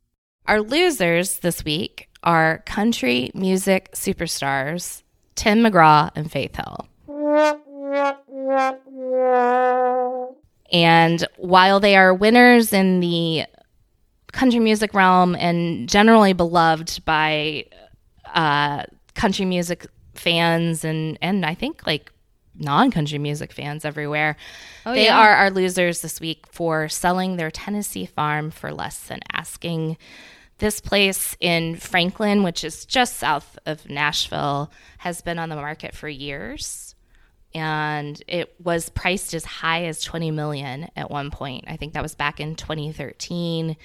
Our 0.46 0.60
losers 0.60 1.40
this 1.40 1.64
week 1.64 2.08
are 2.22 2.62
country 2.66 3.30
music 3.34 3.90
superstars 3.92 5.02
Tim 5.34 5.60
McGraw 5.60 6.10
and 6.14 6.30
Faith 6.30 6.56
Hill. 6.56 6.88
And 10.70 11.26
while 11.36 11.80
they 11.80 11.96
are 11.96 12.12
winners 12.12 12.72
in 12.72 13.00
the 13.00 13.44
country 14.32 14.60
music 14.60 14.94
realm 14.94 15.34
and 15.34 15.88
generally 15.88 16.32
beloved 16.32 17.04
by 17.04 17.64
uh, 18.26 18.84
country 19.14 19.44
music 19.44 19.86
fans 20.14 20.84
and 20.84 21.18
and 21.22 21.46
I 21.46 21.54
think 21.54 21.86
like 21.86 22.12
non-country 22.54 23.18
music 23.18 23.52
fans 23.52 23.84
everywhere. 23.84 24.36
Oh, 24.84 24.92
they 24.92 25.04
yeah. 25.04 25.18
are 25.18 25.32
our 25.34 25.50
losers 25.50 26.00
this 26.00 26.20
week 26.20 26.44
for 26.48 26.88
selling 26.88 27.36
their 27.36 27.50
Tennessee 27.50 28.06
farm 28.06 28.50
for 28.50 28.72
less 28.72 28.98
than 29.06 29.20
asking. 29.32 29.96
This 30.58 30.80
place 30.80 31.36
in 31.38 31.76
Franklin, 31.76 32.42
which 32.42 32.64
is 32.64 32.84
just 32.84 33.16
south 33.16 33.56
of 33.64 33.88
Nashville, 33.88 34.72
has 34.98 35.22
been 35.22 35.38
on 35.38 35.50
the 35.50 35.54
market 35.54 35.94
for 35.94 36.08
years 36.08 36.96
and 37.54 38.22
it 38.28 38.54
was 38.62 38.88
priced 38.90 39.34
as 39.34 39.44
high 39.44 39.84
as 39.84 40.02
20 40.02 40.30
million 40.30 40.88
at 40.96 41.10
one 41.10 41.30
point. 41.30 41.64
I 41.66 41.76
think 41.76 41.94
that 41.94 42.02
was 42.02 42.14
back 42.14 42.40
in 42.40 42.54
2013. 42.56 43.76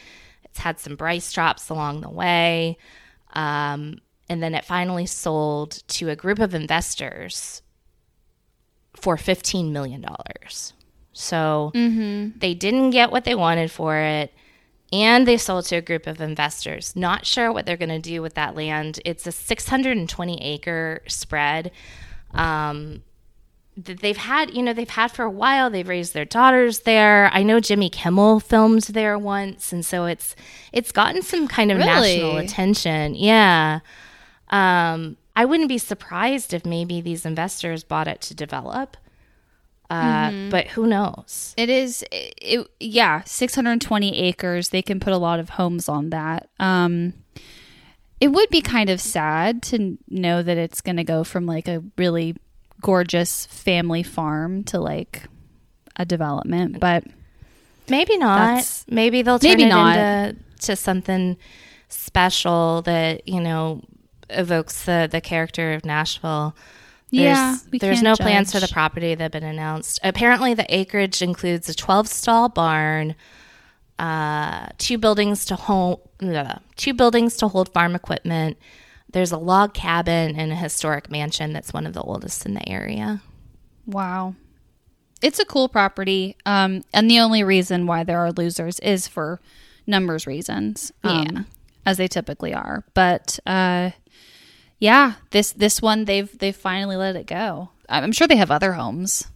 It's 0.53 0.59
had 0.59 0.79
some 0.79 0.97
price 0.97 1.33
drops 1.33 1.69
along 1.69 2.01
the 2.01 2.11
way. 2.11 2.77
Um, 3.33 4.01
and 4.29 4.43
then 4.43 4.53
it 4.53 4.65
finally 4.65 5.07
sold 5.07 5.81
to 5.87 6.09
a 6.09 6.15
group 6.15 6.37
of 6.37 6.53
investors 6.53 7.63
for 8.95 9.17
$15 9.17 9.71
million. 9.71 10.05
So 11.11 11.71
they 12.37 12.53
didn't 12.53 12.91
get 12.91 13.11
what 13.11 13.23
they 13.23 13.33
wanted 13.33 13.71
for 13.71 13.97
it. 13.97 14.31
And 14.91 15.27
they 15.27 15.37
sold 15.37 15.65
to 15.65 15.77
a 15.77 15.81
group 15.81 16.05
of 16.05 16.21
investors. 16.21 16.95
Not 16.95 17.25
sure 17.25 17.51
what 17.51 17.65
they're 17.65 17.75
going 17.75 17.89
to 17.89 17.97
do 17.97 18.21
with 18.21 18.35
that 18.35 18.55
land. 18.55 18.99
It's 19.05 19.25
a 19.25 19.31
620 19.31 20.39
acre 20.39 21.01
spread. 21.07 21.71
Um, 22.31 23.01
that 23.75 23.99
they've 24.01 24.17
had, 24.17 24.53
you 24.53 24.61
know, 24.61 24.73
they've 24.73 24.89
had 24.89 25.11
for 25.11 25.23
a 25.23 25.29
while. 25.31 25.69
They've 25.69 25.87
raised 25.87 26.13
their 26.13 26.25
daughters 26.25 26.81
there. 26.81 27.29
I 27.33 27.43
know 27.43 27.59
Jimmy 27.59 27.89
Kimmel 27.89 28.39
filmed 28.39 28.83
there 28.83 29.17
once, 29.17 29.73
and 29.73 29.85
so 29.85 30.05
it's 30.05 30.35
it's 30.71 30.91
gotten 30.91 31.21
some 31.21 31.47
kind 31.47 31.71
of 31.71 31.77
national 31.79 32.31
attention. 32.45 33.15
Yeah. 33.15 33.79
Um, 34.49 35.17
I 35.35 35.45
wouldn't 35.45 35.69
be 35.69 35.77
surprised 35.79 36.53
if 36.53 36.65
maybe 36.65 37.01
these 37.01 37.25
investors 37.25 37.83
bought 37.83 38.07
it 38.07 38.21
to 38.21 38.35
develop. 38.35 38.97
Uh, 39.89 40.49
But 40.49 40.67
who 40.67 40.85
knows? 40.87 41.53
It 41.57 41.69
is, 41.69 42.03
it, 42.11 42.33
it- 42.41 42.67
yeah, 42.79 43.21
620 43.25 44.17
acres. 44.19 44.69
They 44.69 44.81
can 44.81 44.99
put 44.99 45.13
a 45.13 45.17
lot 45.17 45.39
of 45.39 45.49
homes 45.49 45.89
on 45.89 46.09
that. 46.11 46.49
Um, 46.59 47.13
it 48.19 48.29
would 48.29 48.49
be 48.49 48.61
kind 48.61 48.89
of 48.89 49.01
sad 49.01 49.61
to 49.63 49.97
know 50.09 50.41
that 50.43 50.57
it's 50.57 50.81
going 50.81 50.97
to 50.97 51.03
go 51.03 51.23
from 51.23 51.45
like 51.45 51.67
a 51.67 51.83
really 51.97 52.35
gorgeous 52.83 53.47
family 53.47 54.03
farm 54.03 54.63
to 54.65 54.79
like 54.79 55.23
a 55.95 56.05
development, 56.05 56.79
but 56.79 57.03
Maybe 57.89 58.17
not. 58.17 58.83
Maybe 58.87 59.21
they'll 59.21 59.39
turn 59.39 59.51
maybe 59.51 59.63
it 59.63 59.69
not. 59.69 59.97
into 59.97 60.39
to 60.61 60.75
something 60.75 61.37
special 61.89 62.81
that 62.83 63.27
you 63.27 63.41
know 63.41 63.81
evokes 64.29 64.85
the 64.85 65.09
the 65.11 65.21
character 65.21 65.73
of 65.73 65.83
Nashville. 65.85 66.55
There's, 67.11 67.21
Yeah, 67.21 67.57
there's 67.79 68.01
no 68.01 68.15
plans 68.15 68.51
for 68.53 68.59
the 68.59 68.67
property 68.69 69.13
that 69.13 69.21
have 69.23 69.31
been 69.31 69.43
announced. 69.43 69.99
Apparently, 70.03 70.55
the 70.55 70.65
acreage 70.73 71.21
includes 71.21 71.69
a 71.69 71.75
12 71.75 72.07
stall 72.07 72.49
barn, 72.49 73.13
uh, 73.99 74.69
two 74.79 74.97
buildings 74.97 75.45
to 75.45 75.55
hold, 75.55 76.09
uh, 76.23 76.55
two 76.75 76.93
buildings 76.95 77.37
to 77.37 77.47
hold 77.49 77.71
farm 77.71 77.93
equipment, 77.93 78.57
there's 79.13 79.31
a 79.31 79.37
log 79.37 79.73
cabin 79.73 80.35
and 80.35 80.51
a 80.51 80.55
historic 80.55 81.09
mansion 81.09 81.53
that's 81.53 81.71
one 81.73 81.85
of 81.87 81.93
the 81.93 82.01
oldest 82.01 82.45
in 82.45 82.53
the 82.53 82.67
area. 82.69 83.21
Wow. 83.87 84.35
It's 85.21 85.39
a 85.39 85.45
cool 85.45 85.69
property. 85.69 86.35
Um, 86.45 86.83
and 86.93 87.09
the 87.09 87.19
only 87.21 87.43
reason 87.43 87.87
why 87.87 88.03
there 88.03 88.19
are 88.19 88.31
losers 88.33 88.79
is 88.79 89.07
for 89.07 89.39
numbers 89.87 90.27
reasons. 90.27 90.91
Um, 91.03 91.25
Yeah. 91.31 91.41
As 91.85 91.97
they 91.97 92.07
typically 92.07 92.53
are. 92.53 92.83
But 92.93 93.39
uh, 93.45 93.91
yeah, 94.79 95.13
this 95.31 95.51
this 95.51 95.81
one 95.81 96.05
they've 96.05 96.37
they've 96.39 96.55
finally 96.55 96.95
let 96.95 97.15
it 97.17 97.25
go. 97.27 97.69
I'm 97.89 98.11
sure 98.13 98.25
they 98.27 98.37
have 98.37 98.51
other 98.51 98.73
homes. 98.73 99.27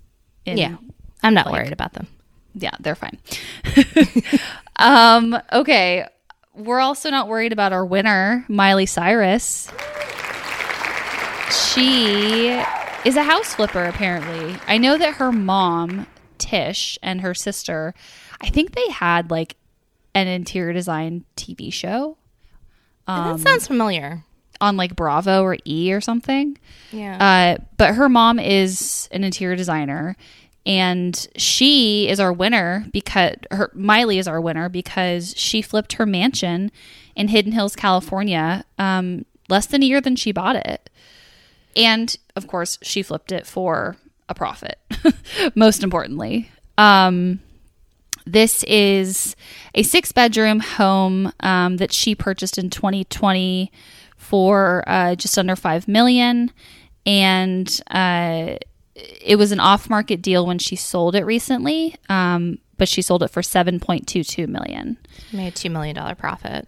in- 0.46 0.58
Yeah. 0.58 0.78
I'm 1.24 1.34
not 1.34 1.52
worried 1.52 1.74
about 1.74 1.94
them. 1.94 2.08
yeah, 2.56 2.72
they're 2.80 2.96
fine. 2.96 3.18
um, 4.78 5.38
okay. 5.52 6.06
We're 6.58 6.80
also 6.80 7.10
not 7.12 7.28
worried 7.28 7.54
about 7.54 7.72
our 7.72 7.86
winner, 7.86 8.44
Miley 8.50 8.88
Cyrus. 8.88 9.72
She 11.52 12.48
is 13.06 13.16
a 13.16 13.24
house 13.24 13.56
flipper, 13.56 13.84
apparently. 13.86 14.58
I 14.68 14.78
know 14.78 14.98
that 14.98 15.16
her 15.16 15.32
mom, 15.32 16.08
Tish, 16.38 16.98
and 17.02 17.22
her 17.22 17.34
sister, 17.34 17.94
I 18.42 18.50
think 18.50 18.74
they 18.76 18.90
had 18.90 19.32
like 19.32 19.56
an 20.14 20.28
interior 20.28 20.74
design 20.74 21.26
TV 21.36 21.72
show 21.72 22.18
that 23.08 23.40
sounds 23.40 23.68
familiar. 23.68 24.24
on 24.60 24.76
like 24.76 24.96
Bravo 24.96 25.44
or 25.44 25.58
E 25.66 25.94
or 25.94 26.02
something. 26.02 26.58
Yeah. 26.92 27.58
Uh, 27.60 27.64
but 27.78 27.94
her 27.96 28.10
mom 28.10 28.40
is 28.40 29.08
an 29.12 29.24
interior 29.24 29.56
designer, 29.56 30.18
and 30.68 31.28
she 31.38 32.10
is 32.10 32.20
our 32.20 32.34
winner 32.34 32.86
because 32.92 33.36
her 33.52 33.72
Miley 33.74 34.20
is 34.20 34.28
our 34.28 34.42
winner 34.42 34.68
because 34.68 35.34
she 35.38 35.62
flipped 35.62 35.94
her 35.94 36.06
mansion 36.06 36.72
in 37.16 37.30
Hidden 37.30 37.54
Hills, 37.54 37.76
California, 37.76 38.66
um, 38.78 39.26
less 39.48 39.66
than 39.66 39.82
a 39.82 39.86
year 39.86 40.02
than 40.02 40.18
she 40.18 40.34
bought 40.34 40.58
it, 40.58 40.90
and 41.76 42.16
of 42.36 42.48
course 42.48 42.78
she 42.82 43.02
flipped 43.02 43.32
it 43.32 43.48
for 43.48 43.96
a 44.28 44.36
profit. 44.36 44.78
Most 45.56 45.84
importantly, 45.84 46.52
um, 46.78 47.40
this 48.26 48.64
is 48.66 49.38
a 49.74 49.84
six 49.84 50.12
bedroom 50.12 50.60
home 50.60 51.32
um, 51.40 51.78
that 51.78 51.94
she 51.94 52.14
purchased 52.14 52.58
in 52.58 52.70
2020 52.70 53.72
for 54.18 54.84
uh, 54.86 55.16
just 55.16 55.38
under 55.38 55.56
five 55.56 55.88
million, 55.88 56.52
and 57.06 57.80
uh, 57.90 58.58
it 59.22 59.36
was 59.38 59.52
an 59.52 59.60
off 59.60 59.90
market 59.90 60.22
deal 60.22 60.46
when 60.46 60.58
she 60.60 60.76
sold 60.76 61.16
it 61.16 61.26
recently. 61.26 61.96
Um, 62.10 62.60
but 62.78 62.88
she 62.88 63.02
sold 63.02 63.24
it 63.24 63.30
for 63.30 63.42
seven 63.44 63.80
point 63.80 64.08
two 64.08 64.24
two 64.24 64.48
million. 64.48 64.98
Made 65.34 65.56
two 65.56 65.70
million 65.70 65.96
dollar 65.96 66.16
profit. 66.16 66.68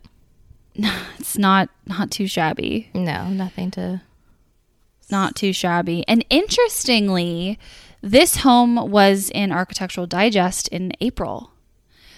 It's 1.19 1.37
not 1.37 1.69
not 1.85 2.09
too 2.11 2.27
shabby. 2.27 2.89
No, 2.93 3.27
nothing 3.29 3.69
to. 3.71 4.01
not 5.11 5.35
too 5.35 5.51
shabby. 5.53 6.03
And 6.07 6.23
interestingly, 6.29 7.59
this 8.01 8.37
home 8.37 8.75
was 8.89 9.29
in 9.31 9.51
Architectural 9.51 10.07
Digest 10.07 10.67
in 10.69 10.93
April. 11.01 11.51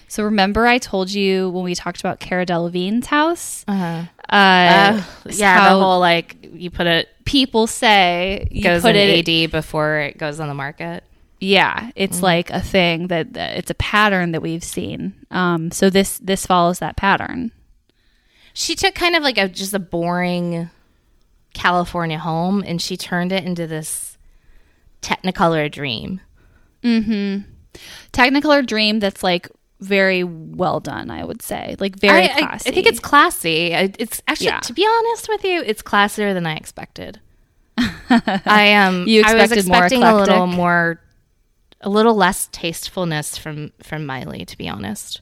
So 0.08 0.22
remember, 0.24 0.66
I 0.66 0.78
told 0.78 1.10
you 1.10 1.48
when 1.50 1.64
we 1.64 1.74
talked 1.74 2.00
about 2.00 2.20
Cara 2.20 2.44
Delevingne's 2.46 3.06
house. 3.06 3.64
Uh-huh. 3.66 4.04
Uh, 4.28 4.34
Uh, 4.36 5.02
yeah, 5.30 5.68
the 5.72 5.78
whole 5.80 5.98
like 6.00 6.41
you 6.52 6.70
put 6.70 6.86
it 6.86 7.08
people 7.24 7.66
say 7.66 8.48
you 8.50 8.62
goes 8.62 8.82
put 8.82 8.96
in 8.96 9.08
it. 9.08 9.28
AD 9.28 9.50
before 9.50 9.98
it 9.98 10.18
goes 10.18 10.40
on 10.40 10.48
the 10.48 10.54
market. 10.54 11.04
Yeah, 11.40 11.90
it's 11.96 12.22
like 12.22 12.50
a 12.50 12.60
thing 12.60 13.08
that, 13.08 13.32
that 13.32 13.56
it's 13.56 13.70
a 13.70 13.74
pattern 13.74 14.30
that 14.30 14.42
we've 14.42 14.62
seen. 14.62 15.14
Um, 15.32 15.72
so 15.72 15.90
this 15.90 16.18
this 16.18 16.46
follows 16.46 16.78
that 16.78 16.96
pattern. 16.96 17.50
She 18.54 18.76
took 18.76 18.94
kind 18.94 19.16
of 19.16 19.24
like 19.24 19.38
a 19.38 19.48
just 19.48 19.74
a 19.74 19.80
boring 19.80 20.70
California 21.54 22.18
home 22.18 22.62
and 22.64 22.80
she 22.80 22.96
turned 22.96 23.32
it 23.32 23.44
into 23.44 23.66
this 23.66 24.12
Technicolor 25.02 25.70
dream. 25.70 26.20
Mm-hmm. 26.82 27.48
Technicolor 28.12 28.64
Dream 28.64 29.00
that's 29.00 29.22
like 29.22 29.48
very 29.82 30.24
well 30.24 30.80
done. 30.80 31.10
I 31.10 31.24
would 31.24 31.42
say 31.42 31.76
like 31.78 31.96
very 31.96 32.28
I, 32.28 32.34
I- 32.34 32.40
classy. 32.46 32.70
I 32.70 32.72
think 32.74 32.86
it's 32.86 33.00
classy. 33.00 33.72
It's 33.72 34.22
actually, 34.28 34.46
Yeah. 34.46 34.60
to 34.60 34.72
be 34.72 34.86
honest 34.86 35.28
with 35.28 35.44
you, 35.44 35.62
it's 35.64 35.82
classier 35.82 36.32
than 36.34 36.46
I 36.46 36.56
expected. 36.56 37.20
I 37.78 38.62
am. 38.64 39.08
You 39.08 39.22
I 39.24 39.34
was 39.34 39.50
expected 39.52 39.68
more 39.68 39.76
expecting 39.84 40.02
a 40.02 40.14
little 40.16 40.46
more, 40.46 41.00
a 41.80 41.88
little 41.88 42.14
less 42.14 42.48
tastefulness 42.52 43.36
from 43.38 43.72
from 43.82 44.04
Miley. 44.06 44.44
To 44.44 44.56
be 44.58 44.68
honest, 44.68 45.20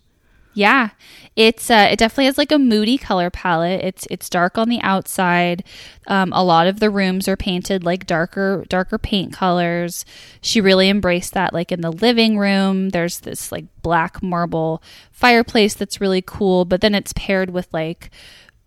Yeah, 0.53 0.91
it's 1.37 1.71
uh, 1.71 1.89
it 1.93 1.99
definitely 1.99 2.25
has 2.25 2.37
like 2.37 2.51
a 2.51 2.59
moody 2.59 2.99
color 2.99 3.31
palette. 3.31 3.83
It's 3.85 4.07
it's 4.11 4.29
dark 4.29 4.59
on 4.59 4.69
the 4.69 4.81
outside. 4.83 5.63
Um, 6.09 6.33
a 6.33 6.43
lot 6.43 6.67
of 6.67 6.81
the 6.81 6.91
rooms 6.91 7.29
are 7.29 7.37
painted 7.37 7.85
like 7.85 8.05
darker 8.05 8.65
darker 8.69 8.99
paint 8.99 9.33
colors. 9.33 10.05
She 10.41 10.61
really 10.61 10.89
embraced 10.89 11.35
that. 11.35 11.55
Like 11.55 11.71
in 11.71 11.83
the 11.83 11.93
living 11.93 12.37
room, 12.37 12.91
there's 12.91 13.21
this 13.21 13.53
like 13.53 13.67
black 13.83 14.23
marble 14.23 14.83
fireplace 15.13 15.75
that's 15.75 16.01
really 16.01 16.23
cool. 16.23 16.65
But 16.65 16.81
then 16.81 16.97
it's 16.97 17.13
paired 17.13 17.51
with 17.51 17.69
like 17.73 18.11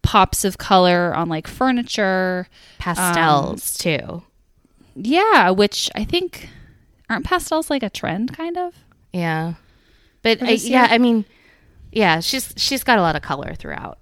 pops 0.01 0.45
of 0.45 0.57
color 0.57 1.13
on 1.13 1.27
like 1.27 1.47
furniture. 1.47 2.47
pastels 2.79 3.73
too. 3.73 4.23
Yeah, 4.95 5.49
which 5.49 5.89
I 5.95 6.05
think 6.05 6.49
aren't 7.09 7.25
pastels 7.25 7.69
like 7.69 7.84
a 7.84 7.89
trend 7.89 8.38
kind 8.38 8.57
of. 8.57 8.73
Yeah, 9.11 9.55
but 10.21 10.41
I, 10.41 10.51
yeah. 10.51 10.88
I 10.89 10.97
mean, 10.97 11.25
yeah, 11.93 12.19
she's 12.19 12.53
she's 12.57 12.83
got 12.83 12.99
a 12.99 13.01
lot 13.01 13.15
of 13.15 13.21
color 13.21 13.53
throughout. 13.55 13.99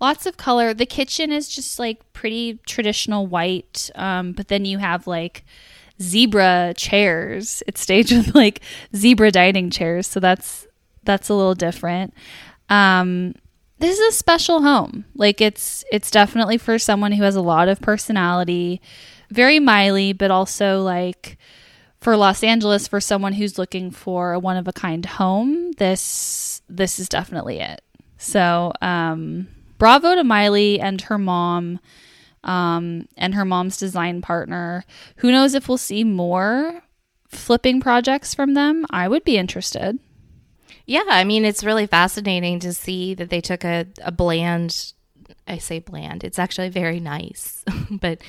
lots 0.00 0.26
of 0.26 0.36
color. 0.36 0.74
The 0.74 0.86
kitchen 0.86 1.32
is 1.32 1.48
just 1.48 1.78
like 1.78 2.00
pretty 2.12 2.58
traditional 2.66 3.26
white, 3.26 3.90
um, 3.94 4.32
but 4.32 4.48
then 4.48 4.64
you 4.64 4.78
have 4.78 5.06
like 5.06 5.44
zebra 6.00 6.74
chairs. 6.76 7.62
It's 7.66 7.80
staged 7.80 8.12
with 8.16 8.34
like 8.34 8.60
zebra 8.94 9.30
dining 9.30 9.70
chairs, 9.70 10.06
so 10.06 10.20
that's 10.20 10.66
that's 11.04 11.28
a 11.28 11.34
little 11.34 11.54
different. 11.54 12.14
Um, 12.68 13.34
this 13.78 13.98
is 13.98 14.14
a 14.14 14.16
special 14.16 14.62
home. 14.62 15.04
Like 15.14 15.40
it's 15.40 15.84
it's 15.92 16.10
definitely 16.10 16.58
for 16.58 16.78
someone 16.78 17.12
who 17.12 17.22
has 17.22 17.36
a 17.36 17.42
lot 17.42 17.68
of 17.68 17.80
personality, 17.80 18.80
very 19.30 19.60
Miley, 19.60 20.12
but 20.12 20.30
also 20.30 20.82
like 20.82 21.38
for 22.06 22.16
Los 22.16 22.44
Angeles 22.44 22.86
for 22.86 23.00
someone 23.00 23.32
who's 23.32 23.58
looking 23.58 23.90
for 23.90 24.34
a 24.34 24.38
one 24.38 24.56
of 24.56 24.68
a 24.68 24.72
kind 24.72 25.04
home. 25.04 25.72
This 25.72 26.62
this 26.68 27.00
is 27.00 27.08
definitely 27.08 27.58
it. 27.58 27.82
So, 28.16 28.72
um, 28.80 29.48
bravo 29.76 30.14
to 30.14 30.22
Miley 30.22 30.78
and 30.78 31.00
her 31.00 31.18
mom, 31.18 31.80
um, 32.44 33.08
and 33.16 33.34
her 33.34 33.44
mom's 33.44 33.76
design 33.76 34.22
partner. 34.22 34.84
Who 35.16 35.32
knows 35.32 35.54
if 35.54 35.68
we'll 35.68 35.78
see 35.78 36.04
more 36.04 36.84
flipping 37.26 37.80
projects 37.80 38.36
from 38.36 38.54
them? 38.54 38.86
I 38.88 39.08
would 39.08 39.24
be 39.24 39.36
interested. 39.36 39.98
Yeah, 40.86 41.02
I 41.08 41.24
mean, 41.24 41.44
it's 41.44 41.64
really 41.64 41.88
fascinating 41.88 42.60
to 42.60 42.72
see 42.72 43.14
that 43.14 43.30
they 43.30 43.40
took 43.40 43.64
a, 43.64 43.84
a 44.00 44.12
bland, 44.12 44.92
I 45.48 45.58
say 45.58 45.80
bland, 45.80 46.22
it's 46.22 46.38
actually 46.38 46.68
very 46.68 47.00
nice, 47.00 47.64
but 47.90 48.20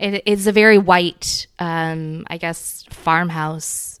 it, 0.00 0.22
it's 0.24 0.46
a 0.46 0.52
very 0.52 0.78
white, 0.78 1.46
um, 1.58 2.24
I 2.28 2.38
guess, 2.38 2.84
farmhouse, 2.90 4.00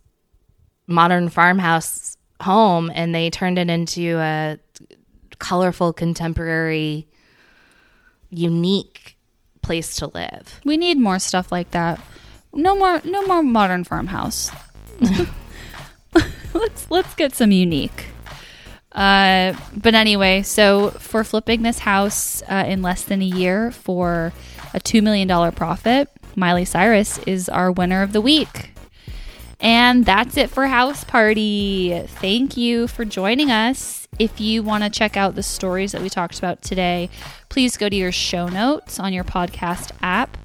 modern 0.86 1.28
farmhouse 1.28 2.16
home, 2.40 2.90
and 2.94 3.14
they 3.14 3.28
turned 3.28 3.58
it 3.58 3.68
into 3.68 4.16
a 4.18 4.58
colorful, 5.38 5.92
contemporary, 5.92 7.06
unique 8.30 9.18
place 9.62 9.94
to 9.96 10.06
live. 10.06 10.60
We 10.64 10.78
need 10.78 10.98
more 10.98 11.18
stuff 11.18 11.52
like 11.52 11.70
that. 11.72 12.00
No 12.54 12.74
more, 12.74 13.02
no 13.04 13.26
more 13.26 13.42
modern 13.42 13.84
farmhouse. 13.84 14.50
let's 16.54 16.90
let's 16.90 17.14
get 17.14 17.34
some 17.34 17.52
unique. 17.52 18.06
Uh, 18.92 19.54
but 19.76 19.94
anyway, 19.94 20.42
so 20.42 20.90
for 20.92 21.22
flipping 21.24 21.62
this 21.62 21.80
house 21.80 22.42
uh, 22.48 22.64
in 22.66 22.82
less 22.82 23.04
than 23.04 23.22
a 23.22 23.26
year 23.26 23.70
for 23.70 24.32
a 24.74 24.80
two 24.80 25.02
million 25.02 25.28
dollar 25.28 25.50
profit, 25.50 26.08
Miley 26.36 26.64
Cyrus 26.64 27.18
is 27.18 27.48
our 27.48 27.70
winner 27.70 28.02
of 28.02 28.12
the 28.12 28.20
week. 28.20 28.70
And 29.60 30.06
that's 30.06 30.38
it 30.38 30.48
for 30.48 30.66
House 30.66 31.04
Party. 31.04 32.02
Thank 32.06 32.56
you 32.56 32.88
for 32.88 33.04
joining 33.04 33.50
us. 33.50 34.08
If 34.18 34.40
you 34.40 34.62
want 34.62 34.84
to 34.84 34.90
check 34.90 35.16
out 35.16 35.34
the 35.34 35.42
stories 35.42 35.92
that 35.92 36.00
we 36.00 36.08
talked 36.08 36.38
about 36.38 36.62
today, 36.62 37.10
please 37.50 37.76
go 37.76 37.88
to 37.88 37.96
your 37.96 38.12
show 38.12 38.48
notes 38.48 38.98
on 38.98 39.12
your 39.12 39.24
podcast 39.24 39.92
app, 40.00 40.38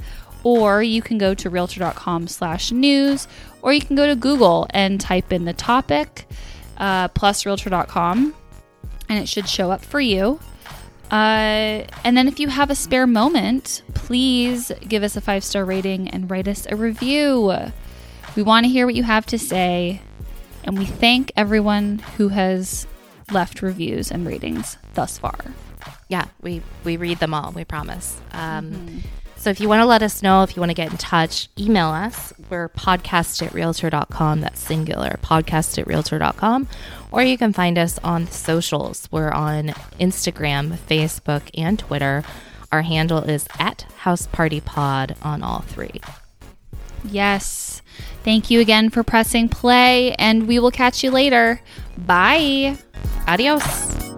or 0.44 0.84
you 0.84 1.02
can 1.02 1.18
go 1.18 1.34
to 1.34 1.50
realtor.com 1.50 2.28
slash 2.28 2.72
news, 2.72 3.28
or 3.62 3.74
you 3.74 3.82
can 3.82 3.96
go 3.96 4.06
to 4.06 4.16
Google 4.16 4.68
and 4.72 5.00
type 5.00 5.32
in 5.32 5.46
the 5.46 5.54
topic 5.54 6.28
uh, 6.78 7.08
plus 7.10 7.46
realtor.com, 7.46 8.34
and 9.08 9.20
it 9.20 9.30
should 9.30 9.48
show 9.48 9.72
up 9.72 9.84
for 9.84 10.00
you. 10.02 10.40
Uh, 11.12 11.86
and 12.04 12.18
then 12.18 12.28
if 12.28 12.40
you 12.40 12.48
have 12.48 12.70
a 12.70 12.76
spare 12.76 13.08
moment, 13.08 13.84
please 13.94 14.72
give 14.88 15.04
us 15.04 15.16
a 15.16 15.22
five 15.22 15.44
star 15.44 15.64
rating 15.64 16.10
and 16.10 16.30
write 16.30 16.48
us 16.48 16.66
a 16.70 16.76
review. 16.76 17.54
We 18.36 18.44
want 18.44 18.66
to 18.66 18.70
hear 18.70 18.86
what 18.86 18.96
you 18.96 19.04
have 19.04 19.26
to 19.28 19.40
say, 19.40 20.02
and 20.64 20.78
we 20.78 20.86
thank 20.86 21.32
everyone 21.36 22.00
who 22.18 22.30
has 22.30 22.88
left 23.32 23.62
reviews 23.62 24.12
and 24.12 24.26
ratings 24.28 24.78
thus 24.94 25.18
far. 25.18 25.40
Yeah, 26.10 26.26
we 26.42 26.62
we 26.84 26.98
read 26.98 27.20
them 27.20 27.34
all. 27.34 27.52
We 27.52 27.66
promise. 27.66 28.20
Um, 28.32 29.04
So 29.46 29.52
if 29.52 29.60
you 29.60 29.70
want 29.70 29.82
to 29.82 29.86
let 29.86 30.02
us 30.02 30.24
know, 30.24 30.42
if 30.42 30.56
you 30.56 30.60
want 30.60 30.72
to 30.72 30.74
get 30.74 30.90
in 30.90 30.98
touch, 30.98 31.50
email 31.60 31.90
us. 31.90 32.34
We're 32.50 32.68
podcast 32.70 33.46
at 33.46 33.54
realtor.com. 33.54 34.42
That's 34.42 34.60
singular, 34.60 35.20
podcast 35.22 35.78
at 35.78 35.86
realtor.com. 35.86 36.68
Or 37.12 37.22
you 37.22 37.38
can 37.38 37.54
find 37.54 37.78
us 37.78 38.00
on 38.00 38.26
the 38.26 38.32
socials. 38.32 39.08
We're 39.12 39.30
on 39.30 39.68
Instagram, 40.00 40.76
Facebook, 40.78 41.44
and 41.54 41.78
Twitter. 41.78 42.24
Our 42.72 42.82
handle 42.82 43.20
is 43.20 43.48
at 43.60 43.84
House 43.98 44.26
Party 44.26 44.62
Pod 44.62 45.16
on 45.22 45.44
all 45.44 45.60
three. 45.60 46.02
Yes. 47.04 47.84
Thank 48.24 48.50
you 48.50 48.62
again 48.62 48.90
for 48.90 49.04
pressing 49.04 49.48
play, 49.48 50.16
and 50.16 50.48
we 50.48 50.58
will 50.58 50.72
catch 50.72 51.04
you 51.04 51.12
later. 51.12 51.62
Bye. 51.96 52.80
Adios. 53.28 54.15